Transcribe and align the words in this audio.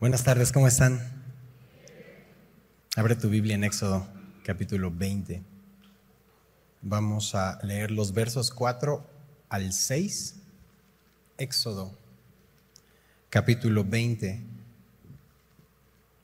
Buenas 0.00 0.22
tardes, 0.22 0.52
¿cómo 0.52 0.68
están? 0.68 1.00
Abre 2.94 3.16
tu 3.16 3.28
Biblia 3.28 3.56
en 3.56 3.64
Éxodo, 3.64 4.06
capítulo 4.44 4.92
20. 4.92 5.42
Vamos 6.82 7.34
a 7.34 7.58
leer 7.64 7.90
los 7.90 8.12
versos 8.12 8.52
4 8.52 9.04
al 9.48 9.72
6. 9.72 10.36
Éxodo, 11.36 11.98
capítulo 13.28 13.82
20, 13.82 14.40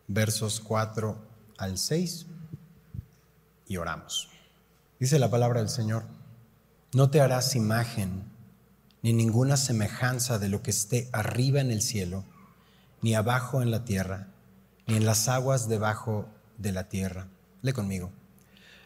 versos 0.06 0.60
4 0.60 1.18
al 1.58 1.76
6. 1.76 2.26
Y 3.66 3.76
oramos. 3.76 4.28
Dice 5.00 5.18
la 5.18 5.32
palabra 5.32 5.58
del 5.58 5.68
Señor, 5.68 6.04
no 6.92 7.10
te 7.10 7.20
harás 7.20 7.56
imagen 7.56 8.22
ni 9.02 9.12
ninguna 9.12 9.56
semejanza 9.56 10.38
de 10.38 10.48
lo 10.48 10.62
que 10.62 10.70
esté 10.70 11.08
arriba 11.12 11.60
en 11.60 11.72
el 11.72 11.82
cielo 11.82 12.24
ni 13.04 13.14
abajo 13.14 13.60
en 13.60 13.70
la 13.70 13.84
tierra, 13.84 14.28
ni 14.86 14.96
en 14.96 15.04
las 15.04 15.28
aguas 15.28 15.68
debajo 15.68 16.24
de 16.56 16.72
la 16.72 16.88
tierra. 16.88 17.28
Lee 17.60 17.74
conmigo. 17.74 18.10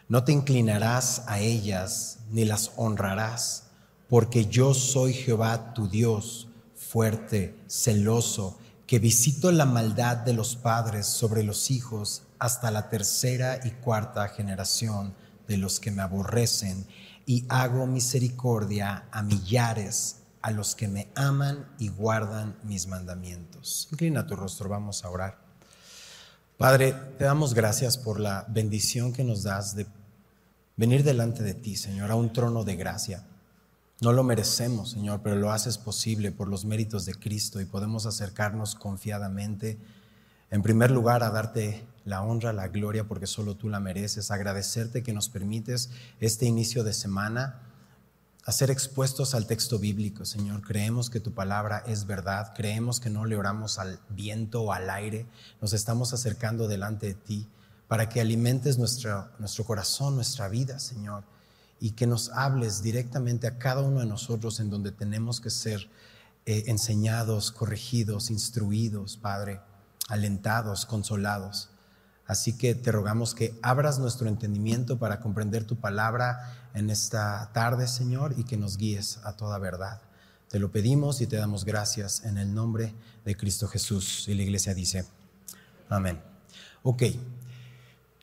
No 0.09 0.25
te 0.25 0.33
inclinarás 0.33 1.23
a 1.29 1.39
ellas, 1.39 2.19
ni 2.29 2.45
las 2.45 2.73
honrarás, 2.75 3.69
porque 4.09 4.47
yo 4.47 4.75
soy 4.75 5.13
Jehová 5.13 5.73
tu 5.73 5.89
Dios, 5.89 6.49
fuerte, 6.75 7.57
celoso, 7.69 8.59
que 8.89 8.99
visito 8.99 9.53
la 9.53 9.67
maldad 9.67 10.17
de 10.17 10.33
los 10.33 10.57
padres 10.57 11.07
sobre 11.07 11.45
los 11.45 11.71
hijos 11.71 12.25
hasta 12.41 12.73
la 12.73 12.89
tercera 12.89 13.61
y 13.63 13.71
cuarta 13.71 14.27
generación 14.31 15.15
de 15.47 15.59
los 15.59 15.79
que 15.79 15.93
me 15.93 16.03
aborrecen, 16.03 16.89
y 17.25 17.45
hago 17.49 17.87
misericordia 17.87 19.05
a 19.13 19.23
millares 19.23 20.18
a 20.43 20.51
los 20.51 20.75
que 20.75 20.89
me 20.89 21.09
aman 21.15 21.67
y 21.79 21.89
guardan 21.89 22.57
mis 22.63 22.87
mandamientos. 22.87 23.89
Inclina 23.93 24.27
tu 24.27 24.37
rostro, 24.37 24.69
vamos 24.69 25.05
a 25.05 25.11
orar. 25.11 25.39
Padre, 26.57 26.93
te 27.19 27.25
damos 27.25 27.55
gracias 27.55 27.97
por 27.99 28.19
la 28.19 28.45
bendición 28.49 29.13
que 29.13 29.25
nos 29.25 29.45
das 29.45 29.77
de 29.77 29.87
venir 30.77 31.05
delante 31.05 31.43
de 31.43 31.55
ti, 31.55 31.77
Señor, 31.77 32.11
a 32.11 32.17
un 32.17 32.33
trono 32.33 32.65
de 32.65 32.77
gracia. 32.77 33.25
No 34.01 34.13
lo 34.13 34.23
merecemos, 34.23 34.91
Señor, 34.91 35.21
pero 35.23 35.37
lo 35.37 35.51
haces 35.51 35.77
posible 35.77 36.31
por 36.31 36.49
los 36.49 36.65
méritos 36.65 37.05
de 37.05 37.15
Cristo 37.15 37.61
y 37.61 37.65
podemos 37.65 38.07
acercarnos 38.07 38.75
confiadamente, 38.75 39.79
en 40.51 40.63
primer 40.63 40.91
lugar, 40.91 41.23
a 41.23 41.31
darte 41.31 41.85
la 42.05 42.23
honra, 42.23 42.53
la 42.53 42.69
gloria, 42.69 43.07
porque 43.07 43.27
solo 43.27 43.57
tú 43.57 43.69
la 43.69 43.81
mereces, 43.81 44.31
agradecerte 44.31 45.03
que 45.03 45.13
nos 45.13 45.29
permites 45.29 45.91
este 46.21 46.47
inicio 46.47 46.85
de 46.85 46.93
semana 46.93 47.68
a 48.49 48.53
ser 48.53 48.71
expuestos 48.71 49.35
al 49.35 49.47
texto 49.47 49.79
bíblico, 49.79 50.25
Señor. 50.25 50.63
Creemos 50.63 51.11
que 51.11 51.21
tu 51.21 51.35
palabra 51.35 51.85
es 51.87 52.07
verdad, 52.07 52.55
creemos 52.57 52.99
que 52.99 53.11
no 53.11 53.27
le 53.27 53.37
oramos 53.37 53.79
al 53.79 54.01
viento 54.09 54.63
o 54.63 54.73
al 54.73 54.89
aire, 54.89 55.27
nos 55.61 55.75
estamos 55.75 56.15
acercando 56.15 56.67
delante 56.67 57.09
de 57.09 57.13
ti 57.13 57.47
para 57.89 58.09
que 58.09 58.23
alimentes 58.23 58.79
nuestro, 58.79 59.29
nuestro 59.39 59.65
corazón, 59.65 60.15
nuestra 60.15 60.49
vida, 60.49 60.79
Señor, 60.79 61.25
y 61.79 61.91
que 61.91 62.07
nos 62.07 62.31
hables 62.31 62.81
directamente 62.81 63.47
a 63.47 63.59
cada 63.59 63.83
uno 63.83 64.01
de 64.01 64.07
nosotros 64.07 64.61
en 64.61 64.71
donde 64.71 64.93
tenemos 64.93 65.43
que 65.43 65.51
ser 65.51 65.91
eh, 66.47 66.65
enseñados, 66.69 67.53
corregidos, 67.53 68.31
instruidos, 68.31 69.19
Padre, 69.19 69.61
alentados, 70.09 70.87
consolados. 70.87 71.69
Así 72.29 72.53
que 72.53 72.75
te 72.75 72.93
rogamos 72.93 73.35
que 73.35 73.59
abras 73.63 73.99
nuestro 73.99 74.29
entendimiento 74.29 74.99
para 74.99 75.19
comprender 75.19 75.65
tu 75.65 75.77
palabra 75.77 76.69
en 76.75 76.91
esta 76.91 77.51
tarde, 77.55 77.89
Señor, 77.89 78.35
y 78.37 78.45
que 78.45 78.59
nos 78.59 78.77
guíes 78.77 79.19
a 79.25 79.33
toda 79.33 79.59
verdad. 79.59 80.03
Te 80.49 80.59
lo 80.59 80.71
pedimos 80.71 81.23
y 81.23 81.27
te 81.27 81.37
damos 81.37 81.65
gracias 81.65 82.25
en 82.25 82.37
el 82.37 82.55
nombre 82.55 82.95
de 83.25 83.35
Cristo 83.35 83.67
Jesús. 83.67 84.29
Y 84.29 84.35
la 84.35 84.43
iglesia 84.43 84.75
dice, 84.75 85.07
amén. 85.89 86.21
Ok. 86.83 87.05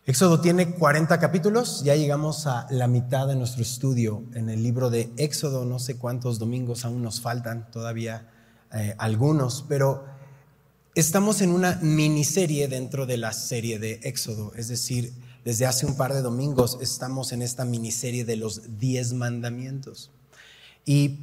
Éxodo 0.05 0.39
tiene 0.39 0.75
40 0.75 1.19
capítulos, 1.19 1.83
ya 1.83 1.95
llegamos 1.95 2.45
a 2.45 2.67
la 2.69 2.87
mitad 2.87 3.27
de 3.27 3.35
nuestro 3.35 3.63
estudio 3.63 4.23
en 4.35 4.51
el 4.51 4.61
libro 4.61 4.91
de 4.91 5.11
Éxodo, 5.17 5.65
no 5.65 5.79
sé 5.79 5.97
cuántos 5.97 6.37
domingos 6.37 6.85
aún 6.85 7.01
nos 7.01 7.21
faltan, 7.21 7.71
todavía 7.71 8.29
eh, 8.71 8.93
algunos, 8.99 9.65
pero 9.67 10.05
Estamos 10.95 11.41
en 11.41 11.49
una 11.49 11.77
miniserie 11.81 12.69
dentro 12.69 13.05
de 13.05 13.17
la 13.17 13.33
serie 13.33 13.79
de 13.79 13.99
Éxodo, 14.03 14.53
es 14.55 14.69
decir, 14.69 15.13
desde 15.43 15.65
hace 15.65 15.85
un 15.85 15.97
par 15.97 16.13
de 16.13 16.21
domingos 16.21 16.77
estamos 16.79 17.33
en 17.33 17.41
esta 17.41 17.65
miniserie 17.65 18.23
de 18.23 18.37
los 18.37 18.79
diez 18.79 19.11
mandamientos. 19.11 20.09
Y 20.85 21.19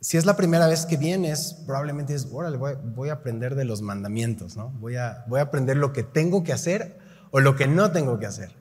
si 0.00 0.16
es 0.16 0.24
la 0.24 0.36
primera 0.36 0.68
vez 0.68 0.86
que 0.86 0.96
vienes, 0.96 1.54
probablemente 1.66 2.14
es, 2.14 2.26
órale, 2.32 2.56
voy, 2.56 3.10
a 3.10 3.12
aprender 3.12 3.56
de 3.56 3.66
los 3.66 3.82
mandamientos, 3.82 4.56
¿no? 4.56 4.70
Voy 4.80 4.96
a, 4.96 5.22
voy 5.28 5.40
a 5.40 5.44
aprender 5.44 5.76
lo 5.76 5.92
que 5.92 6.02
tengo 6.02 6.42
que 6.42 6.54
hacer 6.54 6.98
o 7.30 7.40
lo 7.40 7.56
que 7.56 7.66
no 7.66 7.92
tengo 7.92 8.18
que 8.18 8.24
hacer. 8.24 8.52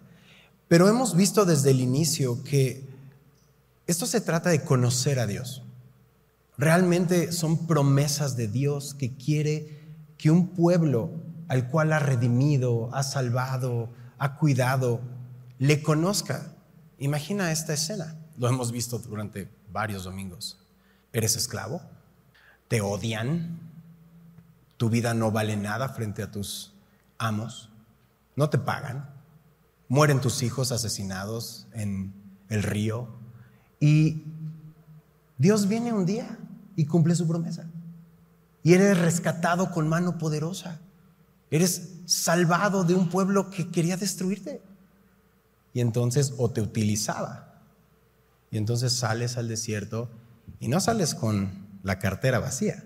Pero 0.68 0.90
hemos 0.90 1.16
visto 1.16 1.46
desde 1.46 1.72
el 1.72 1.80
inicio 1.80 2.44
que 2.44 2.86
esto 3.88 4.06
se 4.06 4.20
trata 4.20 4.50
de 4.50 4.62
conocer 4.62 5.20
a 5.20 5.26
Dios. 5.26 5.64
Realmente 6.58 7.32
son 7.32 7.66
promesas 7.66 8.36
de 8.36 8.50
Dios 8.50 8.94
que 8.94 9.16
quiere 9.16 9.81
que 10.22 10.30
un 10.30 10.50
pueblo 10.50 11.10
al 11.48 11.68
cual 11.68 11.92
ha 11.92 12.00
redimido, 12.00 12.94
ha 12.94 13.02
salvado, 13.02 13.90
ha 14.20 14.38
cuidado, 14.38 15.02
le 15.58 15.82
conozca. 15.82 16.54
Imagina 17.00 17.52
esta 17.52 17.74
escena. 17.74 18.16
Lo 18.38 18.48
hemos 18.48 18.72
visto 18.72 19.00
durante 19.00 19.50
varios 19.72 20.04
domingos. 20.04 20.60
¿Eres 21.12 21.36
esclavo? 21.36 21.82
¿Te 22.68 22.82
odian? 22.82 23.60
¿Tu 24.78 24.92
vida 24.92 25.16
no 25.16 25.32
vale 25.32 25.58
nada 25.58 25.90
frente 25.90 26.22
a 26.22 26.30
tus 26.30 26.76
amos? 27.18 27.72
¿No 28.36 28.48
te 28.52 28.60
pagan? 28.60 29.10
¿Mueren 29.90 30.22
tus 30.22 30.44
hijos 30.44 30.72
asesinados 30.72 31.66
en 31.74 32.14
el 32.50 32.62
río? 32.62 33.08
Y 33.80 34.24
Dios 35.40 35.68
viene 35.68 35.94
un 35.94 36.06
día 36.06 36.38
y 36.76 36.86
cumple 36.86 37.16
su 37.16 37.28
promesa 37.28 37.71
y 38.64 38.74
eres 38.74 38.98
rescatado 38.98 39.72
con 39.72 39.88
mano 39.88 40.18
poderosa. 40.18 40.80
Eres 41.50 41.90
salvado 42.06 42.84
de 42.84 42.94
un 42.94 43.10
pueblo 43.10 43.50
que 43.50 43.70
quería 43.70 43.98
destruirte. 43.98 44.62
Y 45.74 45.82
entonces 45.82 46.34
o 46.38 46.50
te 46.50 46.62
utilizaba. 46.62 47.62
Y 48.52 48.58
entonces 48.58 48.94
sales 48.94 49.38
al 49.38 49.48
desierto 49.48 50.10
y 50.60 50.68
no 50.68 50.80
sales 50.80 51.16
con 51.16 51.68
la 51.84 52.00
cartera 52.00 52.40
vacía. 52.40 52.84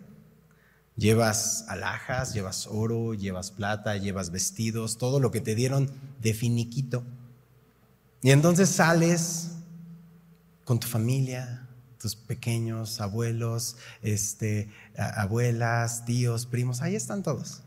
Llevas 0.96 1.66
alhajas, 1.68 2.34
llevas 2.34 2.68
oro, 2.68 3.14
llevas 3.14 3.52
plata, 3.52 3.98
llevas 3.98 4.30
vestidos, 4.30 4.98
todo 4.98 5.20
lo 5.20 5.32
que 5.32 5.42
te 5.42 5.56
dieron 5.56 5.92
de 6.22 6.34
finiquito. 6.34 7.04
Y 8.22 8.32
entonces 8.32 8.70
sales 8.70 9.52
con 10.64 10.80
tu 10.80 10.88
familia, 10.88 11.65
tus 12.06 12.16
pequeños, 12.16 13.02
abuelos, 13.02 13.78
este, 14.04 14.70
abuelas, 14.96 16.06
tíos, 16.06 16.46
primos, 16.46 16.84
ahí 16.84 16.96
están 16.96 17.24
todos. 17.24 17.64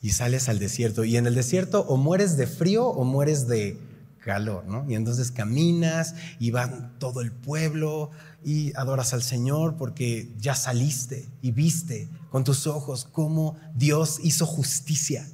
Y 0.00 0.12
sales 0.12 0.48
al 0.48 0.58
desierto. 0.58 1.04
Y 1.04 1.18
en 1.18 1.26
el 1.26 1.34
desierto 1.34 1.82
o 1.82 1.98
mueres 1.98 2.38
de 2.38 2.46
frío 2.46 2.86
o 2.86 3.04
mueres 3.04 3.46
de 3.46 3.78
calor, 4.24 4.64
¿no? 4.64 4.90
Y 4.90 4.94
entonces 4.94 5.30
caminas 5.30 6.14
y 6.38 6.50
va 6.50 6.94
todo 6.98 7.20
el 7.20 7.30
pueblo 7.30 8.10
y 8.42 8.74
adoras 8.74 9.12
al 9.12 9.22
Señor 9.22 9.76
porque 9.76 10.32
ya 10.38 10.54
saliste 10.54 11.28
y 11.42 11.50
viste 11.50 12.08
con 12.30 12.44
tus 12.44 12.66
ojos 12.66 13.06
cómo 13.12 13.58
Dios 13.74 14.18
hizo 14.22 14.46
justicia 14.46 15.28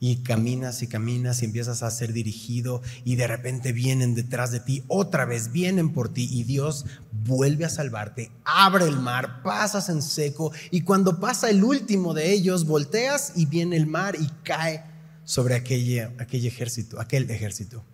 y 0.00 0.16
caminas 0.16 0.82
y 0.82 0.86
caminas 0.86 1.42
y 1.42 1.46
empiezas 1.46 1.82
a 1.82 1.90
ser 1.90 2.12
dirigido 2.12 2.82
y 3.04 3.16
de 3.16 3.26
repente 3.26 3.72
vienen 3.72 4.14
detrás 4.14 4.50
de 4.50 4.60
ti, 4.60 4.84
otra 4.88 5.24
vez 5.24 5.52
vienen 5.52 5.92
por 5.92 6.12
ti 6.12 6.28
y 6.30 6.44
Dios 6.44 6.86
vuelve 7.24 7.64
a 7.64 7.70
salvarte, 7.70 8.30
abre 8.44 8.84
el 8.84 8.98
mar, 8.98 9.42
pasas 9.42 9.88
en 9.88 10.02
seco 10.02 10.52
y 10.70 10.82
cuando 10.82 11.20
pasa 11.20 11.50
el 11.50 11.64
último 11.64 12.14
de 12.14 12.32
ellos, 12.32 12.66
volteas 12.66 13.32
y 13.36 13.46
viene 13.46 13.76
el 13.76 13.86
mar 13.86 14.16
y 14.20 14.28
cae 14.44 14.84
sobre 15.24 15.54
aquel, 15.54 16.10
aquel 16.18 16.46
ejército, 16.46 17.00
aquel 17.00 17.30
ejército 17.30 17.84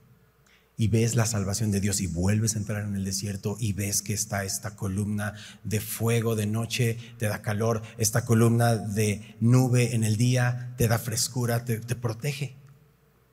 y 0.76 0.88
ves 0.88 1.14
la 1.14 1.26
salvación 1.26 1.70
de 1.70 1.80
Dios 1.80 2.00
y 2.00 2.06
vuelves 2.06 2.54
a 2.54 2.58
entrar 2.58 2.84
en 2.84 2.96
el 2.96 3.04
desierto 3.04 3.56
y 3.60 3.72
ves 3.72 4.02
que 4.02 4.12
está 4.12 4.44
esta 4.44 4.74
columna 4.74 5.34
de 5.62 5.80
fuego 5.80 6.34
de 6.34 6.46
noche, 6.46 6.98
te 7.18 7.26
da 7.26 7.42
calor, 7.42 7.82
esta 7.96 8.24
columna 8.24 8.76
de 8.76 9.36
nube 9.40 9.94
en 9.94 10.02
el 10.04 10.16
día 10.16 10.74
te 10.76 10.88
da 10.88 10.98
frescura, 10.98 11.64
te, 11.64 11.78
te 11.78 11.94
protege. 11.94 12.56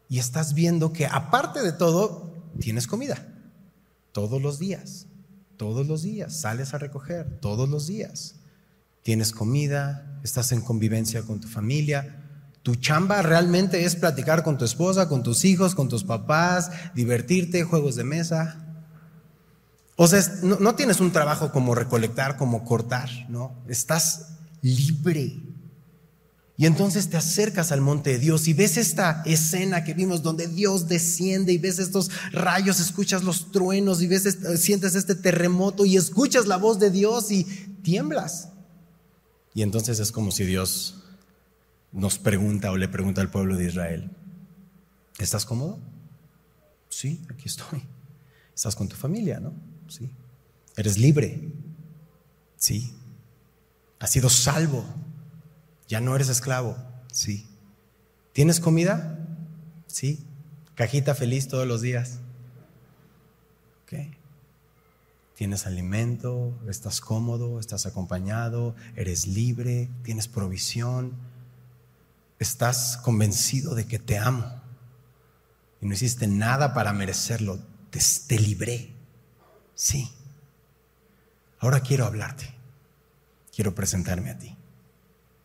Y 0.08 0.20
estás 0.20 0.54
viendo 0.54 0.94
que 0.94 1.08
aparte 1.08 1.62
de 1.62 1.72
todo, 1.72 2.32
tienes 2.60 2.86
comida 2.86 3.28
todos 4.12 4.42
los 4.42 4.60
días, 4.60 5.08
todos 5.58 5.88
los 5.88 6.04
días, 6.04 6.36
sales 6.36 6.74
a 6.74 6.78
recoger 6.78 7.40
todos 7.40 7.70
los 7.70 7.88
días. 7.88 8.36
Tienes 9.04 9.32
comida, 9.32 10.20
estás 10.24 10.52
en 10.52 10.62
convivencia 10.62 11.24
con 11.24 11.40
tu 11.40 11.48
familia, 11.48 12.21
tu 12.64 12.76
chamba 12.76 13.22
realmente 13.22 13.86
es 13.86 13.96
platicar 13.96 14.44
con 14.44 14.58
tu 14.58 14.66
esposa, 14.66 15.10
con 15.10 15.24
tus 15.24 15.46
hijos, 15.46 15.74
con 15.74 15.90
tus 15.90 16.04
papás, 16.04 16.70
divertirte, 16.94 17.64
juegos 17.64 17.96
de 17.96 18.04
mesa. 18.04 18.68
O 19.96 20.08
sea, 20.08 20.24
no, 20.44 20.76
tienes 20.76 21.00
un 21.00 21.12
trabajo 21.12 21.52
como 21.52 21.76
recolectar, 21.76 22.38
como 22.38 22.64
cortar, 22.64 23.10
¿no? 23.30 23.56
Estás 23.68 24.28
libre. 24.62 25.42
Y 26.56 26.68
entonces 26.68 27.10
te 27.10 27.18
acercas 27.18 27.72
al 27.72 27.82
monte 27.82 28.12
de 28.12 28.20
Dios 28.20 28.48
y 28.48 28.54
ves 28.54 28.78
esta 28.78 29.24
escena 29.26 29.84
que 29.84 29.96
vimos 29.96 30.22
donde 30.22 30.48
Dios 30.48 30.88
desciende 30.88 31.54
y 31.54 31.58
ves 31.58 31.80
estos 31.80 32.12
rayos, 32.32 32.80
escuchas 32.80 33.24
los 33.24 33.52
truenos 33.52 34.04
y 34.04 34.08
ves, 34.08 34.38
sientes 34.58 34.94
este 34.94 35.16
terremoto 35.16 35.86
y 35.86 35.98
escuchas 35.98 36.46
la 36.46 36.58
voz 36.58 36.78
de 36.78 36.92
Dios 36.92 37.32
y 37.32 37.46
tiemblas. 37.82 38.50
Y 39.56 39.64
entonces 39.64 40.00
es 40.00 40.12
como 40.12 40.30
si 40.30 40.46
Dios 40.46 41.01
nos 41.92 42.18
pregunta 42.20 42.72
o 42.72 42.78
le 42.78 42.88
pregunta 42.88 43.22
al 43.22 43.30
pueblo 43.30 43.58
de 43.58 43.66
Israel, 43.66 44.12
¿estás 45.20 45.46
cómodo? 45.46 45.80
Sí, 46.90 47.22
aquí 47.30 47.48
estoy. 47.48 47.84
¿Estás 48.56 48.76
con 48.76 48.88
tu 48.88 48.96
familia, 48.96 49.40
no? 49.40 49.54
Sí. 49.88 50.12
¿Eres 50.76 50.98
libre? 50.98 51.54
Sí. 52.58 52.94
¿Has 54.00 54.12
sido 54.12 54.30
salvo? 54.30 54.86
¿Ya 55.88 56.00
no 56.00 56.16
eres 56.16 56.30
esclavo? 56.30 56.78
Sí. 57.12 57.48
¿Tienes 58.34 58.60
comida? 58.60 59.18
Sí. 59.88 60.26
¿Cajita 60.76 61.16
feliz 61.16 61.48
todos 61.48 61.68
los 61.68 61.82
días? 61.82 62.20
¿Qué? 63.86 64.18
¿Tienes 65.36 65.66
alimento? 65.66 66.58
¿Estás 66.70 67.02
cómodo? 67.02 67.60
¿Estás 67.60 67.86
acompañado? 67.86 68.76
¿Eres 68.96 69.28
libre? 69.28 69.90
¿Tienes 70.04 70.28
provisión? 70.28 71.14
¿Estás 72.42 72.98
convencido 72.98 73.76
de 73.76 73.86
que 73.86 74.00
te 74.00 74.18
amo? 74.18 74.64
Y 75.80 75.86
no 75.86 75.94
hiciste 75.94 76.26
nada 76.26 76.74
para 76.74 76.92
merecerlo. 76.92 77.60
Te, 77.92 78.40
libré. 78.40 78.96
Sí. 79.76 80.12
Ahora 81.60 81.82
quiero 81.82 82.08
hablarte. 82.08 82.52
Quiero 83.56 83.76
presentarme 83.76 84.32
a 84.32 84.40
ti. 84.40 84.58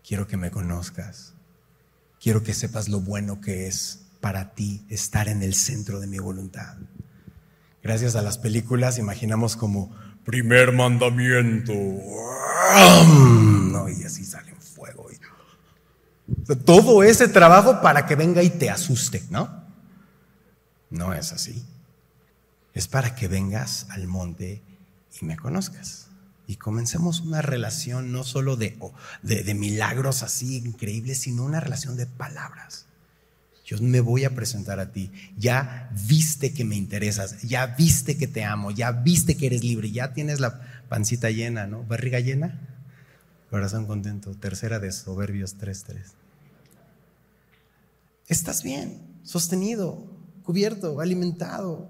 Quiero 0.09 0.27
que 0.27 0.39
me 0.39 0.51
conozcas. 0.51 1.35
Quiero 2.19 2.43
que 2.43 2.55
sepas 2.55 2.89
lo 2.89 3.01
bueno 3.01 3.43
que 3.43 3.67
es 3.67 4.07
para 4.23 4.55
ti 4.55 4.87
estar 4.89 5.29
en 5.29 5.43
el 5.43 5.53
centro 5.53 6.01
de 6.01 6.07
mi 6.07 6.19
voluntad. 6.19 6.79
Gracias 7.83 8.17
a 8.17 8.23
las 8.23 8.39
películas 8.39 8.97
imaginamos 8.97 9.55
como 9.55 9.95
primer 10.25 10.73
mandamiento. 10.73 11.75
y 11.75 12.01
así 14.03 14.25
sale. 14.25 14.46
Todo 16.55 17.03
ese 17.03 17.29
trabajo 17.29 17.81
para 17.81 18.07
que 18.07 18.15
venga 18.15 18.43
y 18.43 18.51
te 18.51 18.71
asuste, 18.71 19.25
¿no? 19.31 19.65
No 20.91 21.13
es 21.13 21.33
así. 21.33 21.65
Es 22.75 22.87
para 22.89 23.15
que 23.15 23.27
vengas 23.27 23.87
al 23.91 24.07
monte 24.07 24.63
y 25.21 25.25
me 25.25 25.37
conozcas. 25.37 26.09
Y 26.47 26.57
comencemos 26.57 27.21
una 27.21 27.43
relación 27.43 28.13
no 28.13 28.23
solo 28.23 28.57
de, 28.57 28.79
milagros 29.55 30.23
así 30.23 30.59
increíbles, 30.59 31.19
sino 31.19 31.45
una 31.45 31.59
relación 31.59 31.97
de 31.97 32.07
palabras. 32.07 32.87
Yo 33.65 33.79
me 33.81 34.01
voy 34.01 34.25
a 34.25 34.35
presentar 34.35 34.79
a 34.79 34.93
ti. 34.93 35.11
Ya 35.37 35.91
viste 36.07 36.55
que 36.55 36.65
me 36.65 36.77
interesas, 36.77 37.43
ya 37.43 37.67
viste 37.67 38.17
que 38.17 38.29
te 38.29 38.45
amo, 38.45 38.71
ya 38.71 38.93
viste 38.93 39.37
que 39.37 39.47
eres 39.47 39.65
libre, 39.65 39.91
ya 39.91 40.13
tienes 40.13 40.39
la 40.39 40.61
pancita 40.89 41.31
llena, 41.31 41.67
¿no? 41.67 41.83
Barriga 41.83 42.21
llena, 42.21 42.61
corazón 43.51 43.87
contento. 43.87 44.37
Tercera 44.37 44.79
de 44.79 44.93
Soberbios 44.93 45.57
3.3. 45.59 46.26
Estás 48.27 48.63
bien, 48.63 49.21
sostenido, 49.23 50.07
cubierto, 50.43 51.01
alimentado, 51.01 51.89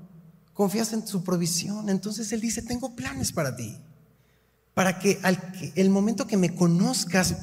confías 0.52 0.92
en 0.92 1.06
su 1.06 1.22
provisión. 1.22 1.88
Entonces 1.88 2.32
Él 2.32 2.40
dice, 2.40 2.62
tengo 2.62 2.94
planes 2.94 3.32
para 3.32 3.56
ti. 3.56 3.76
Para 4.74 4.98
que 4.98 5.18
al 5.22 5.40
el 5.74 5.90
momento 5.90 6.26
que 6.26 6.36
me 6.36 6.54
conozcas, 6.54 7.36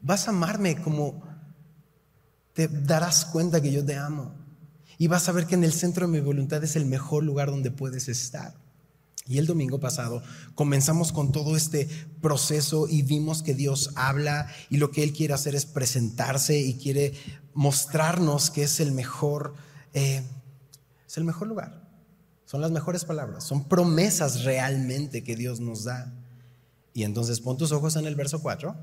vas 0.00 0.28
a 0.28 0.30
amarme 0.30 0.80
como 0.80 1.22
te 2.52 2.68
darás 2.68 3.24
cuenta 3.24 3.60
que 3.60 3.72
yo 3.72 3.84
te 3.84 3.96
amo. 3.96 4.34
Y 4.98 5.08
vas 5.08 5.28
a 5.28 5.32
ver 5.32 5.46
que 5.46 5.56
en 5.56 5.64
el 5.64 5.72
centro 5.72 6.06
de 6.06 6.12
mi 6.12 6.20
voluntad 6.20 6.62
es 6.64 6.74
el 6.76 6.86
mejor 6.86 7.22
lugar 7.22 7.50
donde 7.50 7.70
puedes 7.70 8.08
estar. 8.08 8.54
Y 9.28 9.38
el 9.38 9.46
domingo 9.46 9.80
pasado 9.80 10.22
comenzamos 10.54 11.12
con 11.12 11.32
todo 11.32 11.56
este 11.56 11.88
proceso 12.20 12.86
y 12.88 13.02
vimos 13.02 13.42
que 13.42 13.54
Dios 13.54 13.90
habla 13.96 14.46
y 14.70 14.76
lo 14.76 14.92
que 14.92 15.02
Él 15.02 15.12
quiere 15.12 15.34
hacer 15.34 15.56
es 15.56 15.66
presentarse 15.66 16.58
y 16.60 16.74
quiere 16.74 17.12
mostrarnos 17.52 18.50
que 18.50 18.62
es 18.62 18.78
el 18.78 18.92
mejor, 18.92 19.54
eh, 19.94 20.22
es 21.06 21.16
el 21.16 21.24
mejor 21.24 21.48
lugar. 21.48 21.86
Son 22.44 22.60
las 22.60 22.70
mejores 22.70 23.04
palabras, 23.04 23.42
son 23.42 23.64
promesas 23.64 24.44
realmente 24.44 25.24
que 25.24 25.34
Dios 25.34 25.58
nos 25.58 25.82
da. 25.84 26.12
Y 26.94 27.02
entonces 27.02 27.40
pon 27.40 27.56
tus 27.56 27.72
ojos 27.72 27.96
en 27.96 28.06
el 28.06 28.14
verso 28.14 28.40
4. 28.40 28.76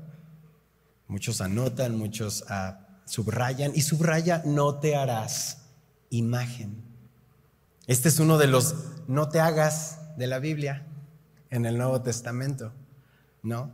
Muchos 1.08 1.40
anotan, 1.40 1.96
muchos 1.96 2.44
uh, 2.50 2.74
subrayan 3.06 3.72
y 3.74 3.80
subraya, 3.80 4.42
no 4.44 4.78
te 4.78 4.94
harás 4.94 5.62
imagen. 6.10 6.82
Este 7.86 8.10
es 8.10 8.18
uno 8.18 8.36
de 8.36 8.46
los 8.46 8.74
no 9.08 9.28
te 9.30 9.40
hagas 9.40 9.98
de 10.16 10.26
la 10.26 10.38
Biblia 10.38 10.86
en 11.50 11.66
el 11.66 11.76
Nuevo 11.76 12.02
Testamento. 12.02 12.72
No, 13.42 13.70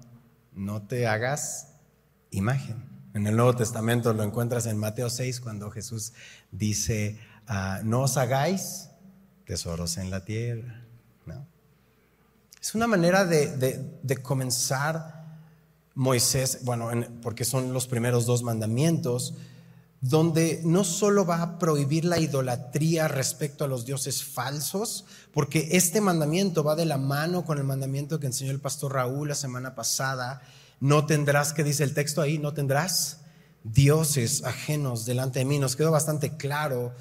no 0.52 0.82
te 0.82 1.06
hagas 1.06 1.74
imagen. 2.30 2.84
En 3.14 3.26
el 3.26 3.36
Nuevo 3.36 3.54
Testamento 3.56 4.12
lo 4.12 4.22
encuentras 4.22 4.66
en 4.66 4.76
Mateo 4.76 5.10
6 5.10 5.40
cuando 5.40 5.70
Jesús 5.70 6.12
dice, 6.52 7.18
ah, 7.46 7.80
no 7.84 8.02
os 8.02 8.16
hagáis 8.16 8.90
tesoros 9.44 9.96
en 9.96 10.10
la 10.10 10.24
tierra. 10.24 10.84
¿no? 11.26 11.46
Es 12.60 12.74
una 12.74 12.86
manera 12.86 13.24
de, 13.24 13.98
de 14.02 14.16
comenzar 14.18 15.20
Moisés, 15.94 16.60
bueno, 16.62 16.90
porque 17.20 17.44
son 17.44 17.72
los 17.72 17.86
primeros 17.86 18.26
dos 18.26 18.42
mandamientos, 18.42 19.34
donde 20.00 20.62
no 20.64 20.82
solo 20.82 21.26
va 21.26 21.42
a 21.42 21.58
prohibir 21.58 22.06
la 22.06 22.18
idolatría 22.18 23.06
respecto 23.06 23.64
a 23.64 23.68
los 23.68 23.84
dioses 23.84 24.24
falsos, 24.24 25.04
porque 25.32 25.68
este 25.72 26.00
mandamiento 26.00 26.64
va 26.64 26.74
de 26.74 26.86
la 26.86 26.96
mano 26.96 27.44
con 27.44 27.58
el 27.58 27.64
mandamiento 27.64 28.18
que 28.18 28.26
enseñó 28.26 28.50
el 28.50 28.60
pastor 28.60 28.94
Raúl 28.94 29.28
la 29.28 29.34
semana 29.34 29.74
pasada, 29.74 30.40
no 30.80 31.04
tendrás, 31.04 31.52
que 31.52 31.64
dice 31.64 31.84
el 31.84 31.92
texto 31.92 32.22
ahí, 32.22 32.38
no 32.38 32.54
tendrás 32.54 33.20
dioses 33.64 34.44
ajenos 34.44 35.04
delante 35.04 35.40
de 35.40 35.44
mí. 35.44 35.58
Nos 35.58 35.76
quedó 35.76 35.90
bastante 35.90 36.36
claro 36.36 36.94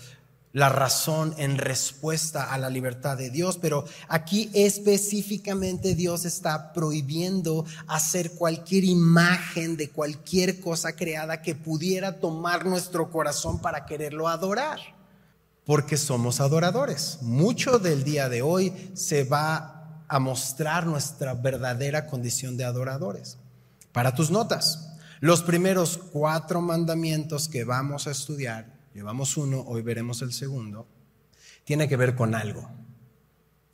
la 0.52 0.70
razón 0.70 1.36
en 1.38 1.58
respuesta 1.58 2.52
a 2.52 2.58
la 2.58 2.70
libertad 2.70 3.18
de 3.18 3.30
Dios, 3.30 3.58
pero 3.58 3.86
aquí 4.08 4.50
específicamente 4.54 5.94
Dios 5.94 6.26
está 6.26 6.74
prohibiendo 6.74 7.66
hacer 7.88 8.32
cualquier 8.32 8.84
imagen 8.84 9.78
de 9.78 9.90
cualquier 9.90 10.60
cosa 10.60 10.94
creada 10.94 11.42
que 11.42 11.54
pudiera 11.54 12.20
tomar 12.20 12.66
nuestro 12.66 13.12
corazón 13.12 13.60
para 13.60 13.86
quererlo 13.86 14.28
adorar, 14.28 14.80
porque 15.66 15.98
somos 15.98 16.40
adoradores. 16.40 17.20
Mucho 17.22 17.78
del 17.78 18.04
día 18.04 18.28
de 18.28 18.42
hoy 18.42 18.92
se 18.96 19.26
va 19.26 20.04
a 20.08 20.20
mostrar 20.20 20.88
nuestra 20.88 21.36
verdadera 21.36 22.08
condición 22.08 22.58
de 22.58 22.66
adoradores. 22.66 23.38
Para 23.92 24.16
tus 24.16 24.32
notas, 24.32 24.96
los 25.20 25.44
primeros 25.44 26.00
cuatro 26.12 26.62
mandamientos 26.62 27.48
que 27.48 27.64
vamos 27.64 28.08
a 28.08 28.12
estudiar 28.12 28.79
Llevamos 28.94 29.38
uno, 29.38 29.62
hoy 29.62 29.82
veremos 29.82 30.22
el 30.22 30.34
segundo. 30.34 30.88
Tiene 31.64 31.88
que 31.88 31.98
ver 31.98 32.16
con 32.16 32.36
algo. 32.36 32.70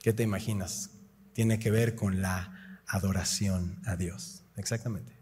¿Qué 0.02 0.14
te 0.14 0.24
imaginas? 0.24 0.92
Tiene 1.34 1.60
que 1.60 1.72
ver 1.72 1.96
con 1.96 2.22
la 2.22 2.82
adoración 2.88 3.82
a 3.86 3.96
Dios. 3.96 4.44
Exactamente. 4.58 5.16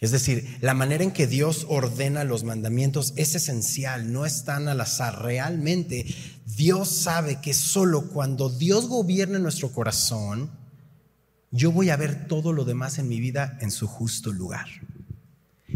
Es 0.00 0.10
decir, 0.10 0.58
la 0.60 0.74
manera 0.74 1.04
en 1.04 1.12
que 1.12 1.26
Dios 1.26 1.66
ordena 1.68 2.24
los 2.24 2.44
mandamientos 2.44 3.14
es 3.16 3.34
esencial, 3.34 4.12
no 4.12 4.26
es 4.26 4.44
tan 4.44 4.68
al 4.68 4.80
azar. 4.80 5.22
Realmente 5.22 6.04
Dios 6.44 6.90
sabe 6.90 7.40
que 7.40 7.54
solo 7.54 8.08
cuando 8.08 8.50
Dios 8.50 8.88
gobierne 8.88 9.38
nuestro 9.38 9.72
corazón, 9.72 10.50
yo 11.50 11.72
voy 11.72 11.90
a 11.90 11.96
ver 11.96 12.26
todo 12.26 12.52
lo 12.52 12.64
demás 12.64 12.98
en 12.98 13.08
mi 13.08 13.20
vida 13.20 13.56
en 13.60 13.70
su 13.70 13.86
justo 13.86 14.32
lugar. 14.32 14.66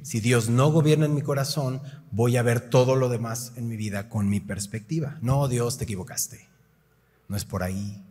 Si 0.03 0.21
Dios 0.21 0.49
no 0.49 0.71
gobierna 0.71 1.07
en 1.07 1.15
mi 1.15 1.23
corazón, 1.23 1.83
voy 2.11 2.37
a 2.37 2.43
ver 2.43 2.71
todo 2.71 2.97
lo 2.97 3.09
demás 3.09 3.53
en 3.57 3.69
mi 3.69 3.77
vida 3.77 4.09
con 4.09 4.29
mi 4.29 4.41
perspectiva. 4.41 5.19
No, 5.23 5.49
Dios, 5.49 5.79
te 5.79 5.85
equivocaste. 5.85 6.49
No 7.29 7.37
es 7.37 7.45
por 7.45 7.63
ahí. 7.63 8.05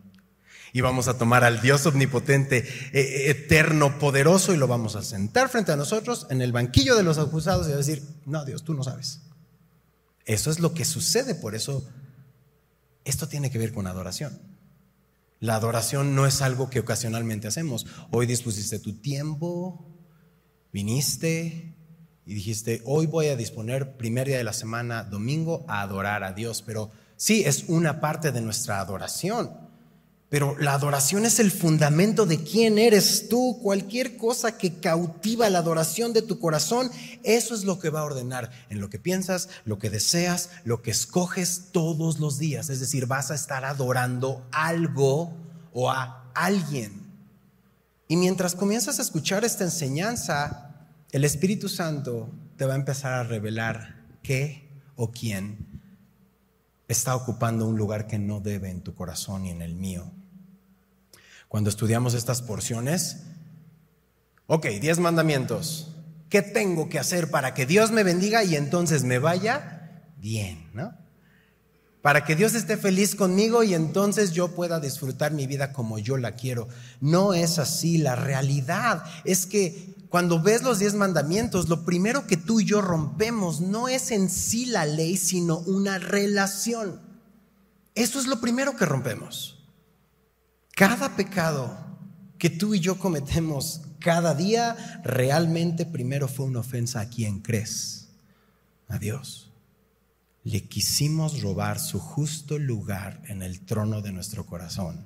Y 0.72 0.80
vamos 0.80 1.08
a 1.08 1.16
tomar 1.16 1.44
al 1.44 1.60
Dios 1.60 1.86
omnipotente, 1.86 2.58
eh, 2.58 2.66
eh, 2.92 3.30
eterno, 3.30 3.98
poderoso, 3.98 4.52
y 4.52 4.58
lo 4.58 4.66
vamos 4.66 4.96
a 4.96 5.02
sentar 5.02 5.48
frente 5.48 5.72
a 5.72 5.76
nosotros 5.76 6.26
en 6.30 6.42
el 6.42 6.52
banquillo 6.52 6.94
de 6.94 7.02
los 7.02 7.18
acusados 7.18 7.68
y 7.68 7.72
a 7.72 7.76
decir, 7.76 8.02
no, 8.26 8.44
Dios, 8.44 8.64
tú 8.64 8.74
no 8.74 8.84
sabes. 8.84 9.22
Eso 10.26 10.50
es 10.50 10.60
lo 10.60 10.74
que 10.74 10.84
sucede, 10.84 11.34
por 11.34 11.54
eso 11.54 11.88
esto 13.04 13.28
tiene 13.28 13.50
que 13.50 13.58
ver 13.58 13.72
con 13.72 13.86
adoración. 13.86 14.38
La 15.40 15.54
adoración 15.54 16.14
no 16.14 16.26
es 16.26 16.42
algo 16.42 16.68
que 16.68 16.80
ocasionalmente 16.80 17.48
hacemos. 17.48 17.86
Hoy 18.10 18.26
dispusiste 18.26 18.78
tu 18.78 18.94
tiempo, 19.00 19.86
viniste, 20.72 21.77
y 22.28 22.34
dijiste, 22.34 22.82
hoy 22.84 23.06
voy 23.06 23.28
a 23.28 23.36
disponer 23.36 23.96
primer 23.96 24.26
día 24.26 24.36
de 24.36 24.44
la 24.44 24.52
semana, 24.52 25.02
domingo, 25.02 25.64
a 25.66 25.80
adorar 25.80 26.24
a 26.24 26.32
Dios. 26.32 26.60
Pero 26.60 26.90
sí, 27.16 27.42
es 27.46 27.64
una 27.68 28.02
parte 28.02 28.32
de 28.32 28.42
nuestra 28.42 28.80
adoración. 28.80 29.50
Pero 30.28 30.54
la 30.58 30.74
adoración 30.74 31.24
es 31.24 31.40
el 31.40 31.50
fundamento 31.50 32.26
de 32.26 32.44
quién 32.44 32.76
eres 32.76 33.30
tú. 33.30 33.58
Cualquier 33.62 34.18
cosa 34.18 34.58
que 34.58 34.74
cautiva 34.74 35.48
la 35.48 35.60
adoración 35.60 36.12
de 36.12 36.20
tu 36.20 36.38
corazón, 36.38 36.90
eso 37.22 37.54
es 37.54 37.64
lo 37.64 37.78
que 37.78 37.88
va 37.88 38.00
a 38.00 38.04
ordenar 38.04 38.50
en 38.68 38.82
lo 38.82 38.90
que 38.90 38.98
piensas, 38.98 39.48
lo 39.64 39.78
que 39.78 39.88
deseas, 39.88 40.50
lo 40.64 40.82
que 40.82 40.90
escoges 40.90 41.68
todos 41.72 42.18
los 42.18 42.38
días. 42.38 42.68
Es 42.68 42.80
decir, 42.80 43.06
vas 43.06 43.30
a 43.30 43.36
estar 43.36 43.64
adorando 43.64 44.46
algo 44.52 45.32
o 45.72 45.90
a 45.90 46.30
alguien. 46.34 47.06
Y 48.06 48.16
mientras 48.16 48.54
comienzas 48.54 48.98
a 48.98 49.02
escuchar 49.02 49.46
esta 49.46 49.64
enseñanza, 49.64 50.67
el 51.12 51.24
Espíritu 51.24 51.68
Santo 51.68 52.30
te 52.56 52.66
va 52.66 52.74
a 52.74 52.76
empezar 52.76 53.12
a 53.14 53.22
revelar 53.22 54.04
qué 54.22 54.68
o 54.96 55.10
quién 55.10 55.80
está 56.88 57.14
ocupando 57.14 57.66
un 57.66 57.76
lugar 57.76 58.06
que 58.06 58.18
no 58.18 58.40
debe 58.40 58.70
en 58.70 58.82
tu 58.82 58.94
corazón 58.94 59.46
y 59.46 59.50
en 59.50 59.62
el 59.62 59.74
mío. 59.74 60.10
Cuando 61.48 61.70
estudiamos 61.70 62.14
estas 62.14 62.42
porciones, 62.42 63.24
ok, 64.46 64.66
diez 64.80 64.98
mandamientos. 64.98 65.94
¿Qué 66.28 66.42
tengo 66.42 66.90
que 66.90 66.98
hacer 66.98 67.30
para 67.30 67.54
que 67.54 67.64
Dios 67.64 67.90
me 67.90 68.02
bendiga 68.02 68.44
y 68.44 68.54
entonces 68.54 69.04
me 69.04 69.18
vaya 69.18 70.02
bien, 70.18 70.68
¿no? 70.74 70.94
Para 72.02 72.24
que 72.24 72.36
Dios 72.36 72.54
esté 72.54 72.76
feliz 72.76 73.14
conmigo 73.14 73.62
y 73.64 73.74
entonces 73.74 74.32
yo 74.32 74.54
pueda 74.54 74.78
disfrutar 74.78 75.32
mi 75.32 75.46
vida 75.46 75.72
como 75.72 75.98
yo 75.98 76.16
la 76.16 76.32
quiero. 76.32 76.68
No 77.00 77.34
es 77.34 77.58
así. 77.58 77.98
La 77.98 78.14
realidad 78.14 79.04
es 79.24 79.46
que 79.46 79.94
cuando 80.08 80.40
ves 80.40 80.62
los 80.62 80.78
diez 80.78 80.94
mandamientos, 80.94 81.68
lo 81.68 81.84
primero 81.84 82.26
que 82.26 82.36
tú 82.36 82.60
y 82.60 82.64
yo 82.64 82.80
rompemos 82.80 83.60
no 83.60 83.88
es 83.88 84.10
en 84.10 84.30
sí 84.30 84.66
la 84.66 84.86
ley, 84.86 85.16
sino 85.16 85.58
una 85.58 85.98
relación. 85.98 87.00
Eso 87.94 88.18
es 88.18 88.26
lo 88.26 88.40
primero 88.40 88.76
que 88.76 88.86
rompemos. 88.86 89.66
Cada 90.74 91.16
pecado 91.16 91.76
que 92.38 92.48
tú 92.48 92.74
y 92.74 92.80
yo 92.80 92.98
cometemos 92.98 93.82
cada 93.98 94.34
día 94.34 94.76
realmente 95.04 95.84
primero 95.84 96.28
fue 96.28 96.46
una 96.46 96.60
ofensa 96.60 97.00
a 97.00 97.08
quien 97.08 97.40
crees, 97.40 98.08
a 98.88 98.98
Dios. 98.98 99.50
Le 100.44 100.62
quisimos 100.68 101.42
robar 101.42 101.78
su 101.80 101.98
justo 101.98 102.58
lugar 102.58 103.20
en 103.26 103.42
el 103.42 103.60
trono 103.60 104.00
de 104.00 104.12
nuestro 104.12 104.46
corazón. 104.46 105.04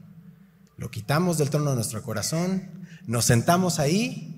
Lo 0.76 0.90
quitamos 0.90 1.38
del 1.38 1.50
trono 1.50 1.70
de 1.70 1.76
nuestro 1.76 2.02
corazón, 2.02 2.86
nos 3.06 3.24
sentamos 3.24 3.78
ahí 3.78 4.31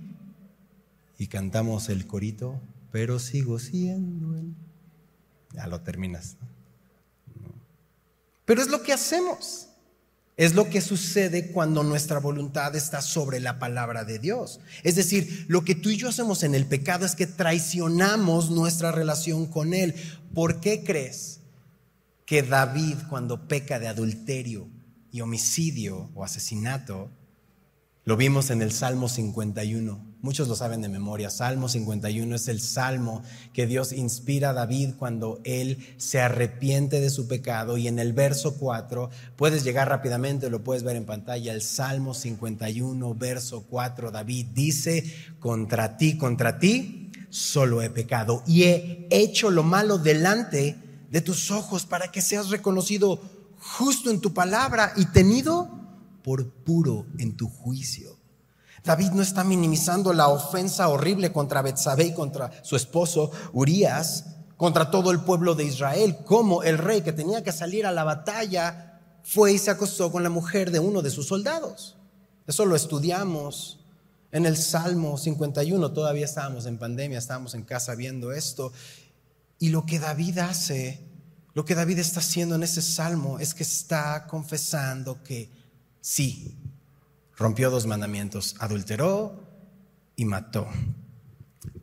y 1.19 1.29
cantamos 1.29 1.89
el 1.89 2.07
corito, 2.07 2.61
pero 2.91 3.19
sigo 3.19 3.59
siendo 3.59 4.37
él. 4.37 4.55
Ya 5.53 5.67
lo 5.67 5.81
terminas. 5.81 6.37
Pero 8.45 8.63
es 8.63 8.69
lo 8.69 8.83
que 8.83 8.93
hacemos. 8.93 9.69
Es 10.37 10.55
lo 10.55 10.69
que 10.69 10.81
sucede 10.81 11.53
cuando 11.53 11.85
nuestra 11.85 12.19
voluntad 12.19 12.75
está 12.75 13.01
sobre 13.03 13.39
la 13.39 13.61
palabra 13.61 14.05
de 14.05 14.19
Dios. 14.19 14.59
Es 14.83 14.97
decir, 14.97 15.47
lo 15.49 15.65
que 15.65 15.77
tú 15.77 15.91
y 15.91 15.97
yo 15.97 16.09
hacemos 16.09 16.43
en 16.43 16.57
el 16.57 16.67
pecado 16.67 17.07
es 17.07 17.15
que 17.15 17.29
traicionamos 17.29 18.51
nuestra 18.51 18.91
relación 18.91 19.47
con 19.47 19.75
Él. 19.75 19.95
¿Por 20.35 20.61
qué 20.61 20.83
crees 20.83 21.41
que 22.27 22.43
David 22.43 22.97
cuando 23.09 23.47
peca 23.47 23.79
de 23.79 23.87
adulterio 23.87 24.69
y 25.13 25.21
homicidio 25.21 26.11
o 26.17 26.25
asesinato, 26.25 27.13
lo 28.05 28.17
vimos 28.17 28.51
en 28.51 28.61
el 28.61 28.73
Salmo 28.73 29.09
51? 29.09 30.14
Muchos 30.25 30.49
lo 30.49 30.57
saben 30.57 30.81
de 30.81 30.89
memoria. 30.89 31.29
Salmo 31.29 31.69
51 31.69 32.35
es 32.35 32.49
el 32.49 32.59
salmo 32.59 33.23
que 33.53 33.67
Dios 33.67 33.93
inspira 33.93 34.49
a 34.49 34.53
David 34.55 34.95
cuando 34.99 35.39
él 35.45 35.87
se 35.99 36.19
arrepiente 36.19 36.99
de 37.03 37.11
su 37.11 37.29
pecado. 37.29 37.77
Y 37.77 37.89
en 37.89 37.99
el 37.99 38.15
verso 38.15 38.55
4, 38.55 39.11
puedes 39.37 39.65
llegar 39.65 39.91
rápidamente, 39.91 40.49
lo 40.49 40.65
puedes 40.65 40.83
ver 40.83 40.97
en 40.97 41.05
pantalla, 41.05 41.53
el 41.53 41.61
Salmo 41.61 42.15
51, 42.15 43.15
verso 43.17 43.67
4, 43.69 44.13
David 44.13 44.47
dice, 44.55 45.05
contra 45.41 45.99
ti, 45.99 46.17
contra 46.17 46.59
ti, 46.59 47.13
solo 47.29 47.83
he 47.83 47.91
pecado 47.91 48.43
y 48.47 48.63
he 48.63 49.07
hecho 49.11 49.51
lo 49.51 49.63
malo 49.63 49.99
delante 49.99 50.79
de 51.11 51.21
tus 51.21 51.51
ojos 51.51 51.85
para 51.85 52.11
que 52.11 52.23
seas 52.23 52.49
reconocido 52.49 53.21
justo 53.59 54.11
en 54.11 54.23
tu 54.23 54.33
palabra 54.33 54.95
y 54.97 55.05
tenido 55.05 55.69
por 56.23 56.49
puro 56.49 57.05
en 57.19 57.37
tu 57.37 57.47
juicio. 57.47 58.24
David 58.85 59.13
no 59.13 59.23
está 59.23 59.45
minimizando 59.45 60.13
la 60.13 60.29
ofensa 60.29 60.89
horrible 60.89 61.33
contra 61.33 61.63
Betsabé 61.63 62.05
y 62.05 62.15
contra 62.15 62.51
su 62.63 62.77
esposo 62.77 63.31
Urias, 63.55 64.27
contra 64.59 64.91
todo 64.91 65.11
el 65.11 65.21
pueblo 65.21 65.55
de 65.55 65.65
Israel, 65.65 66.19
como 66.25 66.63
el 66.63 66.77
rey 66.77 67.01
que 67.01 67.15
tenía 67.15 67.43
que 67.43 67.53
salir 67.53 67.87
a 67.87 67.93
la 67.93 68.05
batalla 68.05 69.01
fue 69.23 69.55
y 69.55 69.59
se 69.59 69.71
acostó 69.71 70.13
con 70.13 70.23
la 70.23 70.29
mujer 70.29 70.71
de 70.71 70.81
uno 70.81 71.01
de 71.01 71.11
sus 71.11 71.27
soldados. 71.27 71.97
Eso 72.47 72.67
lo 72.67 72.77
estudiamos 72.77 73.81
en 74.33 74.45
el 74.45 74.57
Salmo 74.57 75.17
51, 75.17 75.93
todavía 75.93 76.27
estábamos 76.27 76.67
en 76.67 76.77
pandemia, 76.77 77.19
estábamos 77.19 77.55
en 77.55 77.63
casa 77.63 77.95
viendo 77.95 78.33
esto. 78.33 78.71
Y 79.59 79.71
lo 79.71 79.87
que 79.87 79.99
David 79.99 80.39
hace, 80.39 81.01
lo 81.55 81.65
que 81.65 81.75
David 81.75 82.01
está 82.01 82.21
haciendo 82.21 82.55
en 82.57 82.65
ese 82.65 82.83
salmo 82.83 83.39
es 83.39 83.55
que 83.55 83.63
está 83.63 84.27
confesando 84.27 85.23
que 85.23 85.51
sí, 86.03 86.59
rompió 87.37 87.71
dos 87.71 87.87
mandamientos, 87.87 88.57
adulteró 88.59 89.45
y 90.17 90.25
mató. 90.25 90.69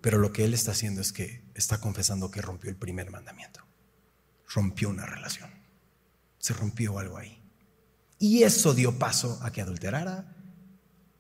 Pero 0.02 0.18
lo 0.18 0.32
que 0.32 0.46
él 0.46 0.54
está 0.54 0.72
haciendo 0.72 1.02
es 1.02 1.12
que 1.12 1.44
está 1.54 1.80
confesando 1.80 2.32
que 2.32 2.42
rompió 2.42 2.70
el 2.70 2.76
primer 2.76 3.12
mandamiento. 3.12 3.62
Rompió 4.54 4.90
una 4.90 5.06
relación. 5.06 5.50
Se 6.40 6.54
rompió 6.54 6.98
algo 7.00 7.18
ahí. 7.18 7.42
Y 8.18 8.44
eso 8.44 8.74
dio 8.74 8.98
paso 9.00 9.40
a 9.42 9.52
que 9.52 9.62
adulterara 9.62 10.36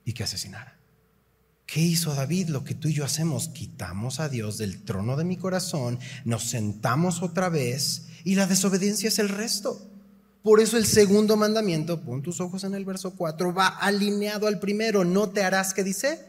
y 0.05 0.13
que 0.13 0.23
asesinara. 0.23 0.79
¿Qué 1.65 1.79
hizo 1.79 2.13
David? 2.13 2.50
Lo 2.50 2.63
que 2.63 2.75
tú 2.75 2.89
y 2.89 2.93
yo 2.93 3.05
hacemos, 3.05 3.47
quitamos 3.50 4.19
a 4.19 4.29
Dios 4.29 4.57
del 4.57 4.83
trono 4.83 5.15
de 5.15 5.23
mi 5.23 5.38
corazón, 5.38 6.00
nos 6.25 6.50
sentamos 6.50 7.21
otra 7.21 7.50
vez 7.50 8.07
y 8.23 8.35
la 8.35 8.45
desobediencia 8.45 9.07
es 9.07 9.19
el 9.19 9.29
resto. 9.29 9.90
Por 10.43 10.60
eso 10.60 10.77
el 10.77 10.88
segundo 10.88 11.38
mandamiento, 11.38 12.01
pon 12.01 12.24
tus 12.24 12.41
ojos 12.41 12.63
en 12.63 12.74
el 12.74 12.83
verso 12.83 13.12
4, 13.12 13.53
va 13.53 13.67
alineado 13.67 14.48
al 14.48 14.60
primero. 14.60 15.05
No 15.05 15.29
te 15.29 15.43
harás, 15.43 15.75
¿qué 15.75 15.83
dice? 15.83 16.25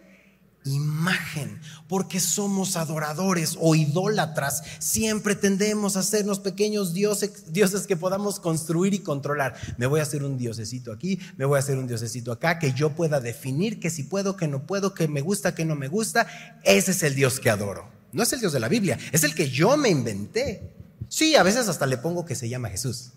Imagen, 0.67 1.59
porque 1.89 2.21
somos 2.21 2.77
adoradores 2.77 3.57
o 3.59 3.75
idólatras. 3.75 4.63
Siempre 4.81 5.35
tendemos 5.35 5.97
a 5.97 6.01
hacernos 6.01 6.41
pequeños 6.41 6.93
dioses, 6.93 7.55
dioses 7.55 7.87
que 7.87 7.97
podamos 7.97 8.39
construir 8.39 8.93
y 8.93 8.99
controlar. 8.99 9.55
Me 9.79 9.87
voy 9.87 10.01
a 10.01 10.03
hacer 10.03 10.25
un 10.25 10.37
diosecito 10.37 10.93
aquí, 10.93 11.19
me 11.39 11.47
voy 11.47 11.57
a 11.57 11.61
hacer 11.61 11.79
un 11.79 11.87
diosecito 11.87 12.33
acá, 12.33 12.59
que 12.59 12.75
yo 12.75 12.91
pueda 12.91 13.19
definir 13.19 13.81
que 13.81 13.89
si 13.89 14.03
puedo, 14.03 14.37
que 14.37 14.47
no 14.47 14.67
puedo, 14.67 14.93
que 14.93 15.09
me 15.09 15.23
gusta, 15.23 15.55
que 15.55 15.65
no 15.65 15.75
me 15.75 15.89
gusta. 15.89 16.27
Ese 16.65 16.91
es 16.91 17.03
el 17.03 17.15
Dios 17.15 17.41
que 17.41 17.49
adoro. 17.49 17.89
No 18.13 18.23
es 18.23 18.33
el 18.35 18.41
Dios 18.41 18.53
de 18.53 18.61
la 18.61 18.69
Biblia, 18.69 18.99
es 19.11 19.25
el 19.25 19.35
que 19.35 19.49
yo 19.49 19.79
me 19.79 19.89
inventé. 19.89 20.75
Sí, 21.09 21.35
a 21.35 21.43
veces 21.43 21.67
hasta 21.67 21.87
le 21.87 21.97
pongo 21.97 22.27
que 22.27 22.35
se 22.35 22.51
llama 22.51 22.69
Jesús 22.69 23.13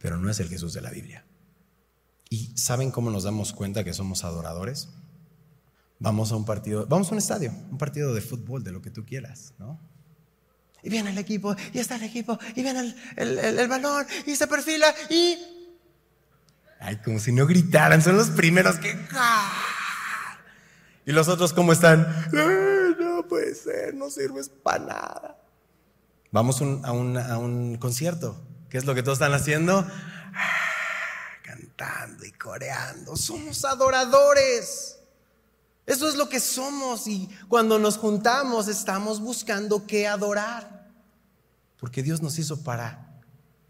pero 0.00 0.16
no 0.16 0.30
es 0.30 0.40
el 0.40 0.48
Jesús 0.48 0.72
de 0.72 0.80
la 0.80 0.90
Biblia. 0.90 1.24
¿Y 2.28 2.56
saben 2.56 2.90
cómo 2.90 3.10
nos 3.10 3.24
damos 3.24 3.52
cuenta 3.52 3.84
que 3.84 3.92
somos 3.92 4.24
adoradores? 4.24 4.88
Vamos 5.98 6.32
a 6.32 6.36
un 6.36 6.46
partido, 6.46 6.86
vamos 6.86 7.10
a 7.10 7.12
un 7.12 7.18
estadio, 7.18 7.52
un 7.70 7.76
partido 7.76 8.14
de 8.14 8.22
fútbol, 8.22 8.64
de 8.64 8.72
lo 8.72 8.80
que 8.80 8.90
tú 8.90 9.04
quieras, 9.04 9.52
¿no? 9.58 9.78
Y 10.82 10.88
viene 10.88 11.10
el 11.10 11.18
equipo, 11.18 11.54
y 11.74 11.78
está 11.78 11.96
el 11.96 12.04
equipo, 12.04 12.38
y 12.56 12.62
viene 12.62 12.94
el, 13.16 13.68
balón, 13.68 14.06
y 14.26 14.34
se 14.34 14.46
perfila, 14.46 14.94
y... 15.10 15.36
Ay, 16.78 16.96
como 17.04 17.18
si 17.18 17.32
no 17.32 17.46
gritaran, 17.46 18.00
son 18.00 18.16
los 18.16 18.30
primeros 18.30 18.78
que... 18.78 18.98
Y 21.04 21.12
los 21.12 21.28
otros, 21.28 21.52
¿cómo 21.52 21.74
están? 21.74 22.06
no 22.32 23.28
puede 23.28 23.54
ser, 23.54 23.94
no 23.94 24.08
sirves 24.08 24.48
para 24.48 24.78
nada. 24.78 25.42
Vamos 26.30 26.62
a 26.62 26.92
un 26.92 27.76
concierto, 27.78 28.42
¿Qué 28.70 28.78
es 28.78 28.84
lo 28.84 28.94
que 28.94 29.02
todos 29.02 29.16
están 29.16 29.34
haciendo? 29.34 29.78
Ah, 29.78 31.42
cantando 31.42 32.24
y 32.24 32.30
coreando. 32.30 33.16
Somos 33.16 33.64
adoradores. 33.64 34.96
Eso 35.86 36.08
es 36.08 36.14
lo 36.14 36.28
que 36.28 36.38
somos 36.38 37.08
y 37.08 37.28
cuando 37.48 37.80
nos 37.80 37.96
juntamos 37.96 38.68
estamos 38.68 39.20
buscando 39.20 39.88
qué 39.88 40.06
adorar. 40.06 40.88
Porque 41.78 42.04
Dios 42.04 42.22
nos 42.22 42.38
hizo 42.38 42.62
para 42.62 43.20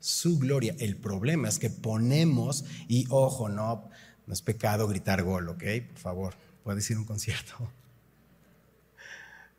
su 0.01 0.39
gloria. 0.39 0.77
El 0.79 0.97
problema 0.97 1.49
es 1.49 1.59
que 1.59 1.71
ponemos, 1.71 2.67
y 2.87 3.07
ojo, 3.09 3.49
no, 3.49 3.89
no 4.27 4.35
es 4.35 4.43
pecado 4.43 4.87
gritar 4.87 5.23
gol, 5.23 5.49
¿ok? 5.49 5.63
Por 5.89 5.99
favor, 5.99 6.35
puedes 6.63 6.91
ir 6.91 6.99
a 6.99 7.01
un 7.01 7.07
concierto. 7.07 7.55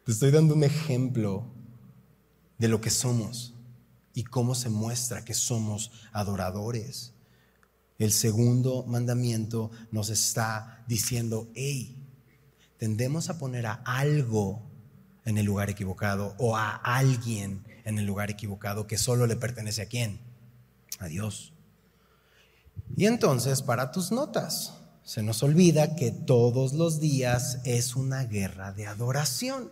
Te 0.05 0.11
estoy 0.11 0.29
dando 0.29 0.53
un 0.53 0.63
ejemplo 0.63 1.47
de 2.59 2.67
lo 2.67 2.79
que 2.79 2.91
somos 2.91 3.50
y 4.13 4.23
cómo 4.23 4.55
se 4.55 4.69
muestra 4.69 5.23
que 5.23 5.33
somos 5.33 5.91
adoradores. 6.11 7.13
El 7.97 8.11
segundo 8.11 8.83
mandamiento 8.87 9.71
nos 9.91 10.09
está 10.09 10.83
diciendo, 10.87 11.49
hey, 11.55 11.95
tendemos 12.77 13.29
a 13.29 13.37
poner 13.37 13.67
a 13.67 13.73
algo 13.85 14.61
en 15.23 15.37
el 15.37 15.45
lugar 15.45 15.69
equivocado 15.69 16.35
o 16.39 16.57
a 16.57 16.75
alguien 16.75 17.63
en 17.85 17.99
el 17.99 18.05
lugar 18.05 18.31
equivocado 18.31 18.87
que 18.87 18.97
solo 18.97 19.27
le 19.27 19.35
pertenece 19.35 19.83
a 19.83 19.85
quién? 19.85 20.19
A 20.99 21.05
Dios. 21.05 21.53
Y 22.95 23.05
entonces, 23.05 23.61
para 23.61 23.91
tus 23.91 24.11
notas, 24.11 24.73
se 25.03 25.23
nos 25.23 25.43
olvida 25.43 25.95
que 25.95 26.11
todos 26.11 26.73
los 26.73 26.99
días 26.99 27.59
es 27.63 27.95
una 27.95 28.23
guerra 28.23 28.71
de 28.71 28.87
adoración. 28.87 29.71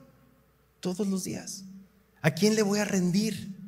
Todos 0.79 1.07
los 1.07 1.23
días. 1.23 1.65
¿A 2.21 2.31
quién 2.31 2.55
le 2.55 2.61
voy 2.61 2.79
a 2.79 2.85
rendir 2.85 3.58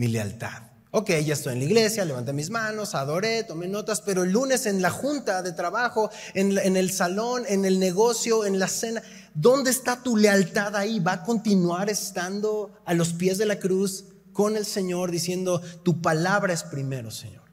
mi 0.00 0.08
lealtad? 0.08 0.62
Ok, 0.92 1.10
ya 1.10 1.34
estoy 1.34 1.52
en 1.52 1.58
la 1.58 1.64
iglesia, 1.66 2.06
levanté 2.06 2.32
mis 2.32 2.48
manos, 2.48 2.94
adoré, 2.94 3.44
tomé 3.44 3.68
notas, 3.68 4.00
pero 4.00 4.22
el 4.22 4.32
lunes 4.32 4.64
en 4.64 4.80
la 4.80 4.88
junta 4.88 5.42
de 5.42 5.52
trabajo, 5.52 6.10
en, 6.32 6.56
en, 6.56 6.78
el 6.78 6.90
salón, 6.90 7.44
en 7.46 7.66
el 7.66 7.78
negocio, 7.78 8.46
en 8.46 8.58
la 8.58 8.66
cena, 8.66 9.02
¿dónde 9.34 9.70
está 9.70 10.02
tu 10.02 10.16
lealtad 10.16 10.74
ahí? 10.74 11.00
¿Va 11.00 11.12
a 11.12 11.22
continuar 11.22 11.90
estando 11.90 12.80
a 12.86 12.94
los 12.94 13.12
pies 13.12 13.36
de 13.36 13.44
la 13.44 13.58
cruz 13.58 14.06
con 14.32 14.56
el 14.56 14.64
Señor 14.64 15.10
diciendo, 15.10 15.60
tu 15.82 16.00
palabra 16.00 16.54
es 16.54 16.62
primero, 16.62 17.10
Señor? 17.10 17.44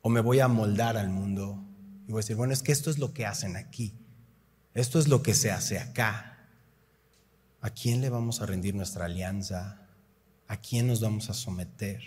¿O 0.00 0.08
me 0.08 0.22
voy 0.22 0.40
a 0.40 0.48
moldar 0.48 0.96
al 0.96 1.10
mundo 1.10 1.62
y 2.06 2.12
voy 2.12 2.20
a 2.20 2.22
decir, 2.22 2.36
bueno, 2.36 2.54
es 2.54 2.62
que 2.62 2.72
esto 2.72 2.88
es 2.88 2.96
lo 2.96 3.12
que 3.12 3.26
hacen 3.26 3.56
aquí, 3.56 3.92
esto 4.72 4.98
es 4.98 5.06
lo 5.06 5.22
que 5.22 5.34
se 5.34 5.50
hace 5.50 5.78
acá? 5.78 6.48
¿A 7.60 7.68
quién 7.68 8.00
le 8.00 8.08
vamos 8.08 8.40
a 8.40 8.46
rendir 8.46 8.74
nuestra 8.74 9.04
alianza? 9.04 9.87
¿A 10.48 10.56
quién 10.56 10.86
nos 10.86 11.00
vamos 11.00 11.30
a 11.30 11.34
someter? 11.34 12.02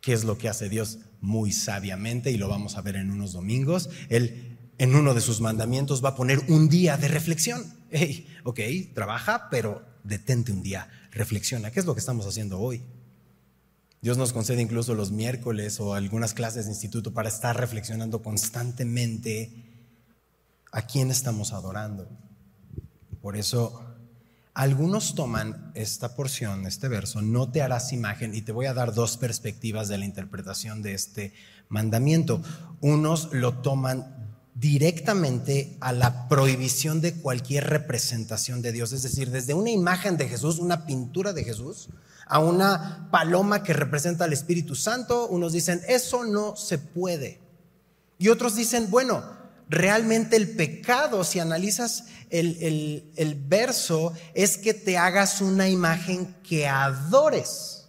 ¿Qué 0.00 0.12
es 0.12 0.24
lo 0.24 0.38
que 0.38 0.48
hace 0.48 0.68
Dios 0.68 1.00
muy 1.20 1.52
sabiamente? 1.52 2.30
Y 2.30 2.36
lo 2.36 2.48
vamos 2.48 2.76
a 2.76 2.82
ver 2.82 2.96
en 2.96 3.10
unos 3.10 3.32
domingos. 3.32 3.90
Él 4.08 4.56
en 4.78 4.94
uno 4.94 5.14
de 5.14 5.20
sus 5.20 5.40
mandamientos 5.40 6.04
va 6.04 6.10
a 6.10 6.14
poner 6.14 6.40
un 6.48 6.68
día 6.68 6.96
de 6.96 7.08
reflexión. 7.08 7.64
Hey, 7.90 8.26
ok, 8.44 8.60
trabaja, 8.94 9.48
pero 9.50 9.84
detente 10.04 10.52
un 10.52 10.62
día, 10.62 10.88
reflexiona. 11.10 11.70
¿Qué 11.70 11.80
es 11.80 11.86
lo 11.86 11.94
que 11.94 12.00
estamos 12.00 12.26
haciendo 12.26 12.60
hoy? 12.60 12.82
Dios 14.02 14.18
nos 14.18 14.32
concede 14.32 14.62
incluso 14.62 14.94
los 14.94 15.10
miércoles 15.10 15.80
o 15.80 15.94
algunas 15.94 16.34
clases 16.34 16.66
de 16.66 16.72
instituto 16.72 17.12
para 17.12 17.28
estar 17.28 17.58
reflexionando 17.58 18.22
constantemente 18.22 19.50
a 20.70 20.82
quién 20.86 21.10
estamos 21.10 21.52
adorando. 21.52 22.08
Por 23.22 23.36
eso 23.36 23.85
algunos 24.56 25.14
toman 25.14 25.70
esta 25.74 26.16
porción, 26.16 26.66
este 26.66 26.88
verso, 26.88 27.20
no 27.20 27.52
te 27.52 27.60
harás 27.60 27.92
imagen, 27.92 28.34
y 28.34 28.40
te 28.40 28.52
voy 28.52 28.64
a 28.64 28.72
dar 28.72 28.94
dos 28.94 29.18
perspectivas 29.18 29.86
de 29.88 29.98
la 29.98 30.06
interpretación 30.06 30.80
de 30.80 30.94
este 30.94 31.34
mandamiento. 31.68 32.40
Unos 32.80 33.28
lo 33.32 33.58
toman 33.58 34.16
directamente 34.54 35.76
a 35.80 35.92
la 35.92 36.26
prohibición 36.26 37.02
de 37.02 37.12
cualquier 37.16 37.68
representación 37.68 38.62
de 38.62 38.72
Dios, 38.72 38.92
es 38.92 39.02
decir, 39.02 39.30
desde 39.30 39.52
una 39.52 39.68
imagen 39.68 40.16
de 40.16 40.26
Jesús, 40.26 40.58
una 40.58 40.86
pintura 40.86 41.34
de 41.34 41.44
Jesús, 41.44 41.90
a 42.26 42.38
una 42.38 43.10
paloma 43.10 43.62
que 43.62 43.74
representa 43.74 44.24
al 44.24 44.32
Espíritu 44.32 44.74
Santo, 44.74 45.28
unos 45.28 45.52
dicen, 45.52 45.82
eso 45.86 46.24
no 46.24 46.56
se 46.56 46.78
puede. 46.78 47.40
Y 48.16 48.28
otros 48.28 48.56
dicen, 48.56 48.90
bueno, 48.90 49.35
realmente 49.68 50.36
el 50.36 50.50
pecado, 50.50 51.24
si 51.24 51.38
analizas 51.40 52.04
el, 52.30 53.44
verso, 53.46 54.12
es 54.34 54.58
que 54.58 54.74
te 54.74 54.96
hagas 54.96 55.40
una 55.40 55.68
imagen 55.68 56.34
que 56.42 56.66
adores. 56.66 57.88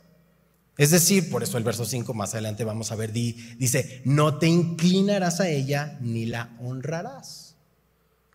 Es 0.77 0.91
decir, 0.91 1.31
por 1.31 1.41
eso 1.41 1.57
el 1.57 1.63
verso 1.63 1.86
5 1.86 2.13
más 2.13 2.34
adelante 2.34 2.63
vamos 2.63 2.91
a 2.91 2.96
ver, 2.96 3.12
dice, 3.12 4.01
no 4.05 4.38
te 4.38 4.48
inclinarás 4.48 5.39
a 5.39 5.50
ella 5.50 5.98
ni 6.01 6.25
la 6.25 6.55
honrarás. 6.62 7.55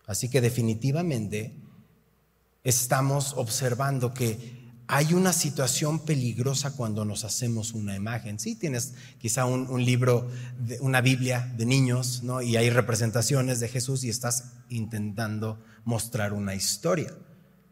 Así 0.05 0.29
que 0.29 0.41
definitivamente 0.41 1.53
estamos 2.63 3.33
observando 3.37 4.13
que 4.13 4.62
hay 4.95 5.15
una 5.15 5.33
situación 5.33 6.05
peligrosa 6.05 6.75
cuando 6.75 7.03
nos 7.03 7.23
hacemos 7.23 7.73
una 7.73 7.95
imagen. 7.95 8.37
Sí, 8.37 8.53
tienes 8.53 8.93
quizá 9.17 9.45
un, 9.45 9.83
libro, 9.83 10.29
de, 10.59 10.79
una 10.81 11.01
Biblia 11.01 11.51
de 11.57 11.65
niños, 11.65 12.21
¿no? 12.21 12.43
Y 12.43 12.57
hay 12.57 12.69
representaciones 12.69 13.59
de 13.59 13.69
Jesús 13.69 14.03
y 14.03 14.09
estás 14.09 14.53
intentando 14.69 15.59
mostrar 15.83 16.31
una 16.31 16.53
historia. 16.53 17.11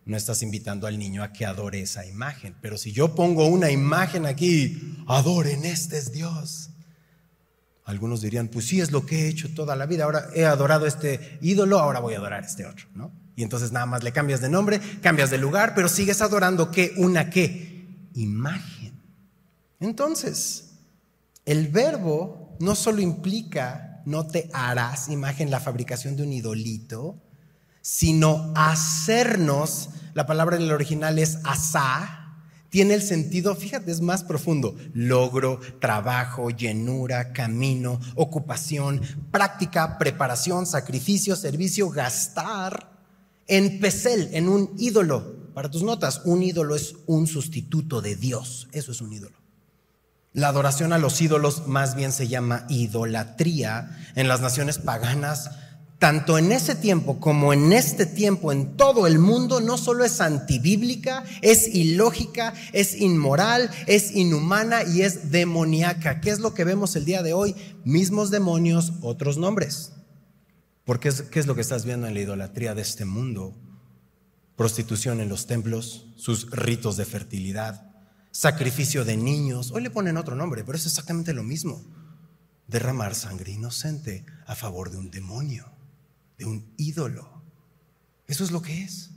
No 0.03 0.17
estás 0.17 0.41
invitando 0.41 0.87
al 0.87 0.97
niño 0.97 1.21
a 1.21 1.31
que 1.31 1.45
adore 1.45 1.81
esa 1.81 2.07
imagen. 2.07 2.55
Pero 2.59 2.75
si 2.75 2.91
yo 2.91 3.13
pongo 3.13 3.45
una 3.45 3.69
imagen 3.69 4.25
aquí, 4.25 4.97
adoren, 5.07 5.63
este 5.63 5.99
es 5.99 6.11
Dios. 6.11 6.71
Algunos 7.85 8.21
dirían, 8.21 8.47
pues 8.47 8.65
sí, 8.65 8.81
es 8.81 8.89
lo 8.89 9.05
que 9.05 9.25
he 9.25 9.27
hecho 9.27 9.53
toda 9.53 9.75
la 9.75 9.85
vida. 9.85 10.05
Ahora 10.05 10.29
he 10.33 10.45
adorado 10.45 10.87
este 10.87 11.37
ídolo, 11.39 11.77
ahora 11.77 11.99
voy 11.99 12.15
a 12.15 12.17
adorar 12.17 12.43
este 12.45 12.65
otro, 12.65 12.87
¿no? 12.95 13.20
Y 13.35 13.43
entonces 13.43 13.71
nada 13.71 13.85
más 13.85 14.03
le 14.03 14.11
cambias 14.11 14.41
de 14.41 14.49
nombre, 14.49 14.79
cambias 15.01 15.29
de 15.29 15.37
lugar, 15.37 15.73
pero 15.75 15.87
sigues 15.87 16.21
adorando 16.21 16.71
qué, 16.71 16.93
una 16.97 17.29
qué, 17.29 18.09
imagen. 18.13 19.01
Entonces, 19.79 20.73
el 21.45 21.69
verbo 21.69 22.55
no 22.59 22.75
solo 22.75 23.01
implica 23.01 23.91
no 24.05 24.27
te 24.27 24.49
harás 24.53 25.09
imagen 25.09 25.51
la 25.51 25.59
fabricación 25.59 26.15
de 26.15 26.23
un 26.23 26.33
idolito, 26.33 27.21
sino 27.81 28.51
hacernos, 28.55 29.89
la 30.13 30.25
palabra 30.25 30.55
en 30.55 30.63
el 30.63 30.71
original 30.71 31.19
es 31.19 31.39
asá, 31.43 32.17
tiene 32.69 32.93
el 32.93 33.01
sentido, 33.01 33.53
fíjate, 33.53 33.91
es 33.91 33.99
más 33.99 34.23
profundo. 34.23 34.77
Logro, 34.93 35.59
trabajo, 35.81 36.51
llenura, 36.51 37.33
camino, 37.33 37.99
ocupación, 38.15 39.01
práctica, 39.29 39.97
preparación, 39.97 40.65
sacrificio, 40.65 41.35
servicio, 41.35 41.89
gastar 41.89 42.90
en 43.47 43.79
Pesel, 43.79 44.29
en 44.33 44.49
un 44.49 44.73
ídolo. 44.77 45.51
Para 45.53 45.69
tus 45.69 45.83
notas, 45.83 46.21
un 46.25 46.43
ídolo 46.43 46.75
es 46.75 46.95
un 47.07 47.27
sustituto 47.27 48.01
de 48.01 48.15
Dios. 48.15 48.67
Eso 48.71 48.91
es 48.91 49.01
un 49.01 49.13
ídolo. 49.13 49.35
La 50.33 50.47
adoración 50.47 50.93
a 50.93 50.97
los 50.97 51.19
ídolos 51.19 51.67
más 51.67 51.95
bien 51.95 52.13
se 52.13 52.29
llama 52.29 52.65
idolatría. 52.69 53.97
En 54.15 54.29
las 54.29 54.39
naciones 54.39 54.77
paganas, 54.77 55.51
tanto 56.01 56.37
en 56.39 56.51
ese 56.51 56.73
tiempo 56.73 57.19
como 57.19 57.53
en 57.53 57.73
este 57.73 58.07
tiempo, 58.07 58.51
en 58.51 58.75
todo 58.75 59.05
el 59.05 59.19
mundo, 59.19 59.59
no 59.59 59.77
solo 59.77 60.03
es 60.03 60.19
antibíblica, 60.19 61.23
es 61.41 61.67
ilógica, 61.67 62.53
es 62.71 62.95
inmoral, 62.99 63.69
es 63.85 64.15
inhumana 64.15 64.83
y 64.83 65.01
es 65.01 65.31
demoníaca. 65.31 66.21
¿Qué 66.21 66.31
es 66.31 66.39
lo 66.39 66.53
que 66.53 66.63
vemos 66.63 66.95
el 66.95 67.05
día 67.05 67.21
de 67.21 67.33
hoy? 67.33 67.55
Mismos 67.83 68.31
demonios, 68.31 68.93
otros 69.01 69.37
nombres. 69.37 69.91
Porque 70.85 71.11
¿qué 71.31 71.39
es 71.39 71.47
lo 71.47 71.55
que 71.55 71.61
estás 71.61 71.85
viendo 71.85 72.07
en 72.07 72.13
la 72.13 72.21
idolatría 72.21 72.73
de 72.73 72.81
este 72.81 73.05
mundo? 73.05 73.55
Prostitución 74.55 75.21
en 75.21 75.29
los 75.29 75.47
templos, 75.47 76.07
sus 76.15 76.49
ritos 76.51 76.97
de 76.97 77.05
fertilidad, 77.05 77.91
sacrificio 78.31 79.05
de 79.05 79.17
niños. 79.17 79.71
Hoy 79.71 79.81
le 79.81 79.89
ponen 79.89 80.17
otro 80.17 80.35
nombre, 80.35 80.63
pero 80.63 80.77
es 80.77 80.85
exactamente 80.85 81.33
lo 81.33 81.43
mismo. 81.43 81.83
Derramar 82.67 83.15
sangre 83.15 83.51
inocente 83.51 84.25
a 84.45 84.55
favor 84.55 84.89
de 84.89 84.97
un 84.97 85.11
demonio, 85.11 85.71
de 86.37 86.45
un 86.45 86.73
ídolo. 86.77 87.43
Eso 88.27 88.43
es 88.43 88.51
lo 88.51 88.61
que 88.61 88.83
es 88.83 89.11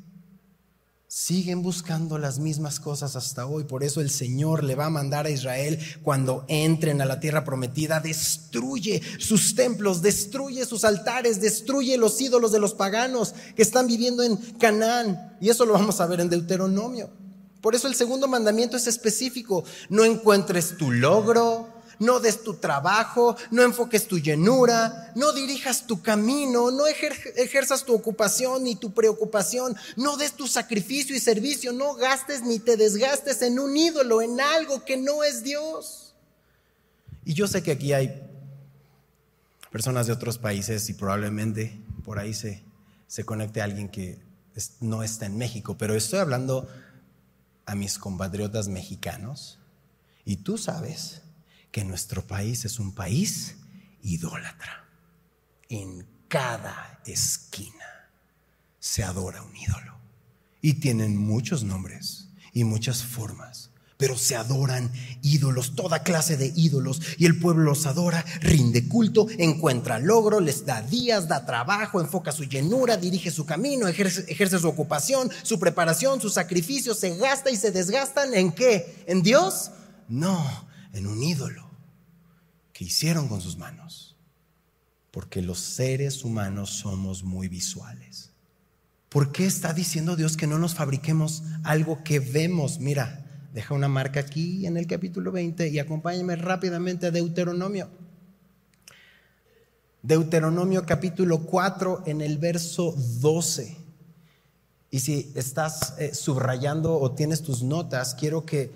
siguen 1.14 1.62
buscando 1.62 2.18
las 2.18 2.40
mismas 2.40 2.80
cosas 2.80 3.14
hasta 3.14 3.46
hoy. 3.46 3.62
Por 3.62 3.84
eso 3.84 4.00
el 4.00 4.10
Señor 4.10 4.64
le 4.64 4.74
va 4.74 4.86
a 4.86 4.90
mandar 4.90 5.26
a 5.26 5.30
Israel 5.30 5.78
cuando 6.02 6.44
entren 6.48 7.00
a 7.00 7.04
la 7.04 7.20
tierra 7.20 7.44
prometida, 7.44 8.00
destruye 8.00 9.00
sus 9.20 9.54
templos, 9.54 10.02
destruye 10.02 10.66
sus 10.66 10.82
altares, 10.82 11.40
destruye 11.40 11.96
los 11.98 12.20
ídolos 12.20 12.50
de 12.50 12.58
los 12.58 12.74
paganos 12.74 13.32
que 13.54 13.62
están 13.62 13.86
viviendo 13.86 14.24
en 14.24 14.34
Canaán. 14.58 15.36
Y 15.40 15.50
eso 15.50 15.64
lo 15.64 15.74
vamos 15.74 16.00
a 16.00 16.06
ver 16.06 16.18
en 16.18 16.30
Deuteronomio. 16.30 17.10
Por 17.60 17.76
eso 17.76 17.86
el 17.86 17.94
segundo 17.94 18.26
mandamiento 18.26 18.76
es 18.76 18.88
específico. 18.88 19.62
No 19.88 20.04
encuentres 20.04 20.76
tu 20.76 20.90
logro, 20.90 21.73
no 21.98 22.20
des 22.20 22.42
tu 22.42 22.54
trabajo, 22.54 23.36
no 23.50 23.62
enfoques 23.62 24.06
tu 24.06 24.18
llenura, 24.18 25.12
no 25.14 25.32
dirijas 25.32 25.86
tu 25.86 26.02
camino, 26.02 26.70
no 26.70 26.86
ejerzas 26.86 27.84
tu 27.84 27.94
ocupación 27.94 28.64
ni 28.64 28.76
tu 28.76 28.92
preocupación, 28.92 29.76
no 29.96 30.16
des 30.16 30.32
tu 30.32 30.46
sacrificio 30.46 31.14
y 31.14 31.20
servicio, 31.20 31.72
no 31.72 31.94
gastes 31.94 32.42
ni 32.42 32.58
te 32.58 32.76
desgastes 32.76 33.42
en 33.42 33.58
un 33.58 33.76
ídolo, 33.76 34.22
en 34.22 34.40
algo 34.40 34.84
que 34.84 34.96
no 34.96 35.24
es 35.24 35.42
Dios. 35.42 36.14
Y 37.24 37.34
yo 37.34 37.46
sé 37.46 37.62
que 37.62 37.72
aquí 37.72 37.92
hay 37.92 38.22
personas 39.70 40.06
de 40.06 40.12
otros 40.12 40.38
países 40.38 40.88
y 40.88 40.94
probablemente 40.94 41.80
por 42.04 42.18
ahí 42.18 42.34
se, 42.34 42.62
se 43.06 43.24
conecte 43.24 43.62
alguien 43.62 43.88
que 43.88 44.18
no 44.80 45.02
está 45.02 45.26
en 45.26 45.36
México, 45.36 45.76
pero 45.76 45.94
estoy 45.94 46.20
hablando 46.20 46.68
a 47.66 47.74
mis 47.74 47.98
compatriotas 47.98 48.68
mexicanos 48.68 49.58
y 50.24 50.36
tú 50.36 50.58
sabes 50.58 51.22
que 51.74 51.84
nuestro 51.84 52.24
país 52.24 52.64
es 52.64 52.78
un 52.78 52.94
país 52.94 53.56
idólatra. 54.00 54.88
En 55.68 56.06
cada 56.28 57.00
esquina 57.04 58.12
se 58.78 59.02
adora 59.02 59.42
un 59.42 59.56
ídolo. 59.56 59.98
Y 60.62 60.74
tienen 60.74 61.16
muchos 61.16 61.64
nombres 61.64 62.28
y 62.52 62.62
muchas 62.62 63.02
formas, 63.02 63.70
pero 63.96 64.16
se 64.16 64.36
adoran 64.36 64.92
ídolos, 65.22 65.74
toda 65.74 66.04
clase 66.04 66.36
de 66.36 66.52
ídolos, 66.54 67.02
y 67.18 67.26
el 67.26 67.40
pueblo 67.40 67.64
los 67.64 67.86
adora, 67.86 68.24
rinde 68.40 68.86
culto, 68.86 69.26
encuentra 69.36 69.98
logro, 69.98 70.38
les 70.38 70.64
da 70.64 70.80
días, 70.80 71.26
da 71.26 71.44
trabajo, 71.44 72.00
enfoca 72.00 72.30
su 72.30 72.44
llenura, 72.44 72.98
dirige 72.98 73.32
su 73.32 73.46
camino, 73.46 73.88
ejerce, 73.88 74.60
su 74.60 74.68
ocupación, 74.68 75.28
su 75.42 75.58
preparación, 75.58 76.20
su 76.20 76.30
sacrificio, 76.30 76.94
se 76.94 77.16
gasta 77.16 77.50
y 77.50 77.56
se 77.56 77.72
desgastan 77.72 78.32
en 78.32 78.52
qué? 78.52 79.02
¿En 79.08 79.24
Dios? 79.24 79.72
No, 80.06 80.68
en 80.92 81.08
un 81.08 81.20
ídolo. 81.20 81.63
Que 82.74 82.84
hicieron 82.84 83.28
con 83.28 83.40
sus 83.40 83.56
manos. 83.56 84.16
Porque 85.10 85.40
los 85.40 85.60
seres 85.60 86.24
humanos 86.24 86.70
somos 86.70 87.22
muy 87.22 87.48
visuales. 87.48 88.32
¿Por 89.08 89.30
qué 89.30 89.46
está 89.46 89.72
diciendo 89.72 90.16
Dios 90.16 90.36
que 90.36 90.48
no 90.48 90.58
nos 90.58 90.74
fabriquemos 90.74 91.44
algo 91.62 92.02
que 92.02 92.18
vemos? 92.18 92.80
Mira, 92.80 93.24
deja 93.54 93.72
una 93.72 93.88
marca 93.88 94.18
aquí 94.18 94.66
en 94.66 94.76
el 94.76 94.88
capítulo 94.88 95.30
20 95.30 95.68
y 95.68 95.78
acompáñame 95.78 96.34
rápidamente 96.34 97.06
a 97.06 97.10
Deuteronomio. 97.12 97.88
Deuteronomio 100.02 100.84
capítulo 100.84 101.46
4 101.46 102.02
en 102.06 102.20
el 102.20 102.38
verso 102.38 102.92
12. 103.20 103.76
Y 104.90 104.98
si 104.98 105.32
estás 105.36 105.94
eh, 105.98 106.12
subrayando 106.12 106.98
o 106.98 107.12
tienes 107.12 107.42
tus 107.42 107.62
notas, 107.62 108.16
quiero 108.16 108.44
que 108.44 108.72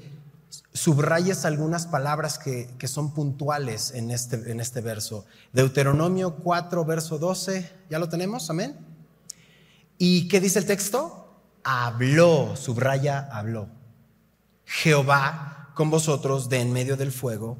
subrayes 0.78 1.44
algunas 1.44 1.86
palabras 1.86 2.38
que, 2.38 2.68
son 2.86 3.12
puntuales 3.12 3.92
en 3.92 4.10
este, 4.10 4.50
en 4.50 4.60
este 4.60 4.80
verso. 4.80 5.26
Deuteronomio 5.52 6.36
4, 6.36 6.84
verso 6.84 7.18
12, 7.18 7.70
¿ya 7.90 7.98
lo 7.98 8.08
tenemos? 8.08 8.48
Amén. 8.48 8.76
¿Y 9.98 10.28
qué 10.28 10.40
dice 10.40 10.60
el 10.60 10.66
texto? 10.66 11.42
Habló, 11.64 12.54
subraya, 12.56 13.28
habló. 13.32 13.68
Jehová 14.64 15.72
con 15.74 15.90
vosotros 15.90 16.48
de 16.48 16.60
en 16.60 16.72
medio 16.72 16.96
del 16.96 17.12
fuego. 17.12 17.58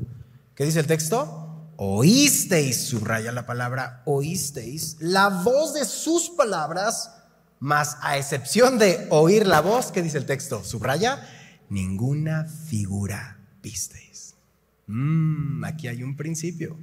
¿Qué 0.54 0.64
dice 0.64 0.80
el 0.80 0.86
texto? 0.86 1.72
Oísteis, 1.76 2.88
subraya 2.88 3.30
la 3.30 3.46
palabra, 3.46 4.02
oísteis 4.04 4.96
la 4.98 5.28
voz 5.28 5.74
de 5.74 5.84
sus 5.84 6.30
palabras, 6.30 7.12
mas 7.60 7.96
a 8.00 8.18
excepción 8.18 8.78
de 8.78 9.06
oír 9.10 9.46
la 9.46 9.60
voz, 9.60 9.92
¿qué 9.92 10.02
dice 10.02 10.18
el 10.18 10.26
texto? 10.26 10.64
Subraya, 10.64 11.24
ninguna 11.68 12.44
figura 12.44 13.38
visteis. 13.62 14.34
Mm, 14.86 15.64
aquí 15.64 15.88
hay 15.88 16.02
un 16.02 16.16
principio. 16.16 16.76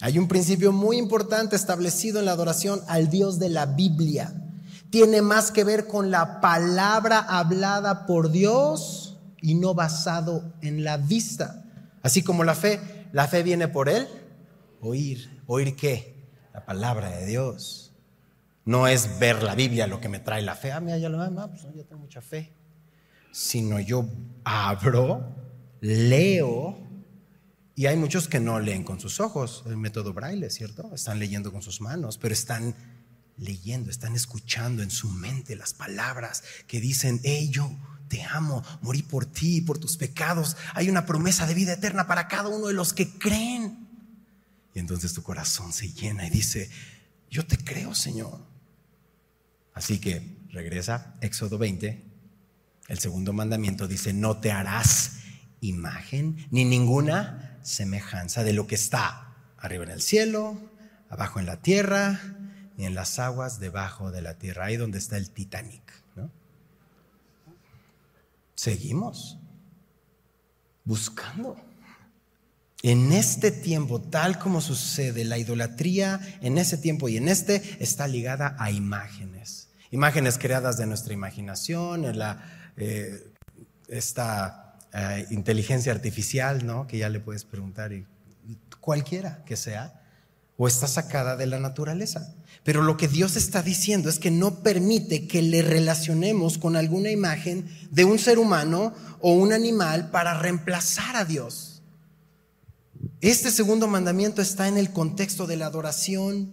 Hay 0.00 0.18
un 0.18 0.26
principio 0.26 0.72
muy 0.72 0.96
importante 0.96 1.54
establecido 1.54 2.18
en 2.18 2.24
la 2.24 2.32
adoración 2.32 2.80
al 2.88 3.08
Dios 3.08 3.38
de 3.38 3.48
la 3.48 3.66
Biblia. 3.66 4.34
Tiene 4.90 5.22
más 5.22 5.52
que 5.52 5.64
ver 5.64 5.86
con 5.86 6.10
la 6.10 6.40
palabra 6.40 7.20
hablada 7.20 8.04
por 8.04 8.30
Dios 8.30 9.18
y 9.40 9.54
no 9.54 9.74
basado 9.74 10.52
en 10.60 10.82
la 10.82 10.96
vista. 10.96 11.64
Así 12.02 12.22
como 12.22 12.42
la 12.42 12.54
fe, 12.54 12.80
la 13.12 13.28
fe 13.28 13.44
viene 13.44 13.68
por 13.68 13.88
él, 13.88 14.08
oír. 14.80 15.40
¿Oír 15.46 15.76
qué? 15.76 16.26
La 16.52 16.64
palabra 16.64 17.10
de 17.10 17.26
Dios. 17.26 17.92
No 18.64 18.88
es 18.88 19.18
ver 19.18 19.42
la 19.42 19.54
Biblia 19.54 19.86
lo 19.86 20.00
que 20.00 20.08
me 20.08 20.18
trae 20.18 20.42
la 20.42 20.56
fe. 20.56 20.72
Ah, 20.72 20.80
mira, 20.80 20.98
ya 20.98 21.08
lo 21.08 21.20
ah, 21.22 21.48
pues 21.48 21.62
yo 21.74 21.84
tengo 21.84 22.00
mucha 22.02 22.20
fe 22.20 22.52
sino 23.32 23.80
yo 23.80 24.08
abro, 24.44 25.34
leo, 25.80 26.82
y 27.74 27.86
hay 27.86 27.96
muchos 27.96 28.28
que 28.28 28.38
no 28.38 28.60
leen 28.60 28.84
con 28.84 29.00
sus 29.00 29.18
ojos, 29.18 29.64
el 29.66 29.76
método 29.76 30.12
braille, 30.12 30.50
¿cierto? 30.50 30.94
Están 30.94 31.18
leyendo 31.18 31.50
con 31.50 31.62
sus 31.62 31.80
manos, 31.80 32.18
pero 32.18 32.34
están 32.34 32.76
leyendo, 33.38 33.90
están 33.90 34.14
escuchando 34.14 34.82
en 34.82 34.90
su 34.90 35.08
mente 35.08 35.56
las 35.56 35.72
palabras 35.72 36.44
que 36.66 36.80
dicen, 36.80 37.20
hey, 37.24 37.48
yo 37.50 37.74
te 38.08 38.22
amo, 38.22 38.62
morí 38.82 39.02
por 39.02 39.24
ti, 39.24 39.62
por 39.62 39.78
tus 39.78 39.96
pecados, 39.96 40.56
hay 40.74 40.90
una 40.90 41.06
promesa 41.06 41.46
de 41.46 41.54
vida 41.54 41.72
eterna 41.72 42.06
para 42.06 42.28
cada 42.28 42.50
uno 42.50 42.66
de 42.66 42.74
los 42.74 42.92
que 42.92 43.08
creen. 43.18 43.88
Y 44.74 44.78
entonces 44.78 45.14
tu 45.14 45.22
corazón 45.22 45.72
se 45.72 45.90
llena 45.92 46.26
y 46.26 46.30
dice, 46.30 46.70
yo 47.30 47.46
te 47.46 47.56
creo, 47.56 47.94
Señor. 47.94 48.38
Así 49.72 49.98
que 49.98 50.46
regresa, 50.50 51.16
Éxodo 51.22 51.56
20, 51.56 52.11
el 52.92 52.98
segundo 52.98 53.32
mandamiento 53.32 53.88
dice, 53.88 54.12
no 54.12 54.36
te 54.36 54.52
harás 54.52 55.12
imagen 55.62 56.46
ni 56.50 56.66
ninguna 56.66 57.58
semejanza 57.62 58.44
de 58.44 58.52
lo 58.52 58.66
que 58.66 58.74
está 58.74 59.34
arriba 59.56 59.84
en 59.84 59.92
el 59.92 60.02
cielo, 60.02 60.60
abajo 61.08 61.40
en 61.40 61.46
la 61.46 61.62
tierra, 61.62 62.20
ni 62.76 62.84
en 62.84 62.94
las 62.94 63.18
aguas 63.18 63.60
debajo 63.60 64.10
de 64.10 64.20
la 64.20 64.34
tierra, 64.34 64.66
ahí 64.66 64.76
donde 64.76 64.98
está 64.98 65.16
el 65.16 65.30
Titanic. 65.30 65.82
Seguimos 68.54 69.38
buscando. 70.84 71.56
En 72.82 73.10
este 73.12 73.50
tiempo, 73.50 74.02
tal 74.02 74.38
como 74.38 74.60
sucede 74.60 75.24
la 75.24 75.38
idolatría, 75.38 76.20
en 76.42 76.58
ese 76.58 76.76
tiempo 76.76 77.08
y 77.08 77.16
en 77.16 77.30
este, 77.30 77.82
está 77.82 78.06
ligada 78.06 78.54
a 78.58 78.70
imágenes. 78.70 79.70
Imágenes 79.90 80.36
creadas 80.36 80.76
de 80.76 80.86
nuestra 80.86 81.14
imaginación, 81.14 82.04
en 82.04 82.18
la 82.18 82.61
eh, 82.76 83.32
esta 83.88 84.78
eh, 84.94 85.26
inteligencia 85.30 85.92
artificial, 85.92 86.66
¿no? 86.66 86.86
Que 86.86 86.98
ya 86.98 87.08
le 87.08 87.20
puedes 87.20 87.44
preguntar, 87.44 87.92
y, 87.92 88.06
cualquiera 88.80 89.44
que 89.44 89.56
sea, 89.56 90.02
o 90.56 90.66
está 90.66 90.86
sacada 90.86 91.36
de 91.36 91.46
la 91.46 91.60
naturaleza. 91.60 92.34
Pero 92.64 92.82
lo 92.82 92.96
que 92.96 93.08
Dios 93.08 93.36
está 93.36 93.62
diciendo 93.62 94.08
es 94.08 94.18
que 94.18 94.30
no 94.30 94.62
permite 94.62 95.26
que 95.26 95.40
le 95.40 95.62
relacionemos 95.62 96.58
con 96.58 96.76
alguna 96.76 97.10
imagen 97.10 97.68
de 97.90 98.04
un 98.04 98.18
ser 98.18 98.38
humano 98.38 98.92
o 99.20 99.32
un 99.32 99.52
animal 99.52 100.10
para 100.10 100.38
reemplazar 100.38 101.16
a 101.16 101.24
Dios. 101.24 101.82
Este 103.20 103.50
segundo 103.50 103.86
mandamiento 103.88 104.42
está 104.42 104.68
en 104.68 104.76
el 104.76 104.92
contexto 104.92 105.46
de 105.46 105.56
la 105.56 105.66
adoración. 105.66 106.52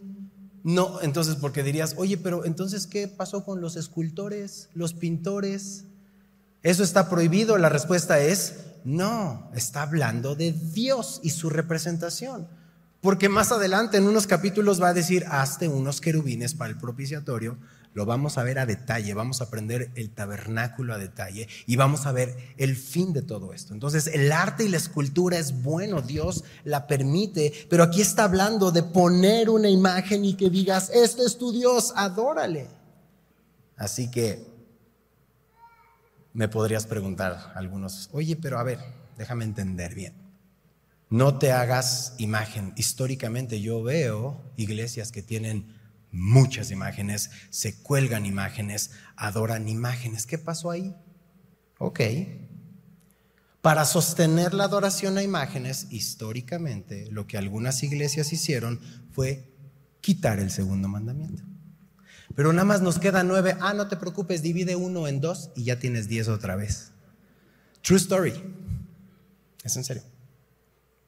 No, 0.63 1.01
entonces, 1.01 1.35
porque 1.35 1.63
dirías, 1.63 1.95
oye, 1.97 2.17
pero 2.17 2.45
entonces, 2.45 2.87
¿qué 2.87 3.07
pasó 3.07 3.43
con 3.43 3.59
los 3.59 3.75
escultores, 3.75 4.69
los 4.73 4.93
pintores, 4.93 5.85
¿Eso 6.63 6.83
está 6.83 7.09
prohibido? 7.09 7.57
La 7.57 7.69
respuesta 7.69 8.19
es 8.19 8.55
no, 8.83 9.49
está 9.53 9.83
hablando 9.83 10.35
de 10.35 10.51
Dios 10.51 11.19
y 11.23 11.31
su 11.31 11.49
representación. 11.49 12.47
Porque 13.01 13.29
más 13.29 13.51
adelante 13.51 13.97
en 13.97 14.07
unos 14.07 14.27
capítulos 14.27 14.81
va 14.81 14.89
a 14.89 14.93
decir, 14.93 15.25
hazte 15.29 15.69
unos 15.69 16.01
querubines 16.01 16.53
para 16.53 16.69
el 16.71 16.77
propiciatorio. 16.77 17.57
Lo 17.93 18.05
vamos 18.05 18.37
a 18.37 18.43
ver 18.43 18.59
a 18.59 18.65
detalle, 18.65 19.13
vamos 19.13 19.41
a 19.41 19.45
aprender 19.45 19.91
el 19.95 20.11
tabernáculo 20.11 20.93
a 20.93 20.97
detalle 20.97 21.47
y 21.65 21.75
vamos 21.75 22.05
a 22.05 22.11
ver 22.11 22.35
el 22.57 22.75
fin 22.75 23.13
de 23.13 23.21
todo 23.21 23.53
esto. 23.53 23.73
Entonces 23.73 24.07
el 24.07 24.31
arte 24.31 24.65
y 24.65 24.69
la 24.69 24.77
escultura 24.77 25.37
es 25.37 25.63
bueno, 25.63 26.01
Dios 26.01 26.43
la 26.65 26.87
permite, 26.87 27.53
pero 27.69 27.83
aquí 27.83 28.01
está 28.01 28.25
hablando 28.25 28.71
de 28.71 28.83
poner 28.83 29.49
una 29.49 29.69
imagen 29.69 30.23
y 30.23 30.35
que 30.35 30.49
digas, 30.49 30.91
este 30.93 31.23
es 31.23 31.37
tu 31.37 31.51
Dios, 31.51 31.93
adórale. 31.95 32.67
Así 33.75 34.11
que 34.11 34.48
me 36.33 36.47
podrías 36.47 36.85
preguntar 36.85 37.51
algunos, 37.55 38.09
oye, 38.11 38.35
pero 38.35 38.59
a 38.59 38.63
ver, 38.63 38.79
déjame 39.17 39.45
entender 39.45 39.95
bien. 39.95 40.13
No 41.09 41.39
te 41.39 41.51
hagas 41.51 42.13
imagen. 42.19 42.73
Históricamente 42.75 43.61
yo 43.61 43.81
veo 43.81 44.43
iglesias 44.57 45.11
que 45.11 45.23
tienen 45.23 45.73
muchas 46.11 46.71
imágenes, 46.71 47.31
se 47.49 47.81
cuelgan 47.81 48.25
imágenes, 48.25 48.91
adoran 49.15 49.67
imágenes. 49.67 50.25
¿Qué 50.25 50.37
pasó 50.37 50.69
ahí? 50.69 50.95
Ok. 51.79 51.99
Para 53.61 53.85
sostener 53.85 54.53
la 54.53 54.65
adoración 54.65 55.17
a 55.17 55.23
imágenes, 55.23 55.87
históricamente 55.89 57.07
lo 57.11 57.27
que 57.27 57.37
algunas 57.37 57.83
iglesias 57.83 58.31
hicieron 58.31 58.79
fue 59.11 59.51
quitar 60.01 60.39
el 60.39 60.51
segundo 60.51 60.87
mandamiento. 60.87 61.43
Pero 62.39 62.53
nada 62.53 62.63
más 62.63 62.79
nos 62.79 62.99
quedan 62.99 63.27
nueve. 63.27 63.57
Ah, 63.59 63.73
no 63.73 63.89
te 63.89 63.97
preocupes, 63.97 64.41
divide 64.41 64.77
uno 64.77 65.09
en 65.09 65.19
dos 65.19 65.49
y 65.57 65.65
ya 65.65 65.77
tienes 65.77 66.07
diez 66.07 66.29
otra 66.29 66.55
vez. 66.55 66.93
True 67.81 67.97
story. 67.97 68.33
Es 69.61 69.75
en 69.75 69.83
serio. 69.83 70.03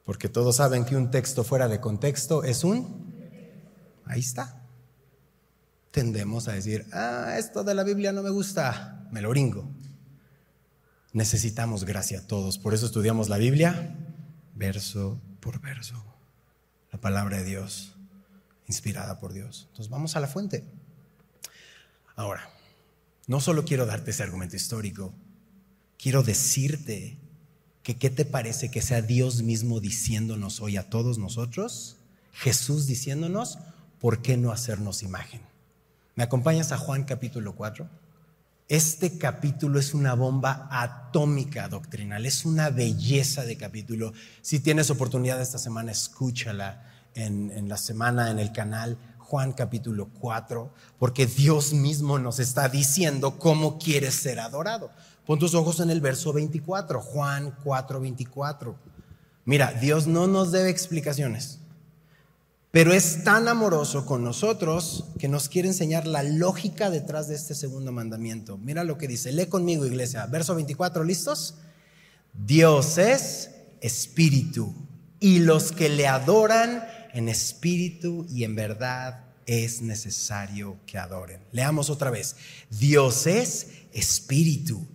Porque 0.04 0.28
todos 0.28 0.56
saben 0.56 0.84
que 0.84 0.94
un 0.94 1.10
texto 1.10 1.42
fuera 1.42 1.68
de 1.68 1.80
contexto 1.80 2.44
es 2.44 2.64
un... 2.64 3.14
Ahí 4.04 4.20
está. 4.20 4.62
Tendemos 5.90 6.48
a 6.48 6.52
decir, 6.52 6.84
ah, 6.92 7.36
esto 7.38 7.64
de 7.64 7.76
la 7.76 7.82
Biblia 7.82 8.12
no 8.12 8.22
me 8.22 8.28
gusta, 8.28 9.08
me 9.10 9.22
lo 9.22 9.30
bringo. 9.30 9.66
Necesitamos 11.14 11.86
gracia 11.86 12.26
todos, 12.26 12.58
por 12.58 12.74
eso 12.74 12.84
estudiamos 12.84 13.30
la 13.30 13.38
Biblia 13.38 13.96
verso 14.54 15.18
por 15.40 15.62
verso. 15.62 15.94
La 16.92 17.00
palabra 17.00 17.38
de 17.38 17.44
Dios, 17.44 17.96
inspirada 18.66 19.18
por 19.18 19.32
Dios. 19.32 19.68
Entonces 19.70 19.88
vamos 19.88 20.14
a 20.14 20.20
la 20.20 20.26
fuente. 20.26 20.81
Ahora, 22.16 22.50
no 23.26 23.40
solo 23.40 23.64
quiero 23.64 23.86
darte 23.86 24.10
ese 24.10 24.22
argumento 24.22 24.56
histórico, 24.56 25.14
quiero 25.98 26.22
decirte 26.22 27.18
que 27.82 27.96
qué 27.96 28.10
te 28.10 28.24
parece 28.24 28.70
que 28.70 28.82
sea 28.82 29.02
Dios 29.02 29.42
mismo 29.42 29.80
diciéndonos 29.80 30.60
hoy 30.60 30.76
a 30.76 30.88
todos 30.88 31.18
nosotros, 31.18 31.96
Jesús 32.32 32.86
diciéndonos, 32.86 33.58
¿por 34.00 34.22
qué 34.22 34.36
no 34.36 34.52
hacernos 34.52 35.02
imagen? 35.02 35.40
¿Me 36.14 36.24
acompañas 36.24 36.72
a 36.72 36.78
Juan 36.78 37.04
capítulo 37.04 37.54
4? 37.54 37.88
Este 38.68 39.18
capítulo 39.18 39.78
es 39.78 39.92
una 39.92 40.14
bomba 40.14 40.68
atómica 40.70 41.68
doctrinal, 41.68 42.24
es 42.26 42.44
una 42.44 42.70
belleza 42.70 43.44
de 43.44 43.56
capítulo. 43.56 44.12
Si 44.40 44.60
tienes 44.60 44.90
oportunidad 44.90 45.40
esta 45.40 45.58
semana, 45.58 45.92
escúchala 45.92 46.90
en, 47.14 47.50
en 47.50 47.68
la 47.68 47.76
semana 47.76 48.30
en 48.30 48.38
el 48.38 48.52
canal 48.52 48.96
Juan 49.32 49.52
capítulo 49.54 50.10
4, 50.20 50.70
porque 50.98 51.24
Dios 51.24 51.72
mismo 51.72 52.18
nos 52.18 52.38
está 52.38 52.68
diciendo 52.68 53.38
cómo 53.38 53.78
quieres 53.78 54.12
ser 54.12 54.38
adorado. 54.38 54.90
Pon 55.24 55.38
tus 55.38 55.54
ojos 55.54 55.80
en 55.80 55.88
el 55.88 56.02
verso 56.02 56.34
24, 56.34 57.00
Juan 57.00 57.56
4, 57.64 57.98
24. 57.98 58.76
Mira, 59.46 59.72
Dios 59.72 60.06
no 60.06 60.26
nos 60.26 60.52
debe 60.52 60.68
explicaciones, 60.68 61.60
pero 62.72 62.92
es 62.92 63.24
tan 63.24 63.48
amoroso 63.48 64.04
con 64.04 64.22
nosotros 64.22 65.06
que 65.18 65.28
nos 65.28 65.48
quiere 65.48 65.68
enseñar 65.68 66.06
la 66.06 66.22
lógica 66.22 66.90
detrás 66.90 67.28
de 67.28 67.36
este 67.36 67.54
segundo 67.54 67.90
mandamiento. 67.90 68.58
Mira 68.58 68.84
lo 68.84 68.98
que 68.98 69.08
dice, 69.08 69.32
lee 69.32 69.46
conmigo 69.46 69.86
iglesia, 69.86 70.26
verso 70.26 70.54
24, 70.54 71.04
¿listos? 71.04 71.54
Dios 72.34 72.98
es 72.98 73.48
espíritu 73.80 74.74
y 75.20 75.38
los 75.38 75.72
que 75.72 75.88
le 75.88 76.06
adoran 76.06 76.84
en 77.12 77.28
espíritu 77.28 78.26
y 78.30 78.44
en 78.44 78.54
verdad 78.54 79.24
es 79.46 79.82
necesario 79.82 80.78
que 80.86 80.98
adoren. 80.98 81.40
Leamos 81.52 81.90
otra 81.90 82.10
vez. 82.10 82.36
Dios 82.70 83.26
es 83.26 83.68
espíritu 83.92 84.86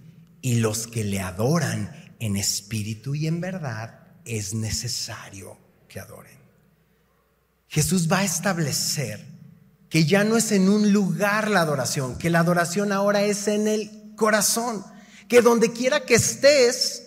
y 0.42 0.56
los 0.56 0.88
que 0.88 1.04
le 1.04 1.20
adoran 1.20 2.14
en 2.20 2.38
espíritu 2.38 3.16
y 3.16 3.28
en 3.28 3.42
verdad 3.42 4.00
es 4.26 4.54
necesario 4.54 5.58
que 5.88 6.00
adoren. 6.00 6.38
Jesús 7.68 8.12
va 8.12 8.20
a 8.20 8.24
establecer 8.24 9.26
que 9.90 10.06
ya 10.06 10.24
no 10.24 10.38
es 10.38 10.52
en 10.52 10.70
un 10.70 10.92
lugar 10.92 11.50
la 11.50 11.62
adoración, 11.62 12.18
que 12.18 12.30
la 12.30 12.40
adoración 12.40 12.92
ahora 12.92 13.24
es 13.24 13.48
en 13.48 13.68
el 13.68 14.14
corazón, 14.16 14.84
que 15.28 15.42
donde 15.42 15.72
quiera 15.72 16.06
que 16.06 16.16
estés, 16.16 17.04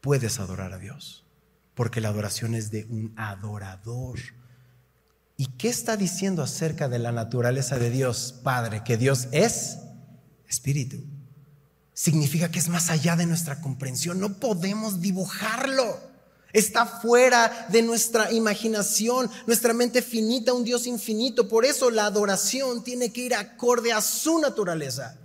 puedes 0.00 0.38
adorar 0.38 0.72
a 0.72 0.78
Dios, 0.78 1.24
porque 1.78 2.00
la 2.00 2.08
adoración 2.08 2.56
es 2.56 2.72
de 2.72 2.86
un 2.90 3.14
adorador. 3.16 4.18
¿Y 5.36 5.46
qué 5.46 5.68
está 5.68 5.96
diciendo 5.96 6.42
acerca 6.42 6.88
de 6.88 6.98
la 6.98 7.12
naturaleza 7.12 7.78
de 7.78 7.88
Dios, 7.88 8.34
Padre? 8.42 8.82
Que 8.82 8.96
Dios 8.96 9.28
es 9.30 9.78
espíritu. 10.48 10.96
Significa 11.94 12.50
que 12.50 12.58
es 12.58 12.68
más 12.68 12.90
allá 12.90 13.14
de 13.14 13.26
nuestra 13.26 13.60
comprensión. 13.60 14.18
No 14.18 14.40
podemos 14.40 15.00
dibujarlo. 15.00 16.00
Está 16.52 16.84
fuera 16.84 17.68
de 17.70 17.82
nuestra 17.82 18.32
imaginación, 18.32 19.30
nuestra 19.46 19.72
mente 19.72 20.02
finita, 20.02 20.54
un 20.54 20.64
Dios 20.64 20.84
infinito. 20.84 21.48
Por 21.48 21.64
eso 21.64 21.92
la 21.92 22.06
adoración 22.06 22.82
tiene 22.82 23.12
que 23.12 23.20
ir 23.20 23.36
acorde 23.36 23.92
a 23.92 24.00
su 24.00 24.40
naturaleza. 24.40 25.16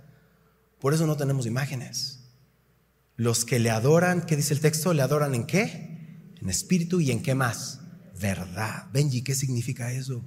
Por 0.78 0.94
eso 0.94 1.04
no 1.04 1.16
tenemos 1.16 1.46
imágenes. 1.46 2.20
Los 3.16 3.44
que 3.44 3.58
le 3.58 3.70
adoran, 3.70 4.24
¿qué 4.24 4.36
dice 4.36 4.54
el 4.54 4.60
texto? 4.60 4.94
¿Le 4.94 5.02
adoran 5.02 5.34
en 5.34 5.46
qué? 5.46 5.93
En 6.44 6.50
espíritu 6.50 7.00
y 7.00 7.10
en 7.10 7.22
qué 7.22 7.34
más? 7.34 7.80
verdad. 8.20 8.86
Benji, 8.92 9.22
¿qué 9.22 9.34
significa 9.34 9.92
eso? 9.92 10.24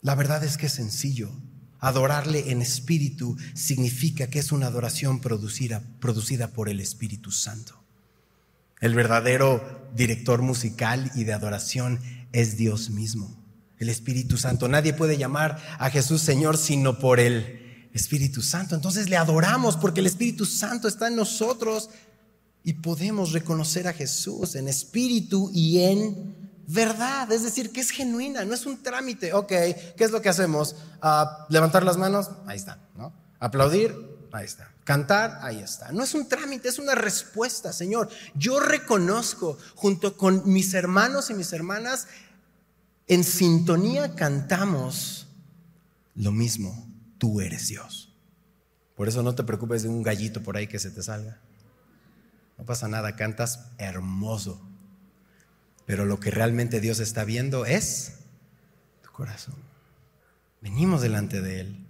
La 0.00 0.14
verdad 0.14 0.42
es 0.42 0.56
que 0.56 0.66
es 0.66 0.72
sencillo. 0.72 1.30
Adorarle 1.78 2.50
en 2.50 2.62
espíritu 2.62 3.36
significa 3.54 4.28
que 4.28 4.38
es 4.38 4.52
una 4.52 4.66
adoración 4.66 5.20
producida, 5.20 5.82
producida 6.00 6.48
por 6.48 6.68
el 6.68 6.80
Espíritu 6.80 7.30
Santo. 7.30 7.80
El 8.80 8.94
verdadero 8.94 9.90
director 9.94 10.42
musical 10.42 11.10
y 11.14 11.24
de 11.24 11.32
adoración 11.32 12.00
es 12.32 12.56
Dios 12.56 12.90
mismo, 12.90 13.36
el 13.78 13.88
Espíritu 13.88 14.36
Santo. 14.38 14.68
Nadie 14.68 14.92
puede 14.92 15.18
llamar 15.18 15.60
a 15.78 15.90
Jesús 15.90 16.20
Señor 16.20 16.56
sino 16.56 16.98
por 16.98 17.20
el 17.20 17.88
Espíritu 17.92 18.42
Santo. 18.42 18.74
Entonces 18.74 19.08
le 19.08 19.16
adoramos 19.16 19.76
porque 19.76 20.00
el 20.00 20.06
Espíritu 20.06 20.46
Santo 20.46 20.88
está 20.88 21.08
en 21.08 21.16
nosotros 21.16 21.90
y 22.64 22.74
podemos 22.74 23.32
reconocer 23.32 23.88
a 23.88 23.92
Jesús 23.92 24.54
en 24.54 24.68
espíritu 24.68 25.50
y 25.52 25.82
en 25.82 26.42
verdad, 26.66 27.30
es 27.32 27.42
decir, 27.42 27.72
que 27.72 27.80
es 27.80 27.90
genuina, 27.90 28.44
no 28.44 28.54
es 28.54 28.66
un 28.66 28.82
trámite. 28.82 29.32
Ok, 29.32 29.48
¿qué 29.48 29.94
es 29.98 30.10
lo 30.10 30.22
que 30.22 30.28
hacemos? 30.28 30.76
Ah, 31.00 31.46
levantar 31.48 31.82
las 31.82 31.96
manos, 31.96 32.30
ahí 32.46 32.56
está, 32.56 32.78
¿no? 32.96 33.12
Aplaudir, 33.40 33.94
ahí 34.32 34.44
está. 34.44 34.72
Cantar, 34.84 35.38
ahí 35.42 35.60
está. 35.60 35.92
No 35.92 36.02
es 36.02 36.14
un 36.14 36.28
trámite, 36.28 36.68
es 36.68 36.78
una 36.78 36.94
respuesta, 36.94 37.72
Señor. 37.72 38.08
Yo 38.34 38.58
reconozco 38.58 39.58
junto 39.74 40.16
con 40.16 40.42
mis 40.50 40.74
hermanos 40.74 41.30
y 41.30 41.34
mis 41.34 41.52
hermanas, 41.52 42.06
en 43.06 43.24
sintonía 43.24 44.14
cantamos 44.14 45.26
lo 46.14 46.32
mismo, 46.32 46.88
tú 47.18 47.40
eres 47.40 47.68
Dios. 47.68 48.14
Por 48.96 49.08
eso 49.08 49.22
no 49.22 49.34
te 49.34 49.44
preocupes 49.44 49.82
de 49.82 49.88
un 49.88 50.02
gallito 50.02 50.42
por 50.42 50.56
ahí 50.56 50.66
que 50.66 50.78
se 50.78 50.90
te 50.90 51.02
salga. 51.02 51.40
No 52.58 52.64
pasa 52.64 52.88
nada, 52.88 53.16
cantas 53.16 53.70
hermoso. 53.78 54.60
Pero 55.86 56.04
lo 56.04 56.20
que 56.20 56.30
realmente 56.30 56.80
Dios 56.80 57.00
está 57.00 57.24
viendo 57.24 57.66
es 57.66 58.18
tu 59.02 59.10
corazón. 59.10 59.56
Venimos 60.60 61.02
delante 61.02 61.40
de 61.40 61.60
Él. 61.60 61.86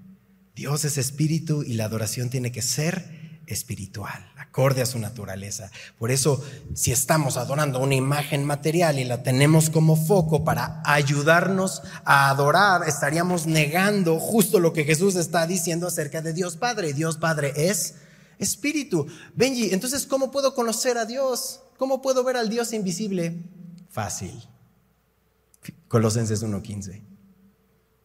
Dios 0.54 0.84
es 0.84 0.98
espíritu 0.98 1.62
y 1.62 1.74
la 1.74 1.84
adoración 1.84 2.30
tiene 2.30 2.52
que 2.52 2.62
ser 2.62 3.22
espiritual, 3.46 4.30
acorde 4.36 4.82
a 4.82 4.86
su 4.86 4.98
naturaleza. 4.98 5.70
Por 5.98 6.10
eso, 6.10 6.44
si 6.74 6.92
estamos 6.92 7.36
adorando 7.36 7.80
una 7.80 7.94
imagen 7.94 8.44
material 8.44 8.98
y 8.98 9.04
la 9.04 9.22
tenemos 9.22 9.70
como 9.70 9.96
foco 9.96 10.44
para 10.44 10.80
ayudarnos 10.84 11.82
a 12.04 12.30
adorar, 12.30 12.88
estaríamos 12.88 13.46
negando 13.46 14.18
justo 14.18 14.58
lo 14.58 14.72
que 14.72 14.84
Jesús 14.84 15.16
está 15.16 15.46
diciendo 15.46 15.86
acerca 15.86 16.22
de 16.22 16.32
Dios 16.32 16.56
Padre. 16.56 16.92
Dios 16.92 17.18
Padre 17.18 17.52
es 17.56 17.96
espíritu. 18.42 19.06
Benji, 19.34 19.72
entonces, 19.72 20.06
¿cómo 20.06 20.30
puedo 20.30 20.54
conocer 20.54 20.98
a 20.98 21.06
Dios? 21.06 21.60
¿Cómo 21.78 22.02
puedo 22.02 22.22
ver 22.24 22.36
al 22.36 22.48
Dios 22.48 22.72
invisible? 22.72 23.42
Fácil. 23.88 24.32
Colosenses 25.88 26.42
1.15. 26.42 27.02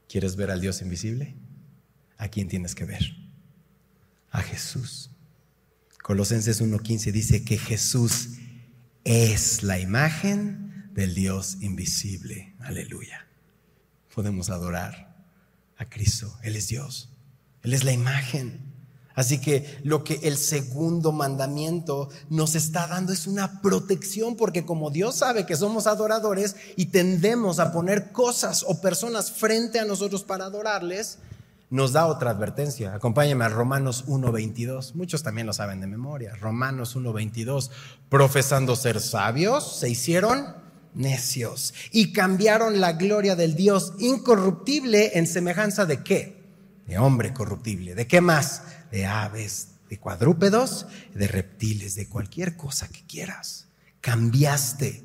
¿Quieres 0.07 0.35
ver 0.35 0.51
al 0.51 0.61
Dios 0.61 0.81
invisible? 0.81 1.35
¿A 2.17 2.29
quién 2.29 2.47
tienes 2.47 2.75
que 2.75 2.85
ver? 2.85 3.15
A 4.31 4.41
Jesús. 4.41 5.11
Colosenses 6.01 6.61
1.15 6.61 7.11
dice 7.11 7.43
que 7.43 7.57
Jesús 7.57 8.37
es 9.03 9.63
la 9.63 9.79
imagen 9.79 10.89
del 10.93 11.13
Dios 11.13 11.57
invisible. 11.61 12.55
Aleluya. 12.59 13.27
Podemos 14.13 14.49
adorar 14.49 15.15
a 15.77 15.89
Cristo. 15.89 16.37
Él 16.43 16.55
es 16.55 16.67
Dios. 16.67 17.09
Él 17.61 17.73
es 17.73 17.83
la 17.83 17.91
imagen. 17.91 18.66
Así 19.17 19.41
que 19.41 19.79
lo 19.83 20.03
que 20.03 20.19
el 20.21 20.37
segundo 20.37 21.11
mandamiento 21.11 22.07
nos 22.29 22.53
está 22.53 22.85
dando 22.85 23.11
es 23.11 23.25
una 23.25 23.63
protección, 23.63 24.35
porque 24.35 24.63
como 24.63 24.91
Dios 24.91 25.15
sabe 25.15 25.47
que 25.47 25.55
somos 25.55 25.87
adoradores 25.87 26.55
y 26.75 26.85
tendemos 26.85 27.57
a 27.57 27.71
poner 27.71 28.11
cosas 28.11 28.63
o 28.67 28.79
personas 28.79 29.31
frente 29.31 29.79
a 29.79 29.85
nosotros 29.85 30.23
para 30.23 30.45
adorarles, 30.45 31.17
nos 31.71 31.93
da 31.93 32.05
otra 32.05 32.29
advertencia. 32.29 32.93
Acompáñame 32.93 33.43
a 33.43 33.49
Romanos 33.49 34.05
1.22. 34.05 34.93
Muchos 34.93 35.23
también 35.23 35.47
lo 35.47 35.53
saben 35.53 35.81
de 35.81 35.87
memoria. 35.87 36.35
Romanos 36.35 36.95
1.22. 36.95 37.71
Profesando 38.09 38.75
ser 38.75 38.99
sabios, 39.01 39.79
se 39.79 39.89
hicieron 39.89 40.45
necios 40.93 41.73
y 41.91 42.13
cambiaron 42.13 42.79
la 42.79 42.93
gloria 42.93 43.35
del 43.35 43.55
Dios 43.55 43.93
incorruptible 43.97 45.17
en 45.17 45.25
semejanza 45.25 45.87
de 45.87 46.03
qué? 46.03 46.37
De 46.85 46.99
hombre 46.99 47.33
corruptible. 47.33 47.95
¿De 47.95 48.05
qué 48.05 48.21
más? 48.21 48.61
De 48.91 49.05
aves, 49.05 49.69
de 49.89 49.99
cuadrúpedos, 49.99 50.87
de 51.13 51.27
reptiles, 51.27 51.95
de 51.95 52.07
cualquier 52.07 52.57
cosa 52.57 52.87
que 52.87 53.03
quieras. 53.05 53.67
Cambiaste 54.01 55.03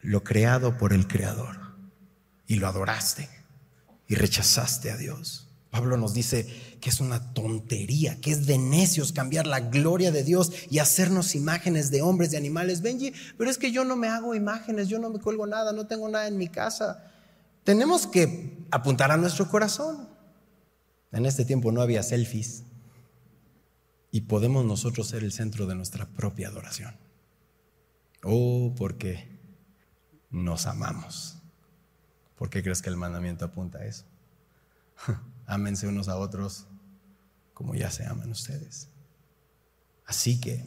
lo 0.00 0.24
creado 0.24 0.78
por 0.78 0.92
el 0.92 1.06
Creador 1.06 1.58
y 2.46 2.56
lo 2.56 2.68
adoraste 2.68 3.28
y 4.08 4.14
rechazaste 4.14 4.90
a 4.90 4.96
Dios. 4.96 5.48
Pablo 5.70 5.96
nos 5.96 6.14
dice 6.14 6.48
que 6.80 6.90
es 6.90 6.98
una 6.98 7.32
tontería, 7.32 8.20
que 8.20 8.32
es 8.32 8.46
de 8.46 8.58
necios 8.58 9.12
cambiar 9.12 9.46
la 9.46 9.60
gloria 9.60 10.10
de 10.10 10.24
Dios 10.24 10.52
y 10.68 10.78
hacernos 10.78 11.36
imágenes 11.36 11.92
de 11.92 12.02
hombres, 12.02 12.32
de 12.32 12.36
animales. 12.36 12.82
Benji, 12.82 13.12
pero 13.38 13.50
es 13.50 13.58
que 13.58 13.70
yo 13.70 13.84
no 13.84 13.94
me 13.94 14.08
hago 14.08 14.34
imágenes, 14.34 14.88
yo 14.88 14.98
no 14.98 15.10
me 15.10 15.20
cuelgo 15.20 15.46
nada, 15.46 15.72
no 15.72 15.86
tengo 15.86 16.08
nada 16.08 16.26
en 16.26 16.38
mi 16.38 16.48
casa. 16.48 17.04
Tenemos 17.62 18.08
que 18.08 18.58
apuntar 18.72 19.12
a 19.12 19.16
nuestro 19.16 19.48
corazón. 19.48 20.08
En 21.12 21.24
este 21.24 21.44
tiempo 21.44 21.70
no 21.70 21.82
había 21.82 22.02
selfies 22.02 22.64
y 24.10 24.22
podemos 24.22 24.64
nosotros 24.64 25.08
ser 25.08 25.22
el 25.22 25.32
centro 25.32 25.66
de 25.66 25.74
nuestra 25.74 26.06
propia 26.06 26.48
adoración. 26.48 26.96
Oh, 28.22 28.74
porque 28.76 29.38
nos 30.30 30.66
amamos. 30.66 31.38
¿Por 32.36 32.50
qué 32.50 32.62
crees 32.62 32.82
que 32.82 32.90
el 32.90 32.96
mandamiento 32.96 33.44
apunta 33.44 33.78
a 33.78 33.84
eso? 33.84 34.04
Ámense 35.46 35.86
unos 35.86 36.08
a 36.08 36.16
otros 36.16 36.66
como 37.54 37.74
ya 37.74 37.90
se 37.90 38.06
aman 38.06 38.30
ustedes. 38.30 38.88
Así 40.06 40.40
que, 40.40 40.64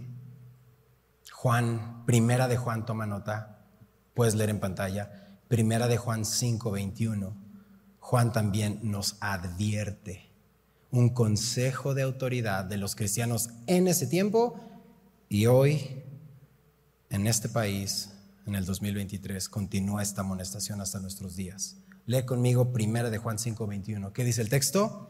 Juan, 1.32 2.06
primera 2.06 2.48
de 2.48 2.56
Juan, 2.56 2.86
toma 2.86 3.08
nota, 3.08 3.66
puedes 4.14 4.36
leer 4.36 4.52
en 4.52 4.60
pantalla, 4.60 5.40
primera 5.48 5.88
de 5.88 5.98
Juan 5.98 6.24
5, 6.24 6.72
21, 6.72 7.36
Juan 8.00 8.32
también 8.32 8.80
nos 8.84 9.18
advierte 9.22 10.33
un 10.94 11.10
consejo 11.10 11.94
de 11.94 12.04
autoridad 12.04 12.64
de 12.64 12.78
los 12.78 12.96
cristianos 12.96 13.50
en 13.68 13.90
ese 13.90 14.08
tiempo 14.08 14.60
y 15.28 15.48
hoy, 15.48 16.04
en 17.10 17.28
este 17.28 17.50
país, 17.50 18.12
en 18.46 18.56
el 18.56 18.64
2023, 18.64 19.50
continúa 19.50 20.04
esta 20.04 20.22
amonestación 20.22 20.80
hasta 20.80 21.00
nuestros 21.00 21.36
días. 21.36 21.78
Lee 22.06 22.24
conmigo 22.24 22.72
primera 22.72 23.10
de 23.10 23.18
Juan 23.18 23.38
5:21. 23.38 24.14
¿Qué 24.14 24.24
dice 24.24 24.42
el 24.42 24.50
texto? 24.50 25.10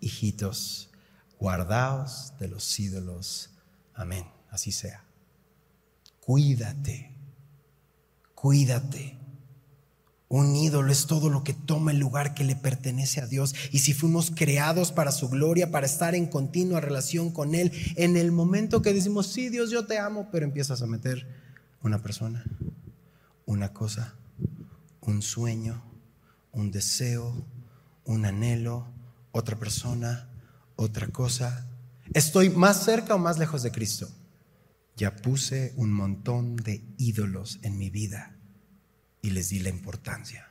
Hijitos, 0.00 0.90
guardaos 1.38 2.32
de 2.38 2.48
los 2.48 2.78
ídolos. 2.78 3.50
Amén. 3.92 4.24
Así 4.50 4.70
sea. 4.70 5.04
Cuídate 6.20 7.14
Cuídate. 8.44 9.16
Un 10.28 10.56
ídolo 10.56 10.90
es 10.90 11.06
todo 11.06 11.28
lo 11.28 11.44
que 11.44 11.52
toma 11.52 11.90
el 11.90 11.98
lugar 11.98 12.34
que 12.34 12.44
le 12.44 12.56
pertenece 12.56 13.20
a 13.20 13.26
Dios. 13.26 13.54
Y 13.70 13.80
si 13.80 13.92
fuimos 13.92 14.32
creados 14.34 14.90
para 14.90 15.12
su 15.12 15.28
gloria, 15.28 15.70
para 15.70 15.86
estar 15.86 16.14
en 16.14 16.26
continua 16.26 16.80
relación 16.80 17.30
con 17.30 17.54
Él, 17.54 17.72
en 17.96 18.16
el 18.16 18.32
momento 18.32 18.82
que 18.82 18.94
decimos, 18.94 19.26
sí, 19.26 19.48
Dios, 19.48 19.70
yo 19.70 19.86
te 19.86 19.98
amo, 19.98 20.28
pero 20.32 20.44
empiezas 20.44 20.82
a 20.82 20.86
meter 20.86 21.26
una 21.82 22.02
persona, 22.02 22.44
una 23.44 23.72
cosa, 23.72 24.14
un 25.02 25.20
sueño, 25.20 25.84
un 26.52 26.70
deseo, 26.70 27.46
un 28.04 28.24
anhelo, 28.24 28.88
otra 29.30 29.56
persona, 29.58 30.30
otra 30.76 31.08
cosa. 31.08 31.68
¿Estoy 32.14 32.48
más 32.48 32.82
cerca 32.84 33.14
o 33.14 33.18
más 33.18 33.38
lejos 33.38 33.62
de 33.62 33.72
Cristo? 33.72 34.08
Ya 34.96 35.14
puse 35.14 35.74
un 35.76 35.92
montón 35.92 36.56
de 36.56 36.82
ídolos 36.96 37.58
en 37.62 37.76
mi 37.76 37.90
vida 37.90 38.33
y 39.24 39.30
les 39.30 39.48
di 39.48 39.58
la 39.58 39.70
importancia. 39.70 40.46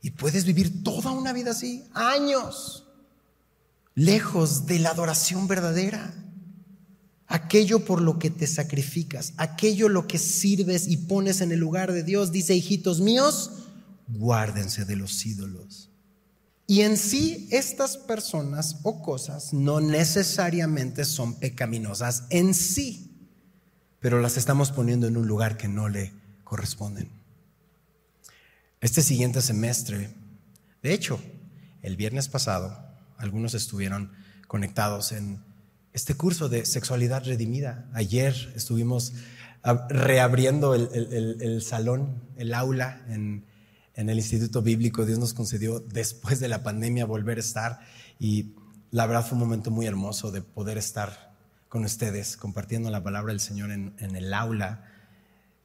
Y 0.00 0.12
puedes 0.12 0.46
vivir 0.46 0.82
toda 0.82 1.10
una 1.10 1.34
vida 1.34 1.50
así, 1.50 1.84
años, 1.92 2.86
lejos 3.94 4.64
de 4.64 4.78
la 4.78 4.88
adoración 4.88 5.46
verdadera. 5.46 6.14
Aquello 7.26 7.84
por 7.84 8.00
lo 8.00 8.18
que 8.18 8.30
te 8.30 8.46
sacrificas, 8.46 9.34
aquello 9.36 9.90
lo 9.90 10.08
que 10.08 10.18
sirves 10.18 10.88
y 10.88 10.96
pones 10.96 11.42
en 11.42 11.52
el 11.52 11.60
lugar 11.60 11.92
de 11.92 12.02
Dios, 12.02 12.32
dice, 12.32 12.54
hijitos 12.54 13.02
míos, 13.02 13.50
guárdense 14.08 14.86
de 14.86 14.96
los 14.96 15.26
ídolos. 15.26 15.90
Y 16.66 16.80
en 16.80 16.96
sí, 16.96 17.48
estas 17.50 17.98
personas 17.98 18.78
o 18.82 19.02
cosas 19.02 19.52
no 19.52 19.82
necesariamente 19.82 21.04
son 21.04 21.38
pecaminosas 21.38 22.24
en 22.30 22.54
sí, 22.54 23.10
pero 24.00 24.22
las 24.22 24.38
estamos 24.38 24.72
poniendo 24.72 25.06
en 25.06 25.18
un 25.18 25.28
lugar 25.28 25.58
que 25.58 25.68
no 25.68 25.90
le 25.90 26.14
corresponden. 26.44 27.19
Este 28.80 29.02
siguiente 29.02 29.42
semestre, 29.42 30.08
de 30.82 30.94
hecho, 30.94 31.20
el 31.82 31.96
viernes 31.96 32.28
pasado, 32.28 32.82
algunos 33.18 33.52
estuvieron 33.52 34.10
conectados 34.48 35.12
en 35.12 35.44
este 35.92 36.14
curso 36.14 36.48
de 36.48 36.64
sexualidad 36.64 37.22
redimida. 37.26 37.90
Ayer 37.92 38.34
estuvimos 38.56 39.12
reabriendo 39.90 40.74
el, 40.74 41.60
salón, 41.60 42.22
el 42.38 42.54
aula 42.54 43.04
en, 43.10 43.44
el 43.96 44.16
Instituto 44.16 44.62
Bíblico. 44.62 45.04
Dios 45.04 45.18
nos 45.18 45.34
concedió 45.34 45.80
después 45.80 46.40
de 46.40 46.48
la 46.48 46.62
pandemia 46.62 47.04
volver 47.04 47.36
a 47.36 47.40
estar 47.40 47.80
y 48.18 48.54
la 48.90 49.04
verdad 49.04 49.26
fue 49.26 49.36
un 49.36 49.40
momento 49.40 49.70
muy 49.70 49.84
hermoso 49.84 50.32
de 50.32 50.40
poder 50.40 50.78
estar 50.78 51.34
con 51.68 51.84
ustedes 51.84 52.38
compartiendo 52.38 52.88
la 52.88 53.02
palabra 53.02 53.34
del 53.34 53.40
Señor 53.40 53.72
en 53.72 54.16
el 54.16 54.32
aula 54.32 54.86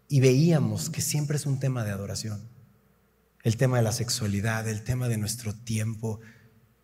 y 0.10 0.20
veíamos 0.20 0.90
que 0.90 1.00
siempre 1.00 1.38
es 1.38 1.46
un 1.46 1.62
tema 1.62 1.86
de 1.86 1.92
adoración 1.92 2.55
el 3.46 3.58
tema 3.58 3.78
de 3.78 3.84
la 3.84 3.92
sexualidad, 3.92 4.68
el 4.68 4.84
tema 4.84 5.08
de 5.08 5.20
nuestro 5.20 5.54
tiempo, 5.54 6.20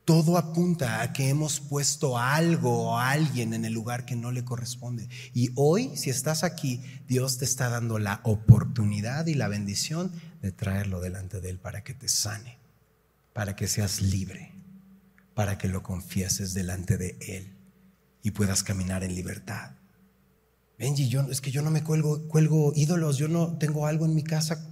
todo 0.06 0.38
apunta 0.38 1.02
a 1.02 1.12
que 1.12 1.28
hemos 1.28 1.60
puesto 1.60 2.19
algo 2.19 2.84
o 2.84 2.97
alguien 3.00 3.56
en 3.56 3.65
el 3.65 3.74
lugar 3.74 4.06
que 4.06 4.15
no 4.15 4.32
le 4.32 4.45
corresponde. 4.45 5.10
Y 5.34 5.50
hoy, 5.56 5.97
si 5.97 6.12
estás 6.12 6.43
aquí, 6.43 6.80
Dios 7.08 7.39
te 7.39 7.45
está 7.45 7.69
dando 7.69 7.97
la 7.97 8.21
oportunidad 8.24 9.26
y 9.26 9.34
la 9.34 9.47
bendición 9.47 10.12
de 10.43 10.52
traerlo 10.52 11.02
delante 11.02 11.41
de 11.41 11.50
Él 11.50 11.58
para 11.58 11.84
que 11.84 11.95
te 11.95 12.08
sane, 12.08 12.60
para 13.34 13.56
que 13.56 13.67
seas 13.67 14.00
libre, 14.00 14.54
para 15.34 15.58
que 15.58 15.67
lo 15.67 15.82
confieses 15.82 16.54
delante 16.54 17.00
de 17.00 17.17
Él 17.21 17.56
y 18.21 18.32
puedas 18.32 18.62
caminar 18.62 19.04
en 19.04 19.15
libertad. 19.15 19.71
Benji, 20.78 21.10
yo, 21.10 21.21
es 21.24 21.41
que 21.41 21.50
yo 21.50 21.63
no 21.63 21.71
me 21.71 21.84
cuelgo, 21.84 22.28
cuelgo 22.28 22.71
ídolos, 22.76 23.17
yo 23.17 23.28
no 23.28 23.58
tengo 23.58 23.88
algo 23.88 24.06
en 24.06 24.13
mi 24.13 24.24
casa. 24.24 24.63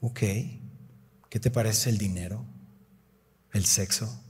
Ok, 0.00 0.22
¿Qué 1.36 1.40
te 1.40 1.50
parece 1.50 1.90
el 1.90 1.98
dinero, 1.98 2.46
el 3.52 3.66
sexo, 3.66 4.24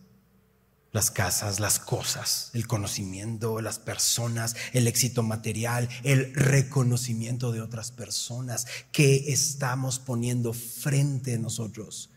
las 0.91 1.13
casas, 1.13 1.61
las 1.61 1.79
cosas, 1.79 2.51
el 2.53 2.67
conocimiento, 2.67 3.61
las 3.61 3.79
personas, 3.79 4.57
el 4.73 4.89
éxito 4.89 5.23
material, 5.23 5.89
el 6.03 6.35
reconocimiento 6.35 7.53
de 7.53 7.61
otras 7.61 7.93
personas 7.93 8.67
que 8.91 9.33
estamos 9.33 10.01
poniendo 10.01 10.53
frente 10.53 11.37
a 11.37 11.39
nosotros 11.39 12.11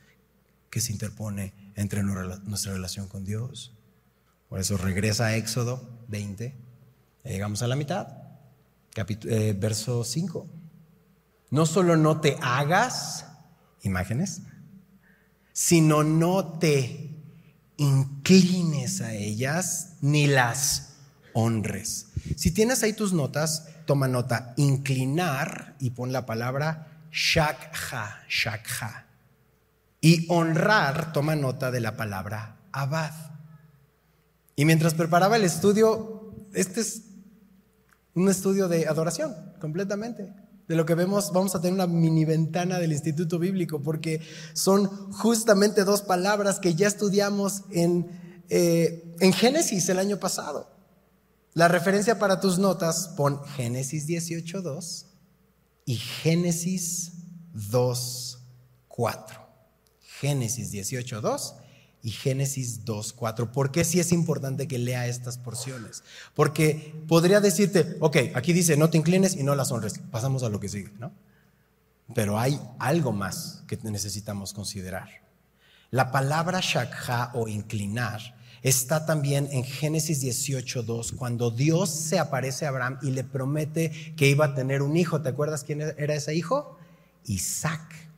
que 0.72 0.82
se 0.82 0.92
interpone 0.92 1.54
entre 1.76 2.02
nuestra 2.02 2.74
relación 2.74 3.08
con 3.08 3.24
Dios? 3.24 3.72
Por 4.48 4.60
eso 4.60 4.76
regresa 4.76 5.28
a 5.28 5.36
Éxodo 5.36 5.88
20, 6.08 6.56
llegamos 7.26 7.62
a 7.62 7.68
la 7.68 7.76
mitad, 7.76 8.08
eh, 8.96 9.56
verso 9.56 10.04
5. 10.04 10.48
No 11.52 11.68
solo 11.68 11.96
no 11.96 12.22
te 12.22 12.38
hagas 12.42 13.28
imágenes, 13.84 14.42
sino 15.54 16.04
no 16.04 16.60
te 16.60 17.10
inclines 17.78 19.02
a 19.02 19.14
ellas 19.14 19.96
ni 20.02 20.28
las 20.28 20.96
honres. 21.34 22.08
Si 22.36 22.52
tienes 22.52 22.84
ahí 22.84 22.94
tus 22.94 23.14
notas, 23.14 23.68
toma 23.86 24.08
nota, 24.08 24.54
inclinar 24.58 25.76
y 25.80 25.92
pon 25.92 26.12
la 26.12 26.26
palabra 26.26 26.88
shakha, 27.12 28.24
shakha. 28.30 29.06
Y 30.02 30.26
honrar, 30.30 31.12
toma 31.12 31.36
nota 31.36 31.72
de 31.72 31.82
la 31.82 31.98
palabra 31.98 32.58
abad. 32.72 33.14
Y 34.56 34.66
mientras 34.66 34.94
preparaba 34.94 35.38
el 35.38 35.44
estudio, 35.44 36.34
este 36.54 36.82
es 36.82 37.04
un 38.14 38.30
estudio 38.30 38.68
de 38.68 38.88
adoración, 38.88 39.36
completamente 39.60 40.34
de 40.70 40.76
lo 40.76 40.86
que 40.86 40.94
vemos, 40.94 41.34
vamos 41.34 41.56
a 41.56 41.62
tener 41.62 41.74
una 41.74 41.88
mini 41.88 42.26
ventana 42.26 42.78
del 42.78 42.92
Instituto 42.92 43.40
Bíblico, 43.40 43.82
porque 43.82 44.22
son 44.54 44.86
justamente 45.12 45.84
dos 45.84 46.04
palabras 46.04 46.60
que 46.60 46.76
ya 46.76 46.88
estudiamos 46.88 47.64
en, 47.72 48.08
eh, 48.50 49.16
en 49.20 49.34
Génesis 49.34 49.90
el 49.90 49.98
año 49.98 50.20
pasado. 50.20 50.70
La 51.56 51.68
referencia 51.68 52.20
para 52.20 52.40
tus 52.40 52.60
notas, 52.60 53.08
pon 53.18 53.44
Génesis 53.56 54.08
18.2 54.08 55.08
y 55.86 55.96
Génesis 55.96 57.14
2.4. 57.56 59.40
Génesis 60.20 60.72
18.2 60.72 61.56
y 62.02 62.12
Génesis 62.12 62.86
2.4. 62.86 63.52
¿Por 63.52 63.72
qué 63.72 63.84
sí 63.84 64.00
es 64.00 64.12
importante 64.12 64.68
que 64.68 64.78
lea 64.78 65.08
estas 65.08 65.38
porciones? 65.38 66.04
Porque 66.34 66.96
podría 67.08 67.42
decirte, 67.42 67.98
ok, 68.00 68.18
aquí 68.36 68.54
dice 68.54 68.78
no 68.78 68.90
te 68.90 68.98
inclines 68.98 69.36
y 69.36 69.44
no 69.44 69.56
las 69.56 69.72
honres. 69.72 70.00
Pasamos 70.12 70.44
a 70.44 70.50
lo 70.50 70.60
que 70.60 70.70
sigue, 70.70 70.92
¿no? 71.00 71.12
Pero 72.16 72.40
hay 72.40 72.60
algo 72.80 73.12
más 73.12 73.64
que 73.68 73.78
necesitamos 73.84 74.54
considerar. 74.54 75.10
La 75.92 76.12
palabra 76.12 76.60
shakha 76.62 77.32
o 77.34 77.48
inclinar 77.48 78.36
está 78.62 79.06
también 79.06 79.48
en 79.52 79.64
Génesis 79.64 80.24
18.2, 80.24 81.16
cuando 81.16 81.52
Dios 81.52 81.90
se 81.90 82.20
aparece 82.20 82.66
a 82.66 82.70
Abraham 82.70 82.98
y 83.02 83.12
le 83.12 83.24
promete 83.24 84.14
que 84.16 84.28
iba 84.28 84.46
a 84.46 84.56
tener 84.56 84.82
un 84.82 84.98
hijo. 84.98 85.22
¿Te 85.22 85.30
acuerdas 85.30 85.64
quién 85.64 85.82
era 85.82 86.16
ese 86.16 86.36
hijo? 86.36 86.78
Isaac. 87.26 88.09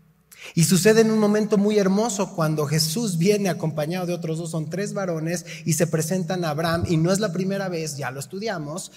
Y 0.55 0.63
sucede 0.63 1.01
en 1.01 1.11
un 1.11 1.19
momento 1.19 1.57
muy 1.57 1.77
hermoso 1.77 2.33
cuando 2.35 2.65
Jesús 2.65 3.17
viene 3.17 3.49
acompañado 3.49 4.05
de 4.05 4.13
otros 4.13 4.37
dos, 4.37 4.51
son 4.51 4.69
tres 4.69 4.93
varones 4.93 5.45
y 5.65 5.73
se 5.73 5.87
presentan 5.87 6.43
a 6.43 6.49
Abraham 6.49 6.83
y 6.87 6.97
no 6.97 7.11
es 7.11 7.19
la 7.19 7.31
primera 7.31 7.69
vez, 7.69 7.97
ya 7.97 8.11
lo 8.11 8.19
estudiamos, 8.19 8.91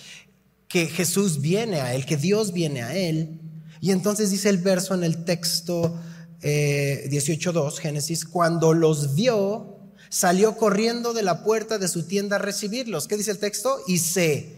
que 0.69 0.87
Jesús 0.87 1.41
viene 1.41 1.81
a 1.81 1.95
él, 1.95 2.07
que 2.07 2.17
Dios 2.17 2.53
viene 2.53 2.83
a 2.83 2.95
él. 2.95 3.41
Y 3.81 3.93
entonces 3.93 4.31
dice 4.31 4.49
el 4.49 4.59
verso 4.59 4.95
en 4.95 5.05
el 5.05 5.25
texto 5.25 5.95
eh, 6.41 7.09
18.2, 7.11 7.79
Génesis, 7.79 8.25
cuando 8.25 8.73
los 8.73 9.15
vio, 9.15 9.79
salió 10.09 10.57
corriendo 10.57 11.13
de 11.13 11.23
la 11.23 11.45
puerta 11.45 11.79
de 11.79 11.89
su 11.89 12.07
tienda 12.07 12.37
a 12.37 12.39
recibirlos. 12.39 13.07
¿Qué 13.07 13.17
dice 13.17 13.31
el 13.31 13.39
texto? 13.39 13.79
Y 13.87 13.99
se 13.99 14.57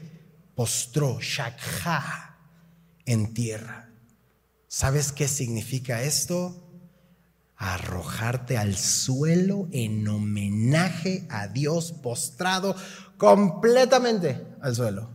postró, 0.55 1.18
shakha, 1.20 2.38
en 3.05 3.35
tierra. 3.35 3.90
¿Sabes 4.68 5.12
qué 5.12 5.29
significa 5.29 6.03
esto? 6.03 6.65
Arrojarte 7.57 8.59
al 8.59 8.77
suelo 8.77 9.69
en 9.73 10.07
homenaje 10.07 11.27
a 11.31 11.48
Dios, 11.48 11.92
postrado 11.92 12.77
completamente 13.17 14.46
al 14.61 14.75
suelo. 14.75 15.11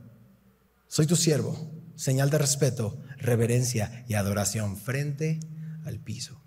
Soy 0.88 1.06
tu 1.06 1.16
siervo, 1.16 1.72
señal 1.96 2.30
de 2.30 2.40
respeto, 2.40 3.02
reverencia 3.18 4.04
y 4.08 4.16
adoración 4.16 4.76
frente 4.76 5.40
al 5.86 6.00
piso. 6.00 6.42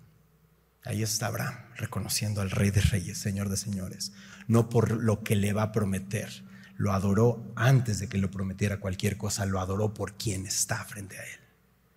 Ahí 0.83 1.01
está 1.01 1.27
Abraham, 1.27 1.55
reconociendo 1.75 2.41
al 2.41 2.51
Rey 2.51 2.69
de 2.69 2.81
Reyes, 2.81 3.17
Señor 3.17 3.49
de 3.49 3.57
Señores, 3.57 4.11
no 4.47 4.69
por 4.69 4.91
lo 4.91 5.23
que 5.23 5.35
le 5.35 5.53
va 5.53 5.63
a 5.63 5.71
prometer, 5.71 6.43
lo 6.77 6.91
adoró 6.91 7.51
antes 7.55 7.99
de 7.99 8.07
que 8.07 8.17
lo 8.17 8.29
prometiera 8.29 8.79
cualquier 8.79 9.17
cosa, 9.17 9.45
lo 9.45 9.59
adoró 9.59 9.93
por 9.93 10.13
quien 10.13 10.45
está 10.45 10.83
frente 10.83 11.17
a 11.17 11.23
él. 11.23 11.39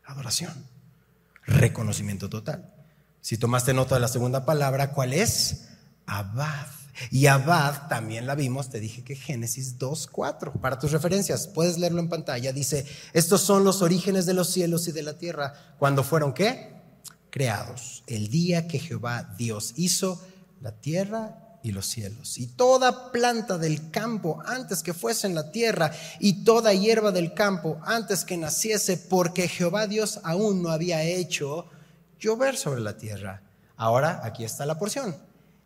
Adoración, 0.04 0.54
reconocimiento 1.44 2.30
total. 2.30 2.77
Si 3.20 3.36
tomaste 3.36 3.74
nota 3.74 3.96
de 3.96 4.00
la 4.00 4.08
segunda 4.08 4.44
palabra, 4.44 4.92
¿cuál 4.92 5.12
es? 5.12 5.68
Abad. 6.06 6.66
Y 7.10 7.26
Abad 7.26 7.88
también 7.88 8.26
la 8.26 8.34
vimos, 8.34 8.70
te 8.70 8.80
dije 8.80 9.04
que 9.04 9.14
Génesis 9.14 9.78
2.4. 9.78 10.60
Para 10.60 10.78
tus 10.78 10.92
referencias, 10.92 11.46
puedes 11.46 11.78
leerlo 11.78 12.00
en 12.00 12.08
pantalla. 12.08 12.52
Dice, 12.52 12.86
estos 13.12 13.42
son 13.42 13.64
los 13.64 13.82
orígenes 13.82 14.26
de 14.26 14.34
los 14.34 14.50
cielos 14.50 14.88
y 14.88 14.92
de 14.92 15.02
la 15.02 15.18
tierra. 15.18 15.52
Cuando 15.78 16.02
fueron 16.02 16.32
qué? 16.32 16.78
creados 17.30 18.02
el 18.06 18.28
día 18.28 18.68
que 18.68 18.78
Jehová 18.78 19.34
Dios 19.36 19.74
hizo 19.76 20.20
la 20.60 20.72
tierra 20.72 21.58
y 21.62 21.72
los 21.72 21.86
cielos, 21.86 22.38
y 22.38 22.46
toda 22.46 23.10
planta 23.10 23.58
del 23.58 23.90
campo 23.90 24.40
antes 24.46 24.82
que 24.82 24.94
fuese 24.94 25.26
en 25.26 25.34
la 25.34 25.50
tierra, 25.50 25.90
y 26.20 26.44
toda 26.44 26.72
hierba 26.72 27.10
del 27.10 27.34
campo 27.34 27.80
antes 27.84 28.24
que 28.24 28.36
naciese, 28.36 28.96
porque 28.96 29.48
Jehová 29.48 29.86
Dios 29.86 30.20
aún 30.22 30.62
no 30.62 30.70
había 30.70 31.02
hecho 31.02 31.66
llover 32.18 32.56
sobre 32.56 32.80
la 32.80 32.96
tierra. 32.96 33.42
Ahora 33.76 34.20
aquí 34.24 34.44
está 34.44 34.66
la 34.66 34.78
porción. 34.78 35.16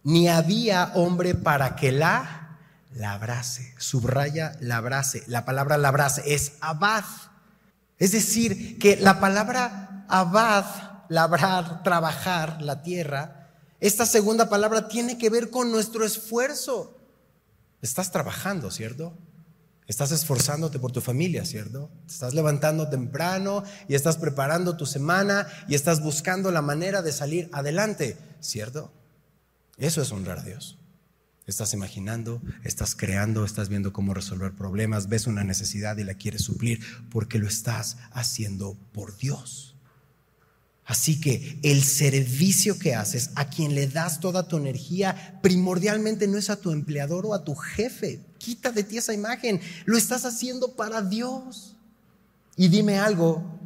Ni 0.04 0.28
había 0.28 0.92
hombre 0.94 1.34
para 1.34 1.76
que 1.76 1.92
la 1.92 2.58
labrase. 2.94 3.74
Subraya 3.78 4.56
labrase. 4.60 5.24
La 5.26 5.44
palabra 5.44 5.78
labrase 5.78 6.34
es 6.34 6.54
abad. 6.60 7.04
Es 7.98 8.12
decir, 8.12 8.78
que 8.78 8.96
la 8.96 9.20
palabra 9.20 10.04
abad, 10.08 10.64
labrar, 11.08 11.82
trabajar 11.82 12.60
la 12.60 12.82
tierra, 12.82 13.50
esta 13.80 14.06
segunda 14.06 14.48
palabra 14.48 14.88
tiene 14.88 15.18
que 15.18 15.30
ver 15.30 15.50
con 15.50 15.70
nuestro 15.70 16.04
esfuerzo. 16.04 16.98
Estás 17.80 18.12
trabajando, 18.12 18.70
¿cierto? 18.70 19.16
Estás 19.92 20.10
esforzándote 20.10 20.78
por 20.78 20.90
tu 20.90 21.02
familia, 21.02 21.44
¿cierto? 21.44 21.90
estás 22.08 22.32
levantando 22.32 22.88
temprano 22.88 23.62
y 23.88 23.94
estás 23.94 24.16
preparando 24.16 24.74
tu 24.74 24.86
semana 24.86 25.46
y 25.68 25.74
estás 25.74 26.00
buscando 26.00 26.50
la 26.50 26.62
manera 26.62 27.02
de 27.02 27.12
salir 27.12 27.50
adelante, 27.52 28.16
¿cierto? 28.40 28.90
Eso 29.76 30.00
es 30.00 30.10
honrar 30.10 30.38
a 30.38 30.44
Dios. 30.44 30.78
Estás 31.44 31.74
imaginando, 31.74 32.40
estás 32.64 32.96
creando, 32.96 33.44
estás 33.44 33.68
viendo 33.68 33.92
cómo 33.92 34.14
resolver 34.14 34.52
problemas, 34.52 35.10
ves 35.10 35.26
una 35.26 35.44
necesidad 35.44 35.98
y 35.98 36.04
la 36.04 36.14
quieres 36.14 36.42
suplir 36.42 36.80
porque 37.10 37.38
lo 37.38 37.46
estás 37.46 37.98
haciendo 38.12 38.78
por 38.94 39.18
Dios. 39.18 39.71
Así 40.84 41.20
que 41.20 41.60
el 41.62 41.82
servicio 41.84 42.78
que 42.78 42.94
haces, 42.94 43.30
a 43.36 43.48
quien 43.48 43.74
le 43.74 43.86
das 43.86 44.18
toda 44.18 44.48
tu 44.48 44.56
energía, 44.56 45.38
primordialmente 45.40 46.26
no 46.26 46.38
es 46.38 46.50
a 46.50 46.56
tu 46.56 46.72
empleador 46.72 47.24
o 47.26 47.34
a 47.34 47.44
tu 47.44 47.54
jefe. 47.54 48.20
Quita 48.38 48.72
de 48.72 48.82
ti 48.82 48.98
esa 48.98 49.14
imagen. 49.14 49.60
Lo 49.84 49.96
estás 49.96 50.24
haciendo 50.24 50.74
para 50.74 51.00
Dios. 51.02 51.76
Y 52.56 52.68
dime 52.68 52.98
algo, 52.98 53.58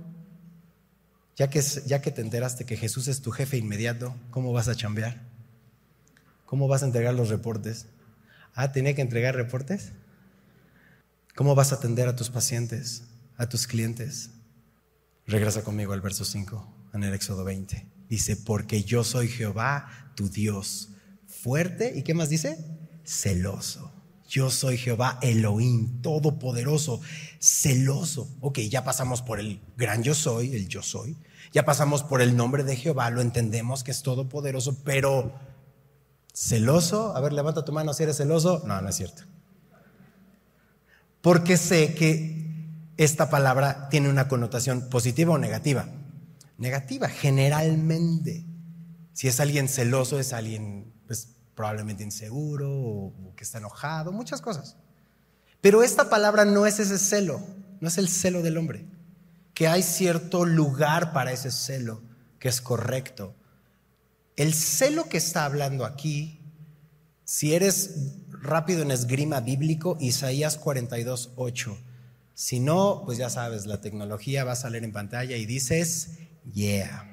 ya 1.37 1.49
que, 1.49 1.62
ya 1.87 2.03
que 2.03 2.11
te 2.11 2.21
enteraste 2.21 2.67
que 2.67 2.77
Jesús 2.77 3.09
es 3.09 3.23
tu 3.23 3.31
jefe 3.31 3.57
inmediato, 3.57 4.14
¿cómo 4.31 4.53
vas 4.53 4.69
a 4.69 4.77
chambear? 4.77 5.23
¿Cómo 6.45 6.69
vas 6.69 6.83
a 6.83 6.87
entregar 6.87 7.14
los 7.14 7.31
reportes? 7.31 7.87
Ah, 8.55 8.73
¿tenía 8.73 8.95
que 8.95 9.03
entregar 9.03 9.35
reportes? 9.35 9.93
¿Cómo 11.35 11.55
vas 11.55 11.73
a 11.73 11.77
atender 11.77 12.09
a 12.09 12.14
tus 12.14 12.31
pacientes, 12.31 13.05
a 13.37 13.49
tus 13.49 13.67
clientes? 13.67 14.31
Regresa 15.27 15.64
conmigo 15.64 15.93
al 15.93 16.01
verso 16.01 16.25
5 16.25 16.76
en 16.93 17.05
el 17.05 17.14
Éxodo 17.14 17.45
20. 17.45 17.87
Dice, 18.09 18.37
porque 18.37 18.84
yo 18.84 19.05
soy 19.05 19.28
Jehová, 19.28 19.89
tu 20.14 20.28
Dios, 20.28 20.91
fuerte. 21.26 21.93
¿Y 21.97 22.03
qué 22.03 22.14
más 22.14 22.28
dice? 22.28 22.59
Celoso. 23.05 23.93
Yo 24.28 24.51
soy 24.51 24.76
Jehová 24.76 25.18
Elohim, 25.22 26.03
todopoderoso, 26.03 27.01
celoso. 27.41 28.28
Ok, 28.41 28.59
ya 28.61 28.84
pasamos 28.84 29.22
por 29.22 29.39
el 29.39 29.61
gran 29.76 30.03
yo 30.03 30.14
soy, 30.14 30.55
el 30.55 30.66
yo 30.68 30.82
soy. 30.82 31.16
Ya 31.53 31.64
pasamos 31.64 32.03
por 32.03 32.20
el 32.20 32.37
nombre 32.37 32.64
de 32.64 32.76
Jehová, 32.76 33.11
lo 33.11 33.20
entendemos 33.20 33.84
que 33.84 33.93
es 33.93 34.03
todopoderoso, 34.03 34.82
pero 34.82 35.32
celoso. 36.34 37.16
A 37.16 37.20
ver, 37.20 37.32
levanta 37.32 37.64
tu 37.64 37.72
mano 37.72 37.95
si 37.95 38.03
eres 38.03 38.16
celoso. 38.16 38.62
No, 38.66 38.80
no 38.82 38.89
es 38.89 38.97
cierto. 38.97 39.22
Porque 41.20 41.57
sé 41.57 41.95
que 41.95 42.66
esta 42.97 43.30
palabra 43.30 43.89
tiene 43.91 44.09
una 44.09 44.26
connotación 44.26 44.89
positiva 44.89 45.34
o 45.34 45.39
negativa 45.39 45.89
negativa, 46.59 47.09
generalmente. 47.09 48.45
Si 49.13 49.29
es 49.29 49.41
alguien 49.41 49.69
celoso, 49.69 50.19
es 50.19 50.33
alguien 50.33 50.93
pues, 51.07 51.29
probablemente 51.55 52.03
inseguro 52.03 52.71
o, 52.71 53.35
que 53.37 53.45
está 53.45 53.59
enojado, 53.59 54.13
muchas 54.13 54.41
cosas. 54.41 54.77
Pero 55.61 55.83
esta 55.83 56.11
palabra 56.11 56.45
no 56.45 56.67
es 56.67 56.79
ese 56.79 56.99
celo, 56.99 57.41
no 57.81 57.89
es 57.89 57.99
el 57.99 58.09
celo 58.09 58.43
del 58.43 58.59
hombre, 58.59 58.87
que 59.55 59.69
hay 59.69 59.83
cierto 59.83 60.45
lugar 60.45 61.13
para 61.13 61.33
ese 61.33 61.51
celo 61.51 62.03
que 62.39 62.49
es 62.49 62.61
correcto. 62.61 63.35
El 64.37 64.53
celo 64.55 65.09
que 65.09 65.17
está 65.17 65.45
hablando 65.45 65.85
aquí, 65.85 66.41
si 67.25 67.55
eres 67.55 68.19
rápido 68.29 68.83
en 68.83 68.91
esgrima 68.91 69.41
bíblico, 69.41 69.97
Isaías 69.99 70.59
42, 70.59 71.33
8. 71.37 71.79
Si 72.35 72.61
no, 72.61 73.03
pues 73.07 73.17
ya 73.17 73.31
sabes, 73.31 73.65
la 73.65 73.81
tecnología 73.81 74.45
va 74.45 74.53
a 74.53 74.57
salir 74.57 74.85
en 74.85 74.93
pantalla 74.93 75.37
y 75.37 75.47
dices, 75.47 76.19
Yeah. 76.55 77.07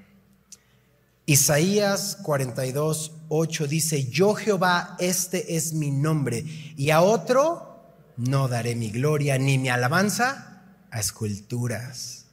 Isaías 1.25 2.17
42, 2.21 3.11
8 3.29 3.67
dice, 3.67 4.05
yo 4.09 4.33
Jehová, 4.33 4.97
este 4.99 5.55
es 5.55 5.73
mi 5.73 5.89
nombre, 5.89 6.43
y 6.75 6.89
a 6.89 7.01
otro 7.01 7.81
no 8.17 8.49
daré 8.49 8.75
mi 8.75 8.91
gloria 8.91 9.37
ni 9.37 9.57
mi 9.57 9.69
alabanza 9.69 10.63
a 10.91 10.99
esculturas. 10.99 12.25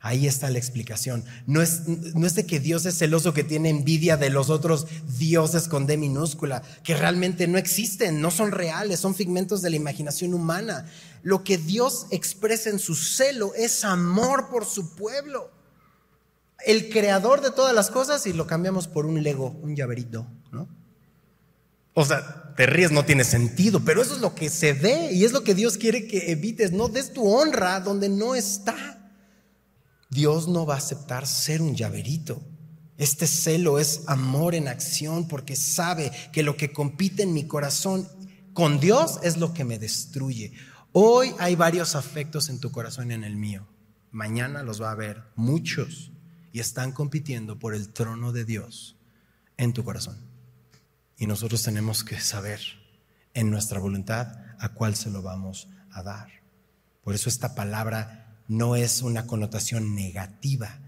Ahí 0.00 0.26
está 0.26 0.50
la 0.50 0.58
explicación. 0.58 1.24
No 1.46 1.62
es, 1.62 1.86
no 1.86 2.26
es 2.26 2.34
de 2.34 2.44
que 2.44 2.58
Dios 2.58 2.84
es 2.86 2.98
celoso 2.98 3.32
que 3.32 3.44
tiene 3.44 3.70
envidia 3.70 4.16
de 4.16 4.30
los 4.30 4.50
otros 4.50 4.88
dioses 5.16 5.68
con 5.68 5.86
D 5.86 5.96
minúscula, 5.96 6.62
que 6.82 6.96
realmente 6.96 7.46
no 7.46 7.56
existen, 7.56 8.20
no 8.20 8.32
son 8.32 8.50
reales, 8.50 8.98
son 8.98 9.14
figmentos 9.14 9.62
de 9.62 9.70
la 9.70 9.76
imaginación 9.76 10.34
humana. 10.34 10.90
Lo 11.22 11.44
que 11.44 11.56
Dios 11.56 12.08
expresa 12.10 12.68
en 12.68 12.80
su 12.80 12.96
celo 12.96 13.54
es 13.54 13.84
amor 13.84 14.48
por 14.50 14.64
su 14.64 14.96
pueblo 14.96 15.61
el 16.66 16.88
creador 16.90 17.40
de 17.40 17.50
todas 17.50 17.74
las 17.74 17.90
cosas 17.90 18.26
y 18.26 18.32
lo 18.32 18.46
cambiamos 18.46 18.88
por 18.88 19.06
un 19.06 19.22
Lego, 19.22 19.50
un 19.62 19.76
llaverito, 19.76 20.26
¿no? 20.50 20.68
O 21.94 22.04
sea, 22.04 22.54
te 22.56 22.66
ríes, 22.66 22.90
no 22.90 23.04
tiene 23.04 23.24
sentido, 23.24 23.80
pero 23.84 24.00
eso 24.00 24.14
es 24.14 24.20
lo 24.20 24.34
que 24.34 24.48
se 24.48 24.72
ve 24.72 25.12
y 25.12 25.24
es 25.24 25.32
lo 25.32 25.44
que 25.44 25.54
Dios 25.54 25.76
quiere 25.76 26.06
que 26.06 26.32
evites. 26.32 26.72
No 26.72 26.88
des 26.88 27.12
tu 27.12 27.28
honra 27.28 27.80
donde 27.80 28.08
no 28.08 28.34
está. 28.34 29.10
Dios 30.08 30.48
no 30.48 30.64
va 30.64 30.74
a 30.74 30.78
aceptar 30.78 31.26
ser 31.26 31.60
un 31.60 31.74
llaverito. 31.74 32.42
Este 32.96 33.26
celo 33.26 33.78
es 33.78 34.02
amor 34.06 34.54
en 34.54 34.68
acción 34.68 35.28
porque 35.28 35.56
sabe 35.56 36.12
que 36.32 36.42
lo 36.42 36.56
que 36.56 36.72
compite 36.72 37.24
en 37.24 37.34
mi 37.34 37.46
corazón 37.46 38.08
con 38.52 38.80
Dios 38.80 39.18
es 39.22 39.36
lo 39.36 39.52
que 39.52 39.64
me 39.64 39.78
destruye. 39.78 40.52
Hoy 40.92 41.34
hay 41.38 41.56
varios 41.56 41.94
afectos 41.94 42.48
en 42.48 42.60
tu 42.60 42.70
corazón 42.70 43.10
y 43.10 43.14
en 43.14 43.24
el 43.24 43.36
mío. 43.36 43.66
Mañana 44.10 44.62
los 44.62 44.80
va 44.80 44.90
a 44.90 44.92
haber 44.92 45.22
muchos 45.36 46.11
y 46.52 46.60
están 46.60 46.92
compitiendo 46.92 47.58
por 47.58 47.74
el 47.74 47.88
trono 47.88 48.32
de 48.32 48.44
Dios 48.44 48.96
en 49.56 49.72
tu 49.72 49.84
corazón. 49.84 50.18
Y 51.16 51.26
nosotros 51.26 51.62
tenemos 51.62 52.04
que 52.04 52.20
saber 52.20 52.60
en 53.34 53.50
nuestra 53.50 53.80
voluntad 53.80 54.38
a 54.58 54.70
cuál 54.70 54.94
se 54.94 55.10
lo 55.10 55.22
vamos 55.22 55.68
a 55.90 56.02
dar. 56.02 56.28
Por 57.02 57.14
eso 57.14 57.28
esta 57.28 57.54
palabra 57.54 58.36
no 58.48 58.76
es 58.76 59.02
una 59.02 59.26
connotación 59.26 59.94
negativa. 59.94 60.78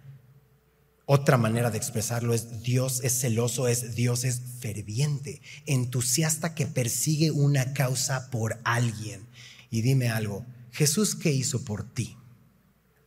Otra 1.06 1.36
manera 1.36 1.70
de 1.70 1.78
expresarlo 1.78 2.34
es 2.34 2.62
Dios 2.62 3.00
es 3.02 3.20
celoso, 3.20 3.68
es 3.68 3.94
Dios 3.94 4.24
es 4.24 4.40
ferviente, 4.60 5.42
entusiasta 5.66 6.54
que 6.54 6.66
persigue 6.66 7.30
una 7.30 7.74
causa 7.74 8.30
por 8.30 8.58
alguien. 8.64 9.26
Y 9.70 9.82
dime 9.82 10.08
algo, 10.08 10.46
Jesús 10.72 11.14
qué 11.14 11.30
hizo 11.30 11.64
por 11.64 11.84
ti? 11.84 12.16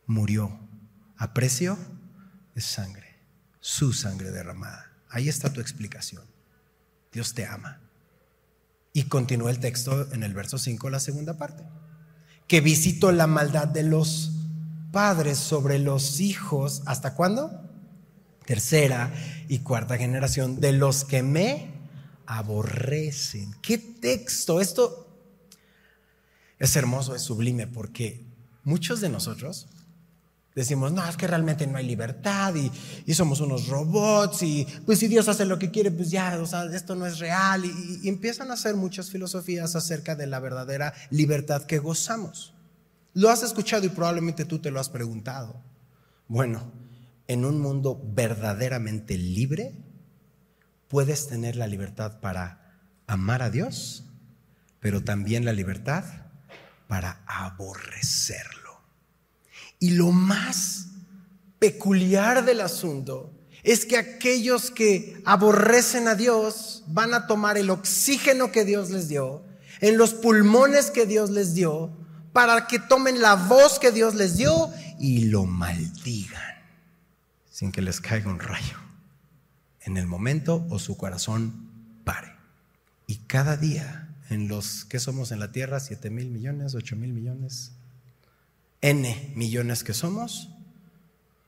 Murió 0.06 0.58
a 1.16 1.34
precio 1.34 1.76
sangre, 2.60 3.18
su 3.60 3.92
sangre 3.92 4.30
derramada. 4.30 4.92
Ahí 5.08 5.28
está 5.28 5.52
tu 5.52 5.60
explicación. 5.60 6.24
Dios 7.12 7.34
te 7.34 7.46
ama. 7.46 7.80
Y 8.92 9.04
continúa 9.04 9.50
el 9.50 9.60
texto 9.60 10.12
en 10.12 10.22
el 10.22 10.34
verso 10.34 10.58
5, 10.58 10.90
la 10.90 11.00
segunda 11.00 11.38
parte. 11.38 11.64
Que 12.46 12.60
visito 12.60 13.12
la 13.12 13.26
maldad 13.26 13.68
de 13.68 13.82
los 13.82 14.32
padres 14.92 15.38
sobre 15.38 15.78
los 15.78 16.20
hijos. 16.20 16.82
¿Hasta 16.86 17.14
cuándo? 17.14 17.62
Tercera 18.44 19.12
y 19.48 19.58
cuarta 19.58 19.98
generación 19.98 20.60
de 20.60 20.72
los 20.72 21.04
que 21.04 21.22
me 21.22 21.72
aborrecen. 22.26 23.54
¿Qué 23.62 23.78
texto? 23.78 24.60
Esto 24.60 25.08
es 26.58 26.74
hermoso, 26.76 27.14
es 27.14 27.22
sublime, 27.22 27.66
porque 27.66 28.24
muchos 28.64 29.00
de 29.00 29.08
nosotros 29.08 29.68
decimos, 30.58 30.92
no, 30.92 31.08
es 31.08 31.16
que 31.16 31.26
realmente 31.26 31.66
no 31.66 31.78
hay 31.78 31.86
libertad 31.86 32.54
y, 32.54 32.70
somos 33.14 33.40
unos 33.40 33.68
robots 33.68 34.42
y 34.42 34.66
pues 34.84 34.98
si 34.98 35.08
Dios 35.08 35.28
hace 35.28 35.44
lo 35.44 35.58
que 35.58 35.70
quiere, 35.70 35.90
pues 35.90 36.10
ya, 36.10 36.38
o 36.40 36.46
sea, 36.46 36.64
esto 36.64 36.94
no 36.94 37.06
es 37.06 37.18
real 37.18 37.64
y, 37.64 38.00
y 38.02 38.08
empiezan 38.08 38.50
a 38.50 38.54
hacer 38.54 38.76
muchas 38.76 39.10
filosofías 39.10 39.74
acerca 39.74 40.14
de 40.14 40.26
la 40.26 40.40
verdadera 40.40 40.92
libertad 41.10 41.64
que 41.64 41.78
gozamos. 41.78 42.54
Lo 43.14 43.30
has 43.30 43.42
escuchado 43.42 43.86
y 43.86 43.88
probablemente 43.88 44.44
tú 44.44 44.58
te 44.58 44.70
lo 44.70 44.78
has 44.78 44.88
preguntado. 44.88 45.62
Bueno, 46.28 46.70
en 47.26 47.44
un 47.44 47.60
mundo 47.60 48.00
verdaderamente 48.14 49.16
libre, 49.16 49.74
puedes 50.88 51.28
tener 51.28 51.56
la 51.56 51.66
libertad 51.66 52.20
para 52.20 52.80
amar 53.06 53.42
a 53.42 53.50
Dios, 53.50 54.04
pero 54.80 55.02
también 55.02 55.44
la 55.44 55.52
libertad 55.52 56.04
para 56.88 57.22
aborrecerlo. 57.26 58.57
Y 59.78 59.90
lo 59.90 60.10
más 60.10 60.88
peculiar 61.58 62.44
del 62.44 62.60
asunto 62.60 63.32
es 63.62 63.84
que 63.84 63.96
aquellos 63.96 64.70
que 64.70 65.20
aborrecen 65.24 66.08
a 66.08 66.14
Dios 66.14 66.84
van 66.86 67.14
a 67.14 67.26
tomar 67.26 67.58
el 67.58 67.70
oxígeno 67.70 68.50
que 68.52 68.64
Dios 68.64 68.90
les 68.90 69.08
dio, 69.08 69.44
en 69.80 69.96
los 69.96 70.14
pulmones 70.14 70.90
que 70.90 71.06
Dios 71.06 71.30
les 71.30 71.54
dio, 71.54 71.96
para 72.32 72.66
que 72.66 72.78
tomen 72.78 73.20
la 73.20 73.34
voz 73.34 73.78
que 73.78 73.92
Dios 73.92 74.14
les 74.14 74.36
dio 74.36 74.70
y 74.98 75.26
lo 75.26 75.44
maldigan 75.44 76.42
sin 77.50 77.72
que 77.72 77.82
les 77.82 78.00
caiga 78.00 78.30
un 78.30 78.38
rayo 78.38 78.78
en 79.80 79.96
el 79.96 80.06
momento 80.06 80.66
o 80.70 80.78
su 80.78 80.96
corazón 80.96 81.68
pare. 82.04 82.32
Y 83.06 83.16
cada 83.26 83.56
día 83.56 84.14
en 84.30 84.46
los 84.46 84.84
que 84.84 85.00
somos 85.00 85.32
en 85.32 85.40
la 85.40 85.50
tierra, 85.50 85.80
7 85.80 86.10
mil 86.10 86.30
millones, 86.30 86.74
8 86.74 86.94
mil 86.94 87.12
millones, 87.12 87.72
N 88.80 89.32
millones 89.34 89.82
que 89.82 89.94
somos, 89.94 90.50